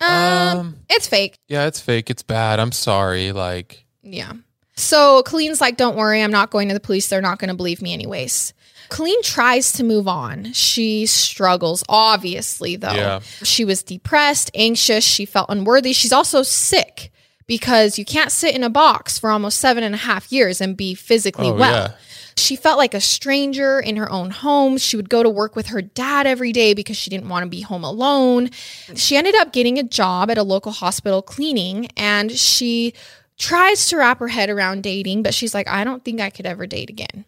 um, 0.00 0.78
it's 0.88 1.06
fake 1.06 1.38
yeah, 1.48 1.66
it's 1.66 1.80
fake. 1.80 2.10
It's 2.10 2.22
bad. 2.22 2.58
I'm 2.58 2.72
sorry. 2.72 3.32
Like, 3.32 3.84
Yeah. 4.02 4.32
So 4.76 5.22
Colleen's 5.24 5.60
like, 5.60 5.76
don't 5.76 5.96
worry, 5.96 6.22
I'm 6.22 6.30
not 6.30 6.50
going 6.50 6.68
to 6.68 6.74
the 6.74 6.80
police. 6.80 7.08
They're 7.08 7.20
not 7.20 7.38
going 7.38 7.50
to 7.50 7.54
believe 7.54 7.82
me 7.82 7.92
anyways. 7.92 8.54
Colleen 8.88 9.22
tries 9.22 9.72
to 9.72 9.84
move 9.84 10.08
on. 10.08 10.52
She 10.52 11.04
struggles, 11.04 11.84
obviously, 11.88 12.76
though. 12.76 12.92
Yeah. 12.92 13.20
She 13.42 13.64
was 13.64 13.82
depressed, 13.82 14.50
anxious. 14.54 15.04
She 15.04 15.26
felt 15.26 15.50
unworthy. 15.50 15.92
She's 15.92 16.12
also 16.12 16.42
sick 16.42 17.12
because 17.50 17.98
you 17.98 18.04
can't 18.04 18.30
sit 18.30 18.54
in 18.54 18.62
a 18.62 18.70
box 18.70 19.18
for 19.18 19.28
almost 19.28 19.58
seven 19.58 19.82
and 19.82 19.92
a 19.92 19.98
half 19.98 20.30
years 20.30 20.60
and 20.60 20.76
be 20.76 20.94
physically 20.94 21.48
oh, 21.48 21.54
well. 21.54 21.88
yeah. 21.88 21.94
She 22.36 22.54
felt 22.54 22.78
like 22.78 22.94
a 22.94 23.00
stranger 23.00 23.80
in 23.80 23.96
her 23.96 24.08
own 24.08 24.30
home. 24.30 24.78
She 24.78 24.94
would 24.94 25.08
go 25.08 25.24
to 25.24 25.28
work 25.28 25.56
with 25.56 25.66
her 25.66 25.82
dad 25.82 26.28
every 26.28 26.52
day 26.52 26.74
because 26.74 26.96
she 26.96 27.10
didn't 27.10 27.28
want 27.28 27.42
to 27.42 27.50
be 27.50 27.62
home 27.62 27.82
alone. 27.82 28.50
She 28.94 29.16
ended 29.16 29.34
up 29.34 29.52
getting 29.52 29.80
a 29.80 29.82
job 29.82 30.30
at 30.30 30.38
a 30.38 30.44
local 30.44 30.70
hospital 30.70 31.22
cleaning 31.22 31.88
and 31.96 32.30
she 32.30 32.94
tries 33.36 33.88
to 33.88 33.96
wrap 33.96 34.20
her 34.20 34.28
head 34.28 34.48
around 34.48 34.84
dating, 34.84 35.24
but 35.24 35.34
she's 35.34 35.52
like, 35.52 35.66
I 35.66 35.82
don't 35.82 36.04
think 36.04 36.20
I 36.20 36.30
could 36.30 36.46
ever 36.46 36.68
date 36.68 36.88
again. 36.88 37.24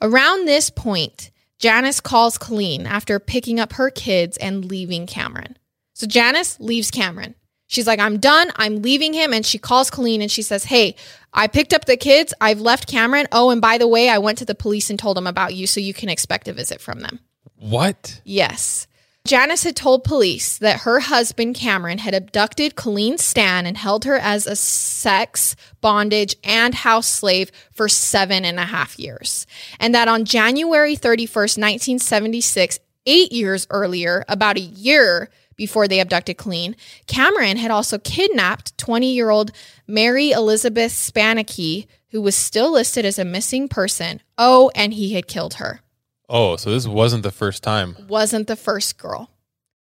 Around 0.00 0.46
this 0.46 0.70
point, 0.70 1.30
Janice 1.58 2.00
calls 2.00 2.38
Colleen 2.38 2.86
after 2.86 3.18
picking 3.18 3.60
up 3.60 3.74
her 3.74 3.90
kids 3.90 4.38
and 4.38 4.64
leaving 4.64 5.06
Cameron. 5.06 5.58
So 5.92 6.06
Janice 6.06 6.58
leaves 6.58 6.90
Cameron. 6.90 7.34
She's 7.68 7.86
like, 7.86 8.00
I'm 8.00 8.18
done. 8.18 8.50
I'm 8.56 8.82
leaving 8.82 9.12
him. 9.12 9.32
And 9.32 9.46
she 9.46 9.58
calls 9.58 9.90
Colleen 9.90 10.22
and 10.22 10.30
she 10.30 10.42
says, 10.42 10.64
Hey, 10.64 10.96
I 11.32 11.46
picked 11.46 11.74
up 11.74 11.84
the 11.84 11.96
kids. 11.96 12.34
I've 12.40 12.60
left 12.60 12.90
Cameron. 12.90 13.28
Oh, 13.30 13.50
and 13.50 13.60
by 13.60 13.78
the 13.78 13.86
way, 13.86 14.08
I 14.08 14.18
went 14.18 14.38
to 14.38 14.44
the 14.44 14.54
police 14.54 14.90
and 14.90 14.98
told 14.98 15.16
them 15.16 15.26
about 15.26 15.54
you, 15.54 15.66
so 15.66 15.78
you 15.78 15.94
can 15.94 16.08
expect 16.08 16.48
a 16.48 16.52
visit 16.52 16.80
from 16.80 17.00
them. 17.00 17.20
What? 17.56 18.20
Yes. 18.24 18.86
Janice 19.26 19.64
had 19.64 19.76
told 19.76 20.04
police 20.04 20.56
that 20.56 20.80
her 20.80 21.00
husband, 21.00 21.54
Cameron, 21.54 21.98
had 21.98 22.14
abducted 22.14 22.76
Colleen 22.76 23.18
Stan 23.18 23.66
and 23.66 23.76
held 23.76 24.06
her 24.06 24.16
as 24.16 24.46
a 24.46 24.56
sex, 24.56 25.54
bondage, 25.82 26.36
and 26.42 26.74
house 26.74 27.06
slave 27.06 27.52
for 27.70 27.90
seven 27.90 28.46
and 28.46 28.58
a 28.58 28.64
half 28.64 28.98
years. 28.98 29.46
And 29.78 29.94
that 29.94 30.08
on 30.08 30.24
January 30.24 30.96
31st, 30.96 31.58
1976, 31.58 32.78
eight 33.04 33.30
years 33.30 33.66
earlier, 33.68 34.24
about 34.28 34.56
a 34.56 34.60
year 34.60 35.28
before 35.58 35.86
they 35.86 36.00
abducted 36.00 36.38
Colleen, 36.38 36.74
Cameron 37.06 37.58
had 37.58 37.70
also 37.70 37.98
kidnapped 37.98 38.78
20 38.78 39.12
year 39.12 39.28
old 39.28 39.50
Mary 39.86 40.30
Elizabeth 40.30 40.92
Spannhake, 40.92 41.86
who 42.10 42.22
was 42.22 42.34
still 42.34 42.72
listed 42.72 43.04
as 43.04 43.18
a 43.18 43.24
missing 43.26 43.68
person. 43.68 44.22
Oh, 44.38 44.70
and 44.74 44.94
he 44.94 45.12
had 45.12 45.26
killed 45.28 45.54
her 45.54 45.80
Oh, 46.30 46.56
so 46.56 46.70
this 46.70 46.86
wasn't 46.86 47.22
the 47.22 47.30
first 47.30 47.62
time. 47.62 47.96
wasn't 48.08 48.46
the 48.48 48.56
first 48.56 48.98
girl. 48.98 49.30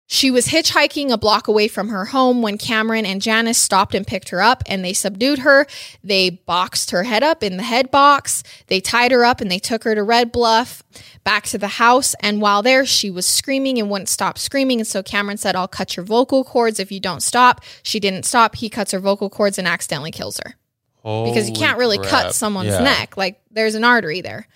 She 0.09 0.31
was 0.31 0.47
hitchhiking 0.47 1.11
a 1.11 1.17
block 1.17 1.49
away 1.49 1.67
from 1.67 1.89
her 1.89 2.05
home 2.05 2.41
when 2.41 2.57
Cameron 2.57 3.05
and 3.05 3.21
Janice 3.21 3.57
stopped 3.57 3.93
and 3.93 4.07
picked 4.07 4.29
her 4.29 4.41
up 4.41 4.63
and 4.65 4.83
they 4.83 4.93
subdued 4.93 5.39
her. 5.39 5.67
They 6.01 6.29
boxed 6.29 6.91
her 6.91 7.03
head 7.03 7.23
up 7.23 7.43
in 7.43 7.57
the 7.57 7.63
head 7.63 7.91
box. 7.91 8.41
They 8.67 8.79
tied 8.79 9.11
her 9.11 9.25
up 9.25 9.41
and 9.41 9.51
they 9.51 9.59
took 9.59 9.83
her 9.83 9.93
to 9.95 10.03
Red 10.03 10.31
Bluff 10.31 10.81
back 11.25 11.43
to 11.47 11.57
the 11.57 11.67
house. 11.67 12.15
And 12.21 12.39
while 12.41 12.63
there, 12.63 12.85
she 12.85 13.11
was 13.11 13.25
screaming 13.27 13.77
and 13.79 13.89
wouldn't 13.89 14.07
stop 14.07 14.37
screaming. 14.37 14.79
And 14.79 14.87
so 14.87 15.03
Cameron 15.03 15.35
said, 15.37 15.57
I'll 15.57 15.67
cut 15.67 15.97
your 15.97 16.05
vocal 16.05 16.45
cords 16.45 16.79
if 16.79 16.89
you 16.89 17.01
don't 17.01 17.21
stop. 17.21 17.59
She 17.83 17.99
didn't 17.99 18.23
stop. 18.23 18.55
He 18.55 18.69
cuts 18.69 18.91
her 18.93 18.99
vocal 18.99 19.29
cords 19.29 19.57
and 19.59 19.67
accidentally 19.67 20.11
kills 20.11 20.39
her 20.45 20.55
because 21.03 21.49
you 21.49 21.55
can't 21.55 21.77
really 21.77 21.97
crap. 21.97 22.09
cut 22.09 22.35
someone's 22.35 22.69
Yeah. 22.69 22.79
neck. 22.79 23.17
Like 23.17 23.41
there's 23.51 23.75
an 23.75 23.83
artery 23.83 24.21
there. 24.21 24.47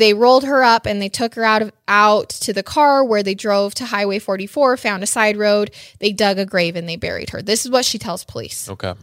They 0.00 0.14
rolled 0.14 0.44
her 0.44 0.64
up 0.64 0.86
and 0.86 1.00
they 1.00 1.08
took 1.10 1.34
her 1.36 1.44
out 1.44 1.62
of 1.62 1.72
out 1.86 2.30
to 2.30 2.52
the 2.52 2.62
car 2.62 3.04
where 3.04 3.22
they 3.22 3.34
drove 3.34 3.74
to 3.76 3.84
Highway 3.84 4.18
44, 4.18 4.76
found 4.78 5.02
a 5.02 5.06
side 5.06 5.36
road. 5.36 5.70
They 5.98 6.10
dug 6.12 6.38
a 6.38 6.46
grave 6.46 6.74
and 6.74 6.88
they 6.88 6.96
buried 6.96 7.30
her. 7.30 7.42
This 7.42 7.64
is 7.64 7.70
what 7.70 7.84
she 7.84 7.98
tells 7.98 8.24
police. 8.24 8.68
Okay. 8.68 8.94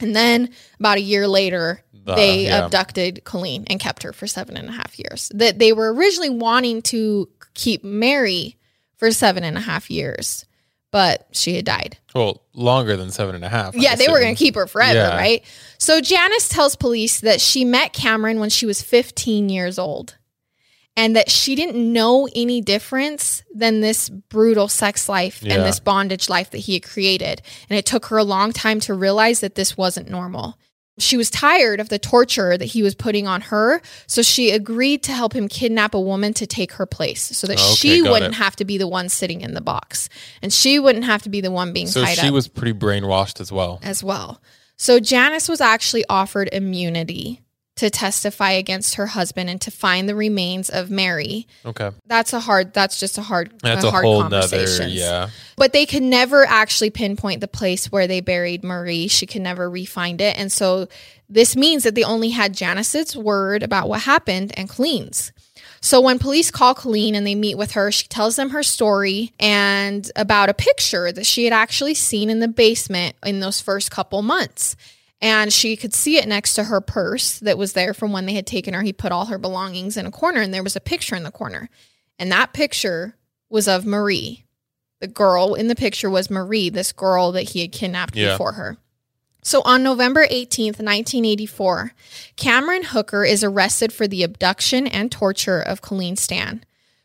And 0.00 0.14
then 0.14 0.50
about 0.78 0.98
a 0.98 1.00
year 1.00 1.26
later, 1.26 1.82
The- 2.04 2.14
they 2.16 2.44
yeah. 2.44 2.66
abducted 2.66 3.24
Colleen 3.24 3.64
and 3.68 3.80
kept 3.80 4.02
her 4.02 4.12
for 4.12 4.26
seven 4.26 4.56
and 4.58 4.68
a 4.68 4.72
half 4.72 4.98
years. 4.98 5.30
That 5.34 5.58
they 5.58 5.72
were 5.72 5.92
originally 5.94 6.30
wanting 6.30 6.82
to 6.82 7.28
keep 7.54 7.82
Mary 7.82 8.56
for 8.98 9.10
seven 9.12 9.42
and 9.42 9.56
a 9.56 9.60
half 9.60 9.90
years, 9.90 10.44
but 10.90 11.26
she 11.32 11.56
had 11.56 11.64
died. 11.64 11.96
Well, 12.14 12.42
longer 12.52 12.96
than 12.98 13.10
seven 13.10 13.34
and 13.34 13.44
a 13.44 13.48
half. 13.48 13.74
Yeah, 13.74 13.94
they 13.94 14.08
were 14.08 14.20
going 14.20 14.34
to 14.34 14.38
keep 14.38 14.54
her 14.54 14.66
forever, 14.66 14.94
Yeah. 14.98 15.16
right? 15.16 15.42
So 15.78 16.00
Janice 16.02 16.48
tells 16.50 16.76
police 16.76 17.20
that 17.20 17.40
she 17.40 17.64
met 17.64 17.92
Cameron 17.94 18.38
when 18.40 18.50
she 18.50 18.66
was 18.66 18.82
15 18.82 19.48
years 19.48 19.78
old 19.78 20.16
and 20.96 21.14
that 21.16 21.30
she 21.30 21.54
didn't 21.54 21.76
know 21.92 22.26
any 22.34 22.60
difference 22.60 23.42
than 23.54 23.80
this 23.80 24.08
brutal 24.08 24.68
sex 24.68 25.08
life 25.08 25.42
Yeah. 25.42 25.54
and 25.54 25.64
this 25.64 25.78
bondage 25.80 26.28
life 26.28 26.50
that 26.50 26.58
he 26.58 26.74
had 26.74 26.82
created. 26.82 27.42
And 27.68 27.78
it 27.78 27.84
took 27.86 28.06
her 28.06 28.16
a 28.18 28.24
long 28.24 28.52
time 28.52 28.80
to 28.80 28.94
realize 28.94 29.40
that 29.40 29.54
this 29.56 29.76
wasn't 29.76 30.08
normal. 30.10 30.58
She 30.98 31.18
was 31.18 31.28
tired 31.28 31.78
of 31.78 31.90
the 31.90 31.98
torture 31.98 32.56
that 32.56 32.64
he 32.64 32.82
was 32.82 32.94
putting 32.94 33.26
on 33.26 33.42
her, 33.42 33.82
so 34.06 34.22
she 34.22 34.50
agreed 34.50 35.02
to 35.02 35.12
help 35.12 35.34
him 35.34 35.46
kidnap 35.46 35.92
a 35.94 36.00
woman 36.00 36.32
to 36.32 36.46
take 36.46 36.72
her 36.72 36.86
place 36.86 37.20
so 37.22 37.46
that 37.48 37.58
Okay, 37.58 37.74
she 37.74 38.00
wouldn't 38.02 38.32
it. 38.32 38.38
have 38.38 38.56
to 38.56 38.64
be 38.64 38.78
the 38.78 38.88
one 38.88 39.10
sitting 39.10 39.42
in 39.42 39.52
the 39.52 39.60
box 39.60 40.08
and 40.40 40.50
she 40.50 40.78
wouldn't 40.78 41.04
have 41.04 41.20
to 41.24 41.28
be 41.28 41.42
the 41.42 41.50
one 41.50 41.74
being 41.74 41.86
So 41.86 42.02
tied 42.02 42.16
she 42.16 42.30
was 42.30 42.48
pretty 42.48 42.72
brainwashed 42.72 43.40
as 43.42 43.52
well. 43.52 43.78
as 43.82 44.02
well. 44.02 44.40
So 44.78 44.98
Janice 44.98 45.50
was 45.50 45.60
actually 45.60 46.04
offered 46.08 46.48
immunity 46.50 47.42
to 47.76 47.90
testify 47.90 48.52
against 48.52 48.94
her 48.94 49.06
husband 49.06 49.50
and 49.50 49.60
to 49.60 49.70
find 49.70 50.08
the 50.08 50.14
remains 50.14 50.70
of 50.70 50.90
Mary. 50.90 51.46
Okay. 51.64 51.90
That's 52.06 52.32
a 52.32 52.40
hard. 52.40 52.72
That's 52.72 52.98
just 52.98 53.18
a 53.18 53.22
hard. 53.22 53.52
That's 53.60 53.84
a, 53.84 53.90
hard 53.90 54.04
whole 54.04 54.22
nother. 54.22 54.40
conversations. 54.40 54.94
Yeah. 54.94 55.28
But 55.56 55.72
they 55.72 55.86
could 55.86 56.02
never 56.02 56.44
actually 56.44 56.90
pinpoint 56.90 57.40
the 57.40 57.48
place 57.48 57.92
where 57.92 58.06
they 58.06 58.20
buried 58.20 58.64
Marie. 58.64 59.08
She 59.08 59.26
could 59.26 59.42
never 59.42 59.68
re-find 59.68 60.20
it, 60.20 60.38
and 60.38 60.50
so 60.50 60.88
this 61.28 61.56
means 61.56 61.82
that 61.82 61.94
they 61.94 62.04
only 62.04 62.30
had 62.30 62.54
Janice's 62.54 63.16
word 63.16 63.62
about 63.62 63.88
what 63.88 64.02
happened 64.02 64.52
and 64.56 64.68
Colleen's. 64.68 65.32
So 65.80 66.00
when 66.00 66.18
police 66.18 66.50
call 66.50 66.74
Colleen 66.74 67.14
and 67.14 67.26
they 67.26 67.34
meet 67.34 67.56
with 67.56 67.72
her, 67.72 67.92
she 67.92 68.08
tells 68.08 68.36
them 68.36 68.50
her 68.50 68.62
story 68.62 69.32
and 69.38 70.10
about 70.16 70.48
a 70.48 70.54
picture 70.54 71.12
that 71.12 71.26
she 71.26 71.44
had 71.44 71.52
actually 71.52 71.94
seen 71.94 72.30
in 72.30 72.40
the 72.40 72.48
basement 72.48 73.16
in 73.24 73.40
those 73.40 73.60
first 73.60 73.90
couple 73.90 74.22
months. 74.22 74.76
And 75.20 75.52
she 75.52 75.76
could 75.76 75.94
see 75.94 76.18
it 76.18 76.28
next 76.28 76.54
to 76.54 76.64
her 76.64 76.80
purse 76.80 77.38
that 77.40 77.56
was 77.56 77.72
there 77.72 77.94
from 77.94 78.12
when 78.12 78.26
they 78.26 78.34
had 78.34 78.46
taken 78.46 78.74
her. 78.74 78.82
He 78.82 78.92
put 78.92 79.12
all 79.12 79.26
her 79.26 79.38
belongings 79.38 79.96
in 79.96 80.04
a 80.06 80.10
corner 80.10 80.40
and 80.40 80.52
there 80.52 80.62
was 80.62 80.76
a 80.76 80.80
picture 80.80 81.16
in 81.16 81.22
the 81.22 81.30
corner. 81.30 81.70
And 82.18 82.30
that 82.32 82.52
picture 82.52 83.16
was 83.48 83.66
of 83.66 83.86
Marie. 83.86 84.44
The 85.00 85.06
girl 85.06 85.54
in 85.54 85.68
the 85.68 85.74
picture 85.74 86.10
was 86.10 86.30
Marie, 86.30 86.68
this 86.70 86.92
girl 86.92 87.32
that 87.32 87.50
he 87.50 87.60
had 87.60 87.72
kidnapped 87.72 88.16
Yeah. 88.16 88.32
before 88.32 88.52
her. 88.52 88.76
So 89.42 89.62
on 89.62 89.82
November 89.82 90.26
18th, 90.26 90.80
1984, 90.80 91.92
Cameron 92.36 92.82
Hooker 92.82 93.24
is 93.24 93.44
arrested 93.44 93.92
for 93.92 94.08
the 94.08 94.22
abduction 94.22 94.86
and 94.86 95.10
torture 95.12 95.60
of 95.60 95.82
Colleen 95.82 96.16
Stan. 96.16 96.64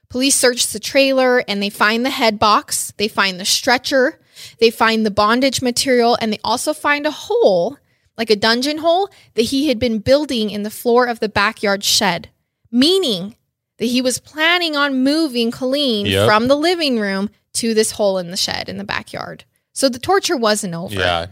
Police 0.09 0.35
search 0.35 0.67
the 0.67 0.79
trailer 0.79 1.43
and 1.47 1.61
they 1.61 1.69
find 1.69 2.03
the 2.03 2.09
head 2.09 2.39
box, 2.39 2.93
they 2.97 3.07
find 3.07 3.39
the 3.39 3.45
stretcher, 3.45 4.19
they 4.59 4.71
find 4.71 5.05
the 5.05 5.11
bondage 5.11 5.61
material, 5.61 6.17
and 6.19 6.33
they 6.33 6.39
also 6.43 6.73
find 6.73 7.05
a 7.05 7.11
hole, 7.11 7.77
like 8.21 8.29
a 8.29 8.35
dungeon 8.35 8.77
hole, 8.77 9.09
that 9.33 9.41
he 9.41 9.67
had 9.67 9.79
been 9.79 9.97
building 9.97 10.51
in 10.51 10.61
the 10.61 10.69
floor 10.69 11.07
of 11.07 11.19
the 11.19 11.27
backyard 11.27 11.83
shed, 11.83 12.29
meaning 12.71 13.35
that 13.79 13.87
he 13.87 13.99
was 13.99 14.19
planning 14.19 14.75
on 14.75 15.03
moving 15.03 15.49
Colleen 15.49 16.05
Yep. 16.05 16.27
from 16.27 16.47
the 16.47 16.55
living 16.55 16.99
room 16.99 17.31
to 17.53 17.73
this 17.73 17.93
hole 17.93 18.19
in 18.19 18.29
the 18.29 18.37
shed 18.37 18.69
in 18.69 18.77
the 18.77 18.83
backyard. 18.83 19.43
So 19.73 19.89
the 19.89 19.97
torture 19.97 20.37
wasn't 20.37 20.75
over. 20.75 20.93
Yeah. 20.93 21.25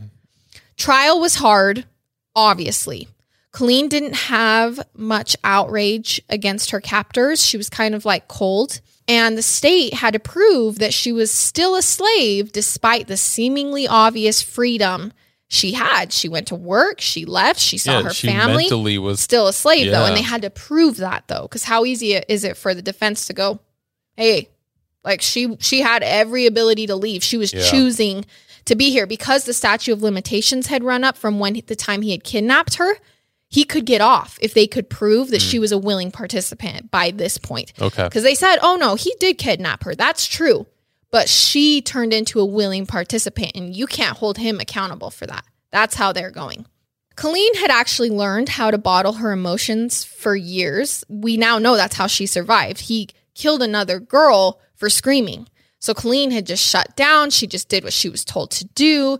Trial 0.77 1.19
was 1.19 1.35
hard, 1.35 1.85
obviously. 2.35 3.07
Colleen 3.51 3.87
didn't 3.87 4.15
have 4.15 4.79
much 4.95 5.35
outrage 5.43 6.19
against 6.27 6.71
her 6.71 6.81
captors. 6.81 7.45
She 7.45 7.55
was 7.57 7.69
kind 7.69 7.93
of 7.93 8.03
like 8.03 8.27
cold. 8.27 8.81
And 9.07 9.37
the 9.37 9.43
state 9.43 9.93
had 9.93 10.13
to 10.13 10.19
prove 10.19 10.79
that 10.79 10.93
she 10.93 11.11
was 11.11 11.29
still 11.29 11.75
a 11.75 11.83
slave 11.83 12.51
despite 12.51 13.05
the 13.07 13.17
seemingly 13.17 13.87
obvious 13.87 14.41
freedom 14.41 15.13
she 15.49 15.73
had. 15.73 16.13
She 16.13 16.29
went 16.29 16.47
to 16.47 16.55
work, 16.55 17.01
she 17.01 17.25
left, 17.25 17.59
she 17.59 17.77
saw 17.77 17.97
yeah, 17.97 18.03
her 18.03 18.13
she 18.13 18.27
family. 18.27 18.63
mentally 18.63 18.97
was 18.97 19.19
Still 19.19 19.47
a 19.47 19.53
slave 19.53 19.91
though, 19.91 20.05
and 20.05 20.15
they 20.15 20.21
had 20.21 20.43
to 20.43 20.49
prove 20.49 20.97
that 20.97 21.27
though, 21.27 21.41
because 21.41 21.63
how 21.63 21.83
easy 21.85 22.13
is 22.13 22.43
it 22.43 22.55
for 22.55 22.73
the 22.73 22.81
defense 22.81 23.25
to 23.27 23.33
go, 23.33 23.59
"Hey, 24.15 24.49
like 25.03 25.21
she 25.21 25.57
she 25.59 25.81
had 25.81 26.03
every 26.03 26.45
ability 26.45 26.87
to 26.87 26.95
leave. 26.95 27.23
She 27.23 27.37
was 27.37 27.51
Yeah. 27.51 27.63
choosing 27.69 28.25
to 28.65 28.75
be 28.75 28.91
here 28.91 29.07
because 29.07 29.45
the 29.45 29.53
statute 29.53 29.93
of 29.93 30.03
limitations 30.03 30.67
had 30.67 30.83
run 30.83 31.03
up 31.03 31.17
from 31.17 31.39
when 31.39 31.61
the 31.65 31.75
time 31.75 32.03
he 32.03 32.11
had 32.11 32.23
kidnapped 32.23 32.75
her. 32.75 32.97
He 33.51 33.63
could 33.63 33.85
get 33.85 33.99
off 34.01 34.37
if 34.41 34.53
they 34.53 34.67
could 34.67 34.91
prove 34.91 35.31
that 35.31 35.41
she 35.41 35.57
hmm. 35.57 35.61
was 35.61 35.71
a 35.71 35.77
willing 35.77 36.11
participant 36.11 36.91
by 36.91 37.09
this 37.09 37.39
point. 37.39 37.73
okay. 37.81 38.03
Because 38.03 38.21
they 38.21 38.35
said, 38.35 38.57
oh 38.61 38.75
no, 38.75 38.93
he 38.93 39.15
did 39.19 39.39
kidnap 39.39 39.83
her. 39.85 39.95
That's 39.95 40.27
true. 40.27 40.67
But 41.11 41.27
she 41.27 41.81
turned 41.81 42.13
into 42.13 42.39
a 42.39 42.45
willing 42.45 42.85
participant, 42.85 43.53
and 43.55 43.75
you 43.75 43.87
can't 43.87 44.17
hold 44.17 44.37
him 44.37 44.59
accountable 44.59 45.09
for 45.09 45.25
that. 45.25 45.43
That's 45.71 45.95
how 45.95 46.11
they're 46.11 46.31
going. 46.31 46.65
Colleen 47.15 47.55
had 47.55 47.69
actually 47.69 48.09
learned 48.09 48.49
how 48.49 48.71
to 48.71 48.77
bottle 48.77 49.13
her 49.13 49.31
emotions 49.31 50.03
for 50.03 50.35
years. 50.35 51.03
We 51.09 51.35
now 51.35 51.57
know 51.57 51.75
that's 51.75 51.97
how 51.97 52.07
she 52.07 52.25
survived. 52.25 52.81
He 52.81 53.09
killed 53.35 53.61
another 53.61 53.99
girl 53.99 54.61
for 54.75 54.89
screaming. 54.89 55.47
So 55.79 55.93
Colleen 55.93 56.31
had 56.31 56.45
just 56.45 56.65
shut 56.65 56.95
down. 56.95 57.29
She 57.29 57.47
just 57.47 57.69
did 57.69 57.83
what 57.83 57.93
she 57.93 58.09
was 58.09 58.23
told 58.23 58.51
to 58.51 58.65
do. 58.65 59.17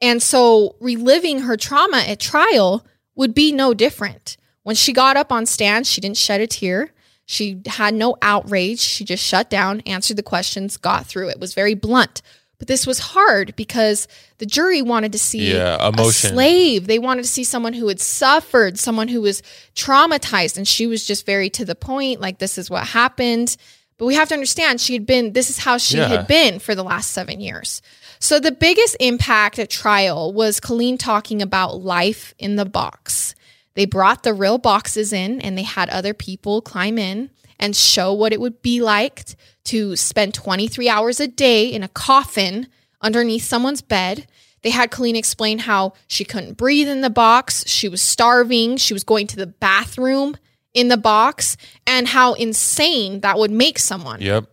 And 0.00 0.22
so 0.22 0.76
reliving 0.80 1.40
her 1.40 1.56
trauma 1.56 1.98
at 1.98 2.20
trial 2.20 2.86
would 3.14 3.34
be 3.34 3.52
no 3.52 3.74
different. 3.74 4.36
When 4.62 4.76
she 4.76 4.92
got 4.92 5.16
up 5.16 5.32
on 5.32 5.46
stand, 5.46 5.86
she 5.86 6.00
didn't 6.00 6.16
shed 6.16 6.40
a 6.40 6.46
tear. 6.46 6.92
She 7.30 7.62
had 7.66 7.94
no 7.94 8.16
outrage. 8.22 8.80
She 8.80 9.04
just 9.04 9.24
shut 9.24 9.48
down, 9.48 9.82
answered 9.86 10.16
the 10.16 10.22
questions, 10.24 10.76
got 10.76 11.06
through 11.06 11.28
it. 11.28 11.38
Was 11.38 11.54
very 11.54 11.74
blunt. 11.74 12.22
But 12.58 12.66
this 12.66 12.88
was 12.88 12.98
hard 12.98 13.54
because 13.54 14.08
the 14.38 14.46
jury 14.46 14.82
wanted 14.82 15.12
to 15.12 15.18
see 15.18 15.52
Yeah, 15.52 15.78
a 15.80 16.12
slave. 16.12 16.88
They 16.88 16.98
wanted 16.98 17.22
to 17.22 17.28
see 17.28 17.44
someone 17.44 17.72
who 17.72 17.86
had 17.86 18.00
suffered, 18.00 18.80
someone 18.80 19.06
who 19.06 19.20
was 19.20 19.44
traumatized. 19.76 20.56
And 20.56 20.66
she 20.66 20.88
was 20.88 21.06
just 21.06 21.24
very 21.24 21.48
to 21.50 21.64
the 21.64 21.76
point, 21.76 22.20
like, 22.20 22.40
this 22.40 22.58
is 22.58 22.68
what 22.68 22.88
happened. 22.88 23.56
But 23.96 24.06
we 24.06 24.14
have 24.14 24.28
to 24.30 24.34
understand 24.34 24.80
she 24.80 24.94
had 24.94 25.06
been, 25.06 25.32
this 25.32 25.50
is 25.50 25.58
how 25.58 25.78
she 25.78 25.98
Yeah. 25.98 26.08
had 26.08 26.26
been 26.26 26.58
for 26.58 26.74
the 26.74 26.82
last 26.82 27.12
seven 27.12 27.40
years. 27.40 27.80
So 28.18 28.40
the 28.40 28.50
biggest 28.52 28.96
impact 28.98 29.60
at 29.60 29.70
trial 29.70 30.32
was 30.32 30.58
Colleen 30.58 30.98
talking 30.98 31.40
about 31.40 31.80
life 31.80 32.34
in 32.40 32.56
the 32.56 32.66
box. 32.66 33.36
They 33.80 33.86
brought 33.86 34.24
the 34.24 34.34
real 34.34 34.58
boxes 34.58 35.10
in 35.10 35.40
and 35.40 35.56
they 35.56 35.62
had 35.62 35.88
other 35.88 36.12
people 36.12 36.60
climb 36.60 36.98
in 36.98 37.30
and 37.58 37.74
show 37.74 38.12
what 38.12 38.30
it 38.30 38.38
would 38.38 38.60
be 38.60 38.82
like 38.82 39.24
to 39.64 39.96
spend 39.96 40.34
23 40.34 40.86
hours 40.86 41.18
a 41.18 41.26
day 41.26 41.66
in 41.66 41.82
a 41.82 41.88
coffin 41.88 42.66
underneath 43.00 43.44
someone's 43.44 43.80
bed. 43.80 44.26
They 44.60 44.68
had 44.68 44.90
Colleen 44.90 45.16
explain 45.16 45.60
how 45.60 45.94
she 46.08 46.26
couldn't 46.26 46.58
breathe 46.58 46.88
in 46.88 47.00
the 47.00 47.08
box, 47.08 47.66
she 47.66 47.88
was 47.88 48.02
starving, 48.02 48.76
she 48.76 48.92
was 48.92 49.02
going 49.02 49.26
to 49.28 49.36
the 49.36 49.46
bathroom 49.46 50.36
in 50.74 50.88
the 50.88 50.98
box, 50.98 51.56
and 51.86 52.06
how 52.06 52.34
insane 52.34 53.20
that 53.20 53.38
would 53.38 53.50
make 53.50 53.78
someone. 53.78 54.20
Yep. 54.20 54.44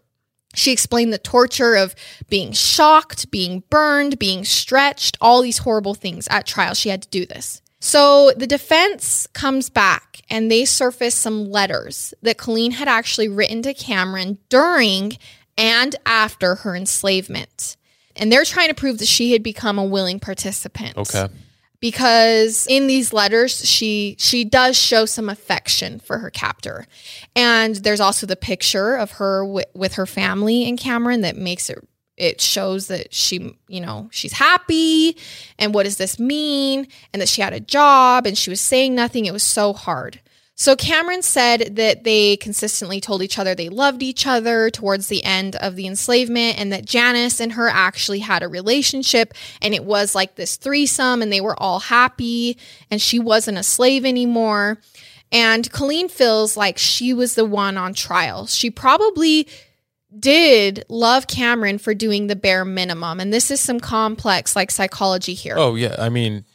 She 0.55 0.71
explained 0.71 1.11
the 1.11 1.17
torture 1.17 1.75
of 1.75 1.95
being 2.30 2.53
shocked, 2.53 3.30
being 3.30 3.63
burned, 3.69 4.19
being 4.19 4.45
stretched, 4.45 5.17
all 5.19 5.41
these 5.41 5.57
horrible 5.57 5.95
things 5.95 6.30
at 6.30 6.47
trial. 6.47 6.73
She 6.75 6.88
had 6.88 7.01
to 7.01 7.09
do 7.09 7.25
this. 7.25 7.61
So 7.80 8.32
the 8.36 8.47
defense 8.47 9.28
comes 9.34 9.69
back 9.69 10.21
and 10.30 10.51
they 10.51 10.65
surface 10.65 11.15
some 11.15 11.49
letters 11.51 12.13
that 12.21 12.38
Colleen 12.38 12.71
had 12.71 12.88
actually 12.88 13.28
written 13.30 13.61
to 13.63 13.73
Cameron 13.73 14.39
during 14.49 15.17
and 15.57 15.95
after 16.05 16.55
her 16.55 16.75
enslavement. 16.75 17.78
And 18.15 18.32
they're 18.32 18.45
trying 18.45 18.69
to 18.69 18.73
prove 18.73 18.97
that 18.97 19.07
she 19.07 19.32
had 19.32 19.43
become 19.43 19.78
a 19.78 19.86
willing 19.86 20.19
participant 20.19 20.97
Okay. 20.97 21.28
because 21.80 22.65
in 22.67 22.88
these 22.88 23.13
letters 23.13 23.63
she 23.63 24.15
she 24.17 24.43
does 24.43 24.75
show 24.78 25.05
some 25.05 25.30
affection 25.30 25.99
for 25.99 26.17
her 26.17 26.32
captor 26.32 26.88
and 27.36 27.75
there's 27.75 27.99
also 27.99 28.25
the 28.25 28.36
picture 28.36 28.95
of 28.95 29.11
her 29.11 29.43
wi- 29.43 29.65
with 29.75 29.93
her 29.93 30.07
family 30.07 30.63
in 30.67 30.78
cameron 30.78 31.21
that 31.21 31.38
makes 31.38 31.69
it 31.69 31.78
it 32.18 32.41
shows 32.41 32.88
that 32.88 33.13
she 33.13 33.55
you 33.68 33.80
know 33.80 34.09
she's 34.11 34.34
happy 34.34 35.15
and 35.57 35.74
what 35.74 35.84
does 35.84 35.97
this 35.97 36.20
mean 36.20 36.88
and 37.13 37.22
that 37.22 37.30
she 37.30 37.41
had 37.41 37.53
a 37.53 37.59
job 37.59 38.26
and 38.26 38.38
she 38.38 38.49
was 38.49 38.59
saying 38.59 38.93
nothing 38.95 39.26
it 39.26 39.34
was 39.34 39.43
so 39.43 39.72
hard 39.72 40.20
so 40.59 40.76
Cameron 40.76 41.22
said 41.22 41.76
that 41.76 42.03
they 42.03 42.36
consistently 42.38 42.99
told 42.99 43.22
each 43.22 43.38
other 43.38 43.53
they 43.53 43.70
loved 43.70 44.01
each 44.01 44.26
other 44.26 44.72
towards 44.72 45.07
the 45.07 45.24
end 45.24 45.55
of 45.57 45.76
the 45.76 45.86
enslavement 45.86 46.57
and 46.57 46.74
that 46.74 46.84
Janice 46.84 47.39
and 47.39 47.53
her 47.53 47.70
actually 47.70 48.20
had 48.20 48.41
a 48.41 48.47
relationship 48.47 49.36
and 49.61 49.76
it 49.76 49.86
was 49.86 50.15
like 50.15 50.34
this 50.34 50.55
threesome 50.55 51.22
and 51.22 51.32
they 51.32 51.41
were 51.41 51.61
all 51.61 51.80
happy 51.80 52.57
and 52.89 52.99
she 52.99 53.20
wasn't 53.20 53.59
a 53.59 53.63
slave 53.63 54.03
anymore. 54.03 54.80
And 55.32 55.70
Colleen 55.72 56.09
feels 56.09 56.57
like 56.57 56.80
she 56.80 57.13
was 57.13 57.36
the 57.36 57.45
one 57.45 57.78
on 57.78 57.93
trial. 57.93 58.47
She 58.47 58.72
probably 58.72 59.47
did 60.18 60.86
love 60.89 61.28
Cameron 61.28 61.78
for 61.78 61.93
doing 61.93 62.28
the 62.28 62.36
bare 62.36 62.66
minimum. 62.66 63.20
And 63.20 63.34
this 63.34 63.51
is 63.51 63.60
some 63.60 63.80
complex 63.80 64.55
like 64.55 64.72
psychology 64.72 65.34
here. 65.34 65.55
Oh 65.58 65.76
yeah. 65.76 65.95
I 65.99 66.10
mean, 66.10 66.45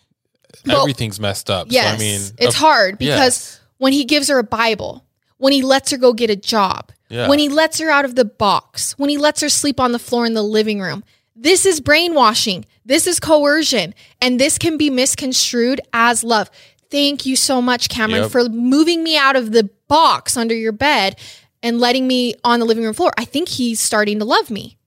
Well, 0.67 0.81
everything's 0.81 1.21
messed 1.21 1.51
up. 1.51 1.67
Yes. 1.71 1.89
So, 1.89 1.95
I 1.95 1.99
mean, 1.99 2.21
it's 2.39 2.55
of- 2.55 2.61
hard 2.61 2.99
because 2.99 3.19
yes. 3.19 3.61
when 3.79 3.93
he 3.93 4.05
gives 4.05 4.29
her 4.29 4.39
a 4.39 4.45
Bible, 4.45 5.05
when 5.39 5.53
he 5.53 5.63
lets 5.63 5.91
her 5.91 5.97
go 5.99 6.13
get 6.13 6.31
a 6.31 6.37
job, 6.37 6.93
Yeah. 7.11 7.29
when 7.29 7.39
he 7.39 7.49
lets 7.49 7.79
her 7.79 7.91
out 7.91 8.05
of 8.05 8.15
the 8.15 8.25
box, 8.25 8.93
when 8.99 9.11
he 9.11 9.19
lets 9.19 9.41
her 9.43 9.49
sleep 9.49 9.79
on 9.81 9.93
the 9.93 9.99
floor 9.99 10.25
in 10.25 10.35
the 10.35 10.43
living 10.43 10.81
room, 10.81 11.05
this 11.37 11.67
is 11.67 11.81
brainwashing. 11.81 12.65
This 12.87 13.07
is 13.07 13.21
coercion. 13.21 13.95
And 14.21 14.39
this 14.41 14.57
can 14.59 14.77
be 14.77 14.89
misconstrued 14.91 15.81
as 15.93 16.25
love. 16.25 16.51
Thank 16.91 17.25
you 17.27 17.37
so 17.37 17.63
much, 17.63 17.89
Cameron, 17.89 18.23
Yep. 18.25 18.31
for 18.31 18.49
moving 18.49 19.03
me 19.03 19.17
out 19.17 19.35
of 19.37 19.53
the 19.53 19.71
box 19.89 20.37
under 20.37 20.55
your 20.55 20.73
bed 20.73 21.17
and 21.63 21.81
letting 21.81 22.07
me 22.07 22.35
on 22.45 22.61
the 22.61 22.67
living 22.67 22.85
room 22.85 22.95
floor. 22.95 23.13
I 23.17 23.25
think 23.25 23.49
he's 23.49 23.81
starting 23.81 24.19
to 24.19 24.25
love 24.25 24.51
me. 24.51 24.79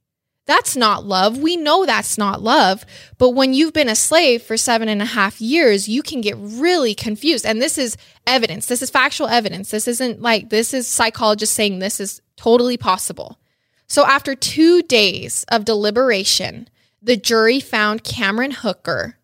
That's 0.45 0.75
not 0.75 1.05
love. 1.05 1.39
We 1.39 1.57
know 1.57 1.85
that's 1.85 2.17
not 2.17 2.41
love. 2.41 2.85
But 3.17 3.31
when 3.31 3.53
you've 3.53 3.73
been 3.73 3.89
a 3.89 3.95
slave 3.95 4.43
for 4.43 4.57
seven 4.57 4.87
and 4.87 5.01
a 5.01 5.05
half 5.05 5.41
years, 5.41 5.87
you 5.87 6.03
can 6.03 6.21
get 6.21 6.35
really 6.37 6.93
confused. 6.93 7.45
And 7.45 7.59
this 7.59 7.79
is 7.79 7.97
evidence. 8.27 8.67
This 8.67 8.83
is 8.83 8.91
factual 8.91 9.27
evidence. 9.27 9.71
This 9.71 9.87
isn't 9.87 10.21
like, 10.21 10.49
this 10.49 10.73
is 10.73 10.87
psychologists 10.87 11.55
saying 11.55 11.79
this 11.79 11.99
is 11.99 12.21
totally 12.35 12.77
possible. 12.77 13.39
So 13.87 14.05
after 14.05 14.35
two 14.35 14.83
days 14.83 15.45
of 15.49 15.65
deliberation, 15.65 16.69
the 17.01 17.17
jury 17.17 17.59
found 17.59 18.03
Cameron 18.03 18.51
Hooker 18.51 19.17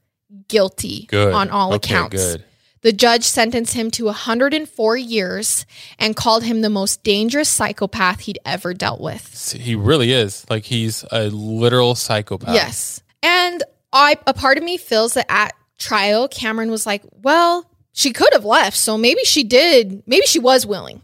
guilty 0.48 1.06
good 1.06 1.34
on 1.34 1.50
all 1.50 1.74
okay, 1.74 1.94
accounts. 1.94 2.16
Good. 2.16 2.46
The 2.82 2.92
judge 2.92 3.24
sentenced 3.24 3.74
him 3.74 3.92
to 3.92 4.06
104 4.06 4.98
years 4.98 5.66
and 6.00 6.16
called 6.16 6.44
him 6.44 6.62
the 6.62 6.70
most 6.70 7.04
dangerous 7.04 7.48
psychopath 7.48 8.22
he'd 8.22 8.40
ever 8.44 8.74
dealt 8.74 9.00
with. 9.00 9.52
He 9.52 9.76
really 9.76 10.12
is 10.12 10.46
like 10.50 10.66
he's 10.66 11.06
a 11.12 11.30
literal 11.30 11.94
psychopath. 11.96 12.56
Yes. 12.56 13.02
And 13.22 13.64
I 13.94 14.18
a 14.26 14.34
part 14.34 14.58
of 14.58 14.64
me 14.64 14.78
feels 14.78 15.14
that 15.14 15.28
at 15.30 15.54
trial 15.78 16.28
Cameron 16.28 16.72
was 16.72 16.86
like, 16.86 17.04
well, 17.22 17.70
she 17.94 18.14
could 18.14 18.34
have 18.34 18.46
left, 18.46 18.78
so 18.78 18.98
maybe 18.98 19.24
she 19.26 19.44
did, 19.44 20.02
maybe 20.08 20.26
she 20.26 20.40
was 20.40 20.66
willing. 20.66 21.02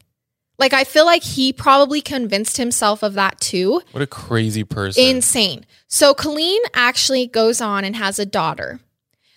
Like 0.58 0.74
I 0.74 0.84
feel 0.84 1.06
like 1.06 1.24
he 1.24 1.54
probably 1.54 2.02
convinced 2.02 2.58
himself 2.58 3.04
of 3.04 3.14
that 3.14 3.40
too. 3.40 3.82
What 3.92 4.02
a 4.02 4.08
crazy 4.08 4.64
person. 4.64 5.04
Insane. 5.04 5.66
So 5.88 6.14
Colleen 6.14 6.62
actually 6.74 7.28
goes 7.28 7.62
on 7.62 7.84
and 7.84 7.96
has 7.96 8.18
a 8.18 8.26
daughter. 8.26 8.80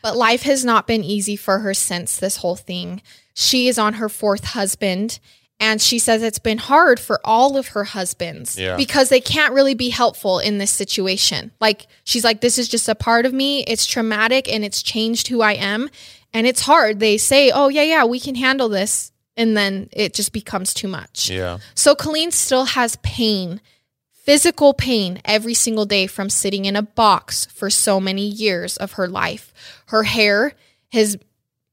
But 0.03 0.17
life 0.17 0.43
has 0.43 0.65
not 0.65 0.87
been 0.87 1.05
easy 1.05 1.37
for 1.37 1.59
her 1.61 1.75
since 1.75 2.17
this 2.17 2.37
whole 2.39 2.57
thing. 2.57 3.03
She 3.35 3.69
is 3.69 3.79
on 3.79 3.95
her 3.95 4.09
fourth 4.09 4.45
husband 4.45 5.19
and 5.63 5.81
she 5.81 5.99
says 5.99 6.23
it's 6.23 6.39
been 6.39 6.57
hard 6.59 6.99
for 6.99 7.21
all 7.23 7.57
of 7.59 7.69
her 7.69 7.85
husbands 7.85 8.59
Yeah. 8.59 8.77
because 8.77 9.11
they 9.11 9.21
can't 9.21 9.53
really 9.53 9.75
be 9.75 9.91
helpful 9.91 10.39
in 10.39 10.57
this 10.59 10.71
situation. 10.71 11.51
Like 11.61 11.87
she's 12.05 12.25
like 12.25 12.41
this 12.41 12.59
is 12.59 12.69
just 12.69 12.89
a 12.89 12.95
part 12.95 13.27
of 13.27 13.33
me. 13.35 13.63
It's 13.65 13.85
traumatic 13.87 14.51
and 14.51 14.65
it's 14.65 14.83
changed 14.83 15.29
who 15.29 15.43
I 15.43 15.53
am 15.53 15.91
and 16.33 16.47
it's 16.47 16.63
hard. 16.63 16.99
They 17.01 17.19
say, 17.19 17.51
"Oh 17.51 17.69
yeah, 17.69 17.83
yeah, 17.83 18.05
we 18.05 18.21
can 18.21 18.37
handle 18.37 18.69
this." 18.71 19.13
And 19.37 19.57
then 19.57 19.89
it 19.93 20.13
just 20.15 20.33
becomes 20.33 20.73
too 20.75 20.89
much. 20.89 21.29
yeah. 21.31 21.59
So 21.75 21.95
Colleen 21.95 22.31
still 22.31 22.65
has 22.65 22.97
pain, 23.03 23.61
physical 24.13 24.75
pain 24.75 25.21
every 25.25 25.55
single 25.55 25.87
day 25.87 26.07
from 26.07 26.29
sitting 26.31 26.65
in 26.67 26.77
a 26.77 26.83
box 26.83 27.47
for 27.47 27.71
so 27.71 28.01
many 28.01 28.27
years 28.27 28.77
of 28.77 28.93
her 28.93 29.09
life. 29.09 29.53
Her 29.91 30.05
hair 30.05 30.55
has 30.93 31.17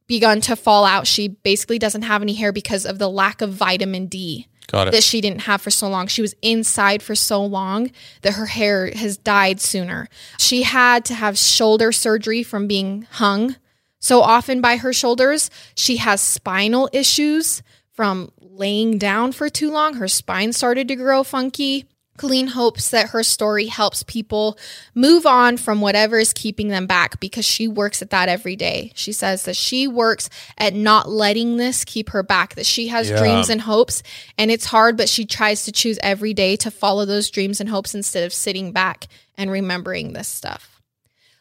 begun 0.07 0.41
to 0.41 0.55
fall 0.55 0.85
out. 0.85 1.05
She 1.05 1.27
basically 1.27 1.79
doesn't 1.79 2.03
have 2.03 2.21
any 2.21 2.33
hair 2.33 2.51
because 2.51 2.85
of 2.85 2.97
the 2.97 3.09
lack 3.09 3.41
of 3.41 3.51
vitamin 3.53 4.07
D 4.07 4.47
that 4.91 5.03
she 5.03 5.21
didn't 5.21 5.41
have 5.41 5.61
for 5.61 5.69
so 5.69 5.87
long. 5.87 6.07
She 6.07 6.21
was 6.21 6.35
inside 6.41 7.01
for 7.01 7.15
so 7.15 7.43
long 7.43 7.91
that 8.23 8.33
her 8.33 8.47
hair 8.47 8.91
has 8.93 9.17
died 9.17 9.61
sooner. 9.61 10.07
She 10.37 10.63
had 10.63 11.05
to 11.05 11.13
have 11.13 11.37
shoulder 11.37 11.91
surgery 11.91 12.43
from 12.43 12.67
being 12.67 13.07
hung 13.11 13.55
so 13.99 14.21
often 14.21 14.61
by 14.61 14.77
her 14.77 14.93
shoulders. 14.93 15.49
She 15.75 15.97
has 15.97 16.19
spinal 16.21 16.89
issues 16.93 17.61
from 17.91 18.31
laying 18.39 18.97
down 18.97 19.31
for 19.31 19.49
too 19.49 19.71
long. 19.71 19.95
Her 19.95 20.07
spine 20.07 20.53
started 20.53 20.87
to 20.87 20.95
grow 20.95 21.23
funky. 21.23 21.85
Colleen 22.17 22.47
hopes 22.47 22.89
that 22.89 23.09
her 23.09 23.23
story 23.23 23.67
helps 23.67 24.03
people 24.03 24.57
move 24.95 25.25
on 25.25 25.55
from 25.55 25.81
whatever 25.81 26.17
is 26.17 26.33
keeping 26.33 26.67
them 26.69 26.87
back 26.87 27.19
because 27.19 27.45
she 27.45 27.67
works 27.67 28.01
at 28.01 28.09
that 28.09 28.27
every 28.27 28.55
day. 28.55 28.91
She 28.95 29.11
says 29.11 29.43
that 29.43 29.55
she 29.55 29.87
works 29.87 30.29
at 30.57 30.73
not 30.73 31.09
letting 31.09 31.57
this 31.57 31.85
keep 31.85 32.09
her 32.09 32.23
back, 32.23 32.55
that 32.55 32.65
she 32.65 32.87
has 32.87 33.09
Yeah. 33.09 33.17
dreams 33.17 33.49
and 33.49 33.61
hopes, 33.61 34.03
and 34.37 34.51
it's 34.51 34.65
hard, 34.65 34.97
but 34.97 35.09
she 35.09 35.25
tries 35.25 35.63
to 35.65 35.71
choose 35.71 35.99
every 36.01 36.33
day 36.33 36.55
to 36.57 36.71
follow 36.71 37.05
those 37.05 37.29
dreams 37.29 37.61
and 37.61 37.69
hopes 37.69 37.93
instead 37.95 38.23
of 38.23 38.33
sitting 38.33 38.71
back 38.71 39.07
and 39.37 39.51
remembering 39.51 40.13
this 40.13 40.27
stuff. 40.27 40.81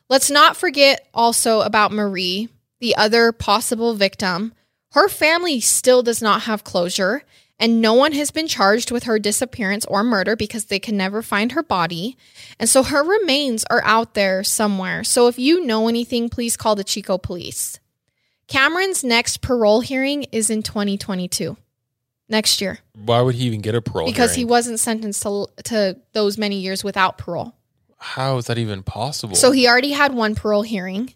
Let's 0.09 0.31
not 0.31 0.57
forget 0.57 1.09
also 1.15 1.63
about 1.63 1.91
Marie, 1.91 2.49
the 2.79 2.95
other 2.97 3.33
possible 3.33 3.95
victim. 3.95 4.53
Her 4.93 5.09
family 5.09 5.61
still 5.61 6.03
does 6.03 6.23
not 6.23 6.43
have 6.43 6.63
closure, 6.65 7.23
and 7.59 7.81
no 7.81 7.95
one 7.95 8.13
has 8.13 8.31
been 8.31 8.47
charged 8.47 8.91
with 8.91 9.05
her 9.05 9.19
disappearance 9.19 9.85
or 9.87 10.03
murder 10.05 10.37
because 10.37 10.67
they 10.67 10.79
can 10.79 10.97
never 10.97 11.23
find 11.23 11.53
her 11.53 11.63
body. 11.63 12.17
And 12.59 12.69
so 12.69 12.83
her 12.83 13.03
remains 13.03 13.65
are 13.71 13.83
out 13.85 14.15
there 14.15 14.45
somewhere. 14.45 15.05
So 15.05 15.27
if 15.29 15.39
you 15.39 15.65
know 15.65 15.89
anything, 15.89 16.29
please 16.29 16.57
call 16.57 16.77
the 16.77 16.85
Chico 16.85 17.17
police. 17.19 17.81
Cameron's 18.47 19.03
next 19.03 19.41
parole 19.41 19.81
hearing 19.81 20.25
is 20.33 20.51
in 20.51 20.63
2022, 20.63 21.57
next 22.29 22.61
year, 22.61 22.79
Why 22.95 23.21
would 23.21 23.35
he 23.35 23.45
even 23.47 23.61
get 23.61 23.75
a 23.75 23.83
parole? 23.83 24.07
because 24.07 24.35
he 24.35 24.45
wasn't 24.45 24.79
sentenced 24.79 25.23
to, 25.23 25.49
to 25.65 25.97
those 26.13 26.39
many 26.39 26.61
years 26.61 26.85
without 26.85 27.19
parole. 27.19 27.55
How 27.99 28.37
is 28.37 28.47
that 28.47 28.59
even 28.59 28.83
possible? 28.83 29.35
So 29.35 29.51
he 29.51 29.67
already 29.67 29.93
had 29.93 30.15
one 30.15 30.35
parole 30.35 30.63
hearing 30.63 31.15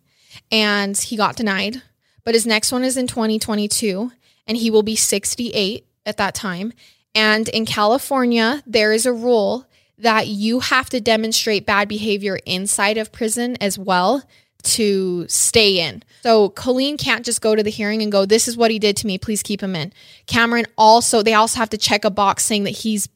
and 0.51 0.97
he 0.97 1.17
got 1.17 1.37
denied, 1.37 1.83
but 2.25 2.35
his 2.35 2.47
next 2.47 2.73
one 2.73 2.83
is 2.83 2.97
in 2.97 3.07
2022 3.07 4.11
and 4.47 4.57
he 4.57 4.71
will 4.71 4.83
be 4.83 4.97
68 4.97 5.87
at 6.07 6.17
that 6.17 6.35
time. 6.35 6.73
And 7.15 7.49
in 7.49 7.67
California, 7.67 8.63
there 8.67 8.93
is 8.93 9.07
a 9.07 9.13
rule 9.13 9.67
that 9.99 10.29
you 10.29 10.61
have 10.61 10.89
to 10.91 11.01
demonstrate 11.01 11.67
bad 11.67 11.89
behavior 11.89 12.39
inside 12.47 12.97
of 12.97 13.13
prison 13.13 13.57
as 13.61 13.79
well 13.79 14.23
to 14.63 15.27
stay 15.29 15.81
in. 15.81 16.03
So 16.23 16.51
Colleen 16.51 16.97
can't 16.97 17.25
just 17.25 17.41
go 17.41 17.55
to 17.55 17.63
the 17.63 17.71
hearing 17.71 18.03
and 18.03 18.13
go, 18.13 18.27
This 18.27 18.49
is 18.49 18.57
what 18.57 18.71
he 18.71 18.79
did 18.79 18.97
to 18.99 19.07
me. 19.07 19.19
Please 19.19 19.43
keep 19.43 19.63
him 19.63 19.75
in. 19.75 19.93
Cameron 20.27 20.67
also, 20.77 21.23
they 21.23 21.35
also 21.35 21.59
have 21.59 21.71
to 21.71 21.79
check 21.79 22.05
a 22.05 22.11
box 22.11 22.45
saying 22.45 22.65
that 22.65 22.71
he's 22.71 23.09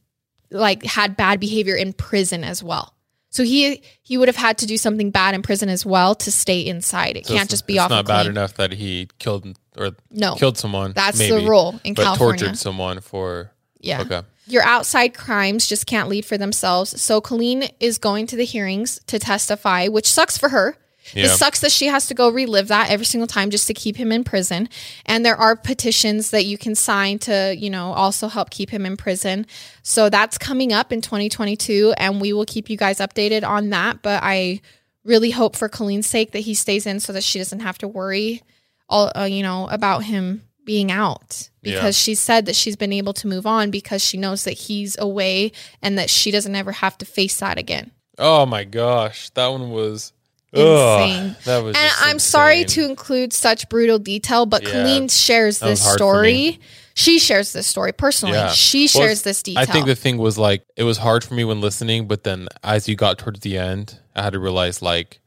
like 0.50 0.84
had 0.84 1.16
bad 1.16 1.40
behavior 1.40 1.74
in 1.74 1.92
prison 1.92 2.44
as 2.44 2.62
well. 2.62 2.93
So 3.34 3.42
he 3.42 3.82
he 4.02 4.16
would 4.16 4.28
have 4.28 4.36
had 4.36 4.58
to 4.58 4.66
do 4.66 4.76
something 4.76 5.10
bad 5.10 5.34
in 5.34 5.42
prison 5.42 5.68
as 5.68 5.84
well 5.84 6.14
to 6.14 6.30
stay 6.30 6.60
inside. 6.60 7.16
It 7.16 7.26
So 7.26 7.34
can't 7.34 7.50
just 7.50 7.66
be 7.66 7.78
off. 7.80 7.86
it's 7.86 7.96
not 7.96 8.06
bad 8.06 8.26
enough 8.28 8.54
that 8.54 8.70
he 8.72 9.08
killed 9.18 9.58
or 9.76 9.90
No, 10.10 10.36
killed 10.36 10.56
someone. 10.56 10.92
that's 10.94 11.18
maybe, 11.18 11.42
the 11.42 11.48
rule 11.50 11.80
in 11.82 11.94
but 11.94 12.04
California. 12.04 12.38
tortured 12.40 12.58
someone 12.58 13.00
for. 13.00 13.50
Yeah. 13.80 14.02
Okay. 14.02 14.22
Your 14.46 14.62
outside 14.62 15.14
crimes 15.14 15.66
just 15.66 15.86
can't 15.86 16.08
lead 16.08 16.24
for 16.24 16.38
themselves. 16.38 17.00
So 17.00 17.20
Colleen 17.20 17.64
is 17.80 17.98
going 17.98 18.26
to 18.28 18.36
the 18.36 18.44
hearings 18.44 19.00
to 19.08 19.18
testify, 19.18 19.88
which 19.88 20.08
sucks 20.10 20.38
for 20.38 20.50
her. 20.50 20.76
Yeah. 21.12 21.24
It 21.26 21.28
sucks 21.30 21.60
that 21.60 21.70
she 21.72 21.86
has 21.86 22.06
to 22.06 22.14
go 22.14 22.28
relive 22.30 22.68
that 22.68 22.90
every 22.90 23.04
single 23.06 23.26
time 23.26 23.50
just 23.50 23.66
to 23.66 23.74
keep 23.74 23.96
him 23.96 24.10
in 24.10 24.24
prison. 24.24 24.68
And 25.04 25.24
there 25.24 25.36
are 25.36 25.54
petitions 25.54 26.30
that 26.30 26.46
you 26.46 26.56
can 26.56 26.74
sign 26.74 27.18
to, 27.20 27.54
you 27.56 27.68
know, 27.68 27.92
also 27.92 28.28
help 28.28 28.50
keep 28.50 28.70
him 28.70 28.86
in 28.86 28.96
prison. 28.96 29.46
So 29.82 30.08
that's 30.08 30.38
coming 30.38 30.72
up 30.72 30.92
in 30.92 31.02
2022 31.02 31.94
and 31.98 32.20
we 32.20 32.32
will 32.32 32.46
keep 32.46 32.70
you 32.70 32.76
guys 32.78 32.98
updated 32.98 33.46
on 33.46 33.68
that, 33.70 34.00
but 34.00 34.22
I 34.22 34.60
really 35.04 35.30
hope 35.30 35.56
for 35.56 35.68
Colleen's 35.68 36.06
sake 36.06 36.32
that 36.32 36.38
he 36.40 36.54
stays 36.54 36.86
in 36.86 37.00
so 37.00 37.12
that 37.12 37.22
she 37.22 37.38
doesn't 37.38 37.60
have 37.60 37.76
to 37.78 37.88
worry 37.88 38.42
all 38.88 39.12
uh, 39.14 39.24
you 39.24 39.42
know 39.42 39.68
about 39.68 40.04
him 40.04 40.42
being 40.64 40.90
out 40.90 41.50
Yeah. 41.62 41.74
because 41.74 41.98
she 41.98 42.14
said 42.14 42.46
that 42.46 42.56
she's 42.56 42.76
been 42.76 42.92
able 42.94 43.12
to 43.14 43.26
move 43.26 43.46
on 43.46 43.70
because 43.70 44.02
she 44.02 44.16
knows 44.16 44.44
that 44.44 44.52
he's 44.52 44.96
away 44.98 45.52
and 45.82 45.98
that 45.98 46.08
she 46.08 46.30
doesn't 46.30 46.54
ever 46.56 46.72
have 46.72 46.96
to 46.98 47.04
face 47.04 47.38
that 47.40 47.58
again. 47.58 47.90
Oh 48.16 48.46
my 48.46 48.64
gosh, 48.64 49.28
that 49.30 49.48
one 49.48 49.70
was 49.70 50.13
Insane. 50.60 51.36
Ugh. 51.46 51.66
And 51.76 51.90
I'm 52.00 52.18
sorry 52.18 52.64
to 52.64 52.84
include 52.84 53.32
such 53.32 53.68
brutal 53.68 53.98
detail, 53.98 54.46
but 54.46 54.62
Yeah, 54.62 54.70
Colleen 54.70 55.08
shares 55.08 55.58
this 55.58 55.84
hard 55.84 55.98
for 55.98 56.22
me. 56.22 56.52
story. 56.52 56.60
She 56.96 57.18
shares 57.18 57.52
this 57.52 57.66
story 57.66 57.92
personally. 57.92 58.36
Yeah. 58.36 58.50
She 58.52 58.88
Well, 58.94 59.04
shares 59.06 59.22
this 59.22 59.42
detail. 59.42 59.62
I 59.62 59.66
think 59.66 59.86
the 59.86 59.96
thing 59.96 60.16
was 60.18 60.38
like 60.38 60.64
it 60.76 60.84
was 60.84 60.98
hard 60.98 61.24
for 61.24 61.34
me 61.34 61.44
when 61.44 61.60
listening, 61.60 62.06
but 62.06 62.22
then 62.24 62.46
as 62.62 62.88
you 62.88 62.94
got 62.94 63.18
towards 63.18 63.40
the 63.40 63.58
end, 63.58 63.98
I 64.14 64.22
had 64.22 64.34
to 64.34 64.38
realize 64.38 64.80
like 64.80 65.20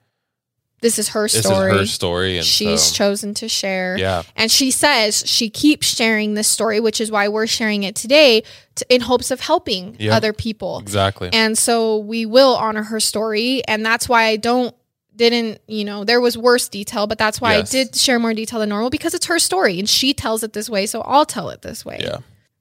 this 0.80 1.00
is 1.00 1.10
her 1.10 1.24
this 1.24 1.40
story. 1.44 1.72
is 1.74 1.80
her 1.80 1.86
story, 1.88 2.38
and 2.38 2.46
She's 2.46 2.84
so, 2.84 2.94
chosen 2.94 3.34
to 3.34 3.50
share. 3.50 3.98
yeah, 3.98 4.22
And 4.36 4.52
she 4.52 4.70
says 4.70 5.24
she 5.26 5.50
keeps 5.50 5.88
sharing 5.88 6.36
this 6.36 6.48
story, 6.48 6.80
which 6.80 7.02
is 7.02 7.10
why 7.12 7.28
we're 7.30 7.48
sharing 7.48 7.82
it 7.82 7.96
today 7.96 8.44
to, 8.76 8.86
in 8.94 9.02
hopes 9.02 9.32
of 9.32 9.40
helping 9.42 9.96
Yeah. 10.00 10.16
other 10.16 10.34
people. 10.34 10.78
exactly. 10.80 11.32
And 11.34 11.58
so 11.58 11.98
we 11.98 12.28
will 12.28 12.56
honor 12.56 12.84
her 12.84 13.00
story. 13.00 13.64
And 13.68 13.84
that's 13.84 14.08
why 14.08 14.26
I 14.26 14.36
don't, 14.38 14.74
didn't, 15.18 15.60
you 15.68 15.84
know, 15.84 16.04
there 16.04 16.22
was 16.22 16.38
worse 16.38 16.70
detail, 16.70 17.08
but 17.08 17.18
that's 17.18 17.42
why 17.42 17.58
Yes. 17.58 17.70
I 17.74 17.78
did 17.84 17.96
share 17.96 18.20
more 18.20 18.34
detail 18.34 18.60
than 18.60 18.70
normal 18.70 18.90
because 18.90 19.14
it's 19.14 19.26
her 19.26 19.40
story 19.40 19.80
and 19.80 19.90
she 19.90 20.14
tells 20.14 20.44
it 20.44 20.54
this 20.54 20.70
way. 20.70 20.86
So 20.86 21.02
I'll 21.02 21.26
tell 21.26 21.50
it 21.50 21.62
this 21.62 21.84
way. 21.84 22.00
yeah, 22.02 22.18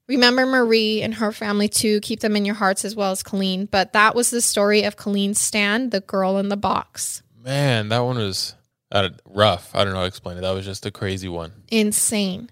Remember 0.07 0.45
Marie 0.45 1.01
and 1.01 1.13
her 1.15 1.31
family 1.31 1.67
too. 1.69 1.99
Keep 2.01 2.19
them 2.21 2.35
in 2.35 2.45
your 2.45 2.55
hearts 2.55 2.83
as 2.83 2.95
well 2.95 3.11
as 3.11 3.23
Colleen. 3.23 3.65
But 3.65 3.93
that 3.93 4.15
was 4.15 4.29
the 4.31 4.41
story 4.41 4.83
of 4.83 4.95
Colleen 4.97 5.33
Stan, 5.35 5.91
the 5.91 6.01
girl 6.01 6.37
in 6.37 6.49
the 6.49 6.57
box. 6.57 7.21
man, 7.43 7.89
that 7.89 7.99
one 7.99 8.17
was 8.17 8.55
uh, 8.91 9.09
rough. 9.25 9.69
I 9.75 9.83
don't 9.83 9.93
know 9.93 9.99
how 9.99 10.03
to 10.03 10.07
explain 10.07 10.37
it. 10.37 10.41
That 10.41 10.51
was 10.51 10.65
just 10.65 10.85
a 10.85 10.91
crazy 10.91 11.27
one. 11.29 11.51
Insane. 11.69 12.49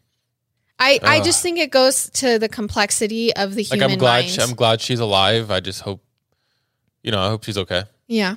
I, 0.77 0.99
I 1.01 1.21
just 1.21 1.41
think 1.41 1.57
it 1.57 1.71
goes 1.71 2.09
to 2.15 2.37
the 2.37 2.49
complexity 2.49 3.33
of 3.33 3.55
the 3.55 3.63
Like 3.63 3.79
human 3.79 3.91
I'm 3.93 3.97
glad, 3.97 4.19
mind. 4.25 4.29
she, 4.31 4.41
I'm 4.41 4.53
glad 4.55 4.81
she's 4.81 4.99
alive. 4.99 5.49
I 5.49 5.61
just 5.61 5.81
hope, 5.81 6.03
you 7.01 7.11
know, 7.11 7.19
I 7.21 7.29
hope 7.29 7.45
she's 7.45 7.57
okay. 7.57 7.83
yeah. 8.07 8.35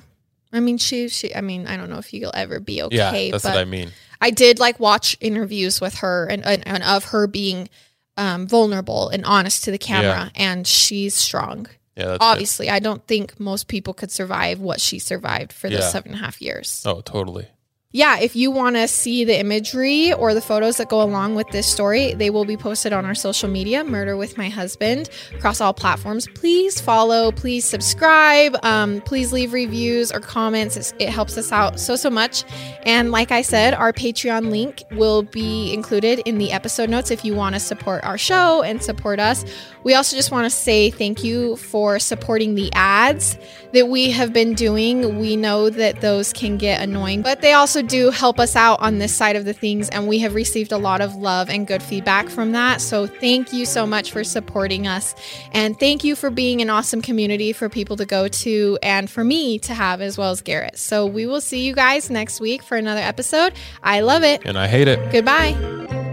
I 0.51 0.59
mean, 0.59 0.77
she, 0.77 1.09
she, 1.09 1.35
I 1.35 1.41
mean, 1.41 1.67
I 1.67 1.77
don't 1.77 1.89
know 1.89 1.97
if 1.99 2.13
you'll 2.13 2.31
ever 2.33 2.59
be 2.59 2.81
okay, 2.83 2.95
yeah, 3.27 3.31
that's 3.31 3.43
but 3.43 3.53
what 3.53 3.59
I 3.61 3.65
mean. 3.65 3.91
I 4.21 4.31
did 4.31 4.59
like 4.59 4.79
watch 4.79 5.15
interviews 5.21 5.79
with 5.79 5.95
her 5.99 6.25
and, 6.25 6.43
and, 6.45 6.67
and 6.67 6.83
of 6.83 7.05
her 7.05 7.27
being 7.27 7.69
um, 8.17 8.47
vulnerable 8.47 9.09
and 9.09 9.23
honest 9.25 9.63
to 9.65 9.71
the 9.71 9.77
camera, 9.77 10.31
and 10.35 10.65
she's 10.67 11.13
strong. 11.13 11.67
Yeah, 11.95 12.05
that's 12.05 12.17
good. 12.19 12.25
Obviously, 12.25 12.69
I 12.69 12.79
don't 12.79 13.05
think 13.07 13.39
most 13.39 13.67
people 13.67 13.93
could 13.93 14.11
survive 14.11 14.59
what 14.59 14.81
she 14.81 14.99
survived 14.99 15.53
for 15.53 15.69
those 15.69 15.79
Yeah. 15.79 15.89
seven 15.89 16.11
and 16.13 16.21
a 16.21 16.23
half 16.23 16.41
years. 16.41 16.83
Oh, 16.85 17.01
totally. 17.01 17.47
Yeah, 17.91 18.19
if 18.19 18.35
you 18.35 18.51
want 18.51 18.75
to 18.75 18.87
see 18.87 19.25
the 19.25 19.39
imagery 19.39 20.13
or 20.13 20.35
the 20.35 20.41
photos 20.41 20.77
that 20.77 20.89
go 20.89 21.01
along 21.01 21.33
with 21.33 21.47
this 21.47 21.65
story, 21.65 22.13
they 22.13 22.29
will 22.29 22.45
be 22.45 22.55
posted 22.55 22.93
on 22.93 23.03
our 23.03 23.15
social 23.15 23.49
media, 23.49 23.83
Murder 23.83 24.15
with 24.15 24.37
My 24.37 24.47
Husband, 24.47 25.09
across 25.33 25.59
all 25.59 25.73
platforms. 25.73 26.27
Please 26.35 26.79
follow, 26.79 27.31
please 27.31 27.65
subscribe, 27.65 28.55
um, 28.63 29.01
please 29.01 29.33
leave 29.33 29.53
reviews 29.53 30.11
or 30.11 30.19
comments. 30.19 30.77
It's, 30.77 30.93
it 30.99 31.09
helps 31.09 31.35
us 31.35 31.51
out 31.51 31.79
so, 31.79 31.95
so 31.95 32.11
much. 32.11 32.43
And 32.83 33.09
like 33.09 33.31
I 33.31 33.41
said, 33.41 33.73
our 33.73 33.91
Patreon 33.91 34.51
link 34.51 34.83
will 34.91 35.23
be 35.23 35.73
included 35.73 36.19
in 36.25 36.37
the 36.37 36.51
episode 36.51 36.91
notes 36.91 37.09
if 37.09 37.25
you 37.25 37.33
want 37.33 37.55
to 37.55 37.59
support 37.59 38.03
our 38.03 38.19
show 38.19 38.61
and 38.61 38.83
support 38.83 39.19
us. 39.19 39.43
We 39.83 39.93
also 39.93 40.15
just 40.15 40.31
want 40.31 40.45
to 40.45 40.49
say 40.49 40.89
thank 40.89 41.23
you 41.23 41.55
for 41.57 41.99
supporting 41.99 42.55
the 42.55 42.69
ads 42.73 43.37
that 43.71 43.87
we 43.87 44.11
have 44.11 44.33
been 44.33 44.53
doing. 44.53 45.19
We 45.19 45.35
know 45.35 45.69
that 45.69 46.01
those 46.01 46.33
can 46.33 46.57
get 46.57 46.81
annoying, 46.81 47.21
but 47.21 47.41
they 47.41 47.53
also 47.53 47.81
do 47.81 48.09
help 48.09 48.39
us 48.39 48.55
out 48.55 48.79
on 48.81 48.97
this 48.97 49.15
side 49.15 49.35
of 49.35 49.45
the 49.45 49.53
things, 49.53 49.89
and 49.89 50.07
we 50.07 50.19
have 50.19 50.35
received 50.35 50.71
a 50.71 50.77
lot 50.77 51.01
of 51.01 51.15
love 51.15 51.49
and 51.49 51.67
good 51.67 51.83
feedback 51.83 52.29
from 52.29 52.51
that. 52.53 52.81
So 52.81 53.07
thank 53.07 53.53
you 53.53 53.65
so 53.65 53.85
much 53.85 54.11
for 54.11 54.23
supporting 54.23 54.87
us. 54.87 55.15
And 55.51 55.79
thank 55.79 56.03
you 56.03 56.15
for 56.15 56.29
being 56.29 56.61
an 56.61 56.69
awesome 56.69 57.01
community 57.01 57.53
for 57.53 57.69
people 57.69 57.95
to 57.97 58.05
go 58.05 58.27
to 58.27 58.77
and 58.83 59.09
for 59.09 59.23
me 59.23 59.59
to 59.59 59.73
have 59.73 60.01
as 60.01 60.17
well 60.17 60.31
as 60.31 60.41
Garrett. 60.41 60.77
So 60.77 61.05
we 61.05 61.25
will 61.25 61.41
see 61.41 61.61
you 61.61 61.73
guys 61.73 62.09
next 62.09 62.39
week 62.39 62.63
for 62.63 62.77
another 62.77 63.01
episode. 63.01 63.53
I 63.83 64.01
love 64.01 64.23
it. 64.23 64.41
And 64.45 64.57
I 64.57 64.67
hate 64.67 64.87
it. 64.87 65.11
Goodbye. 65.11 66.08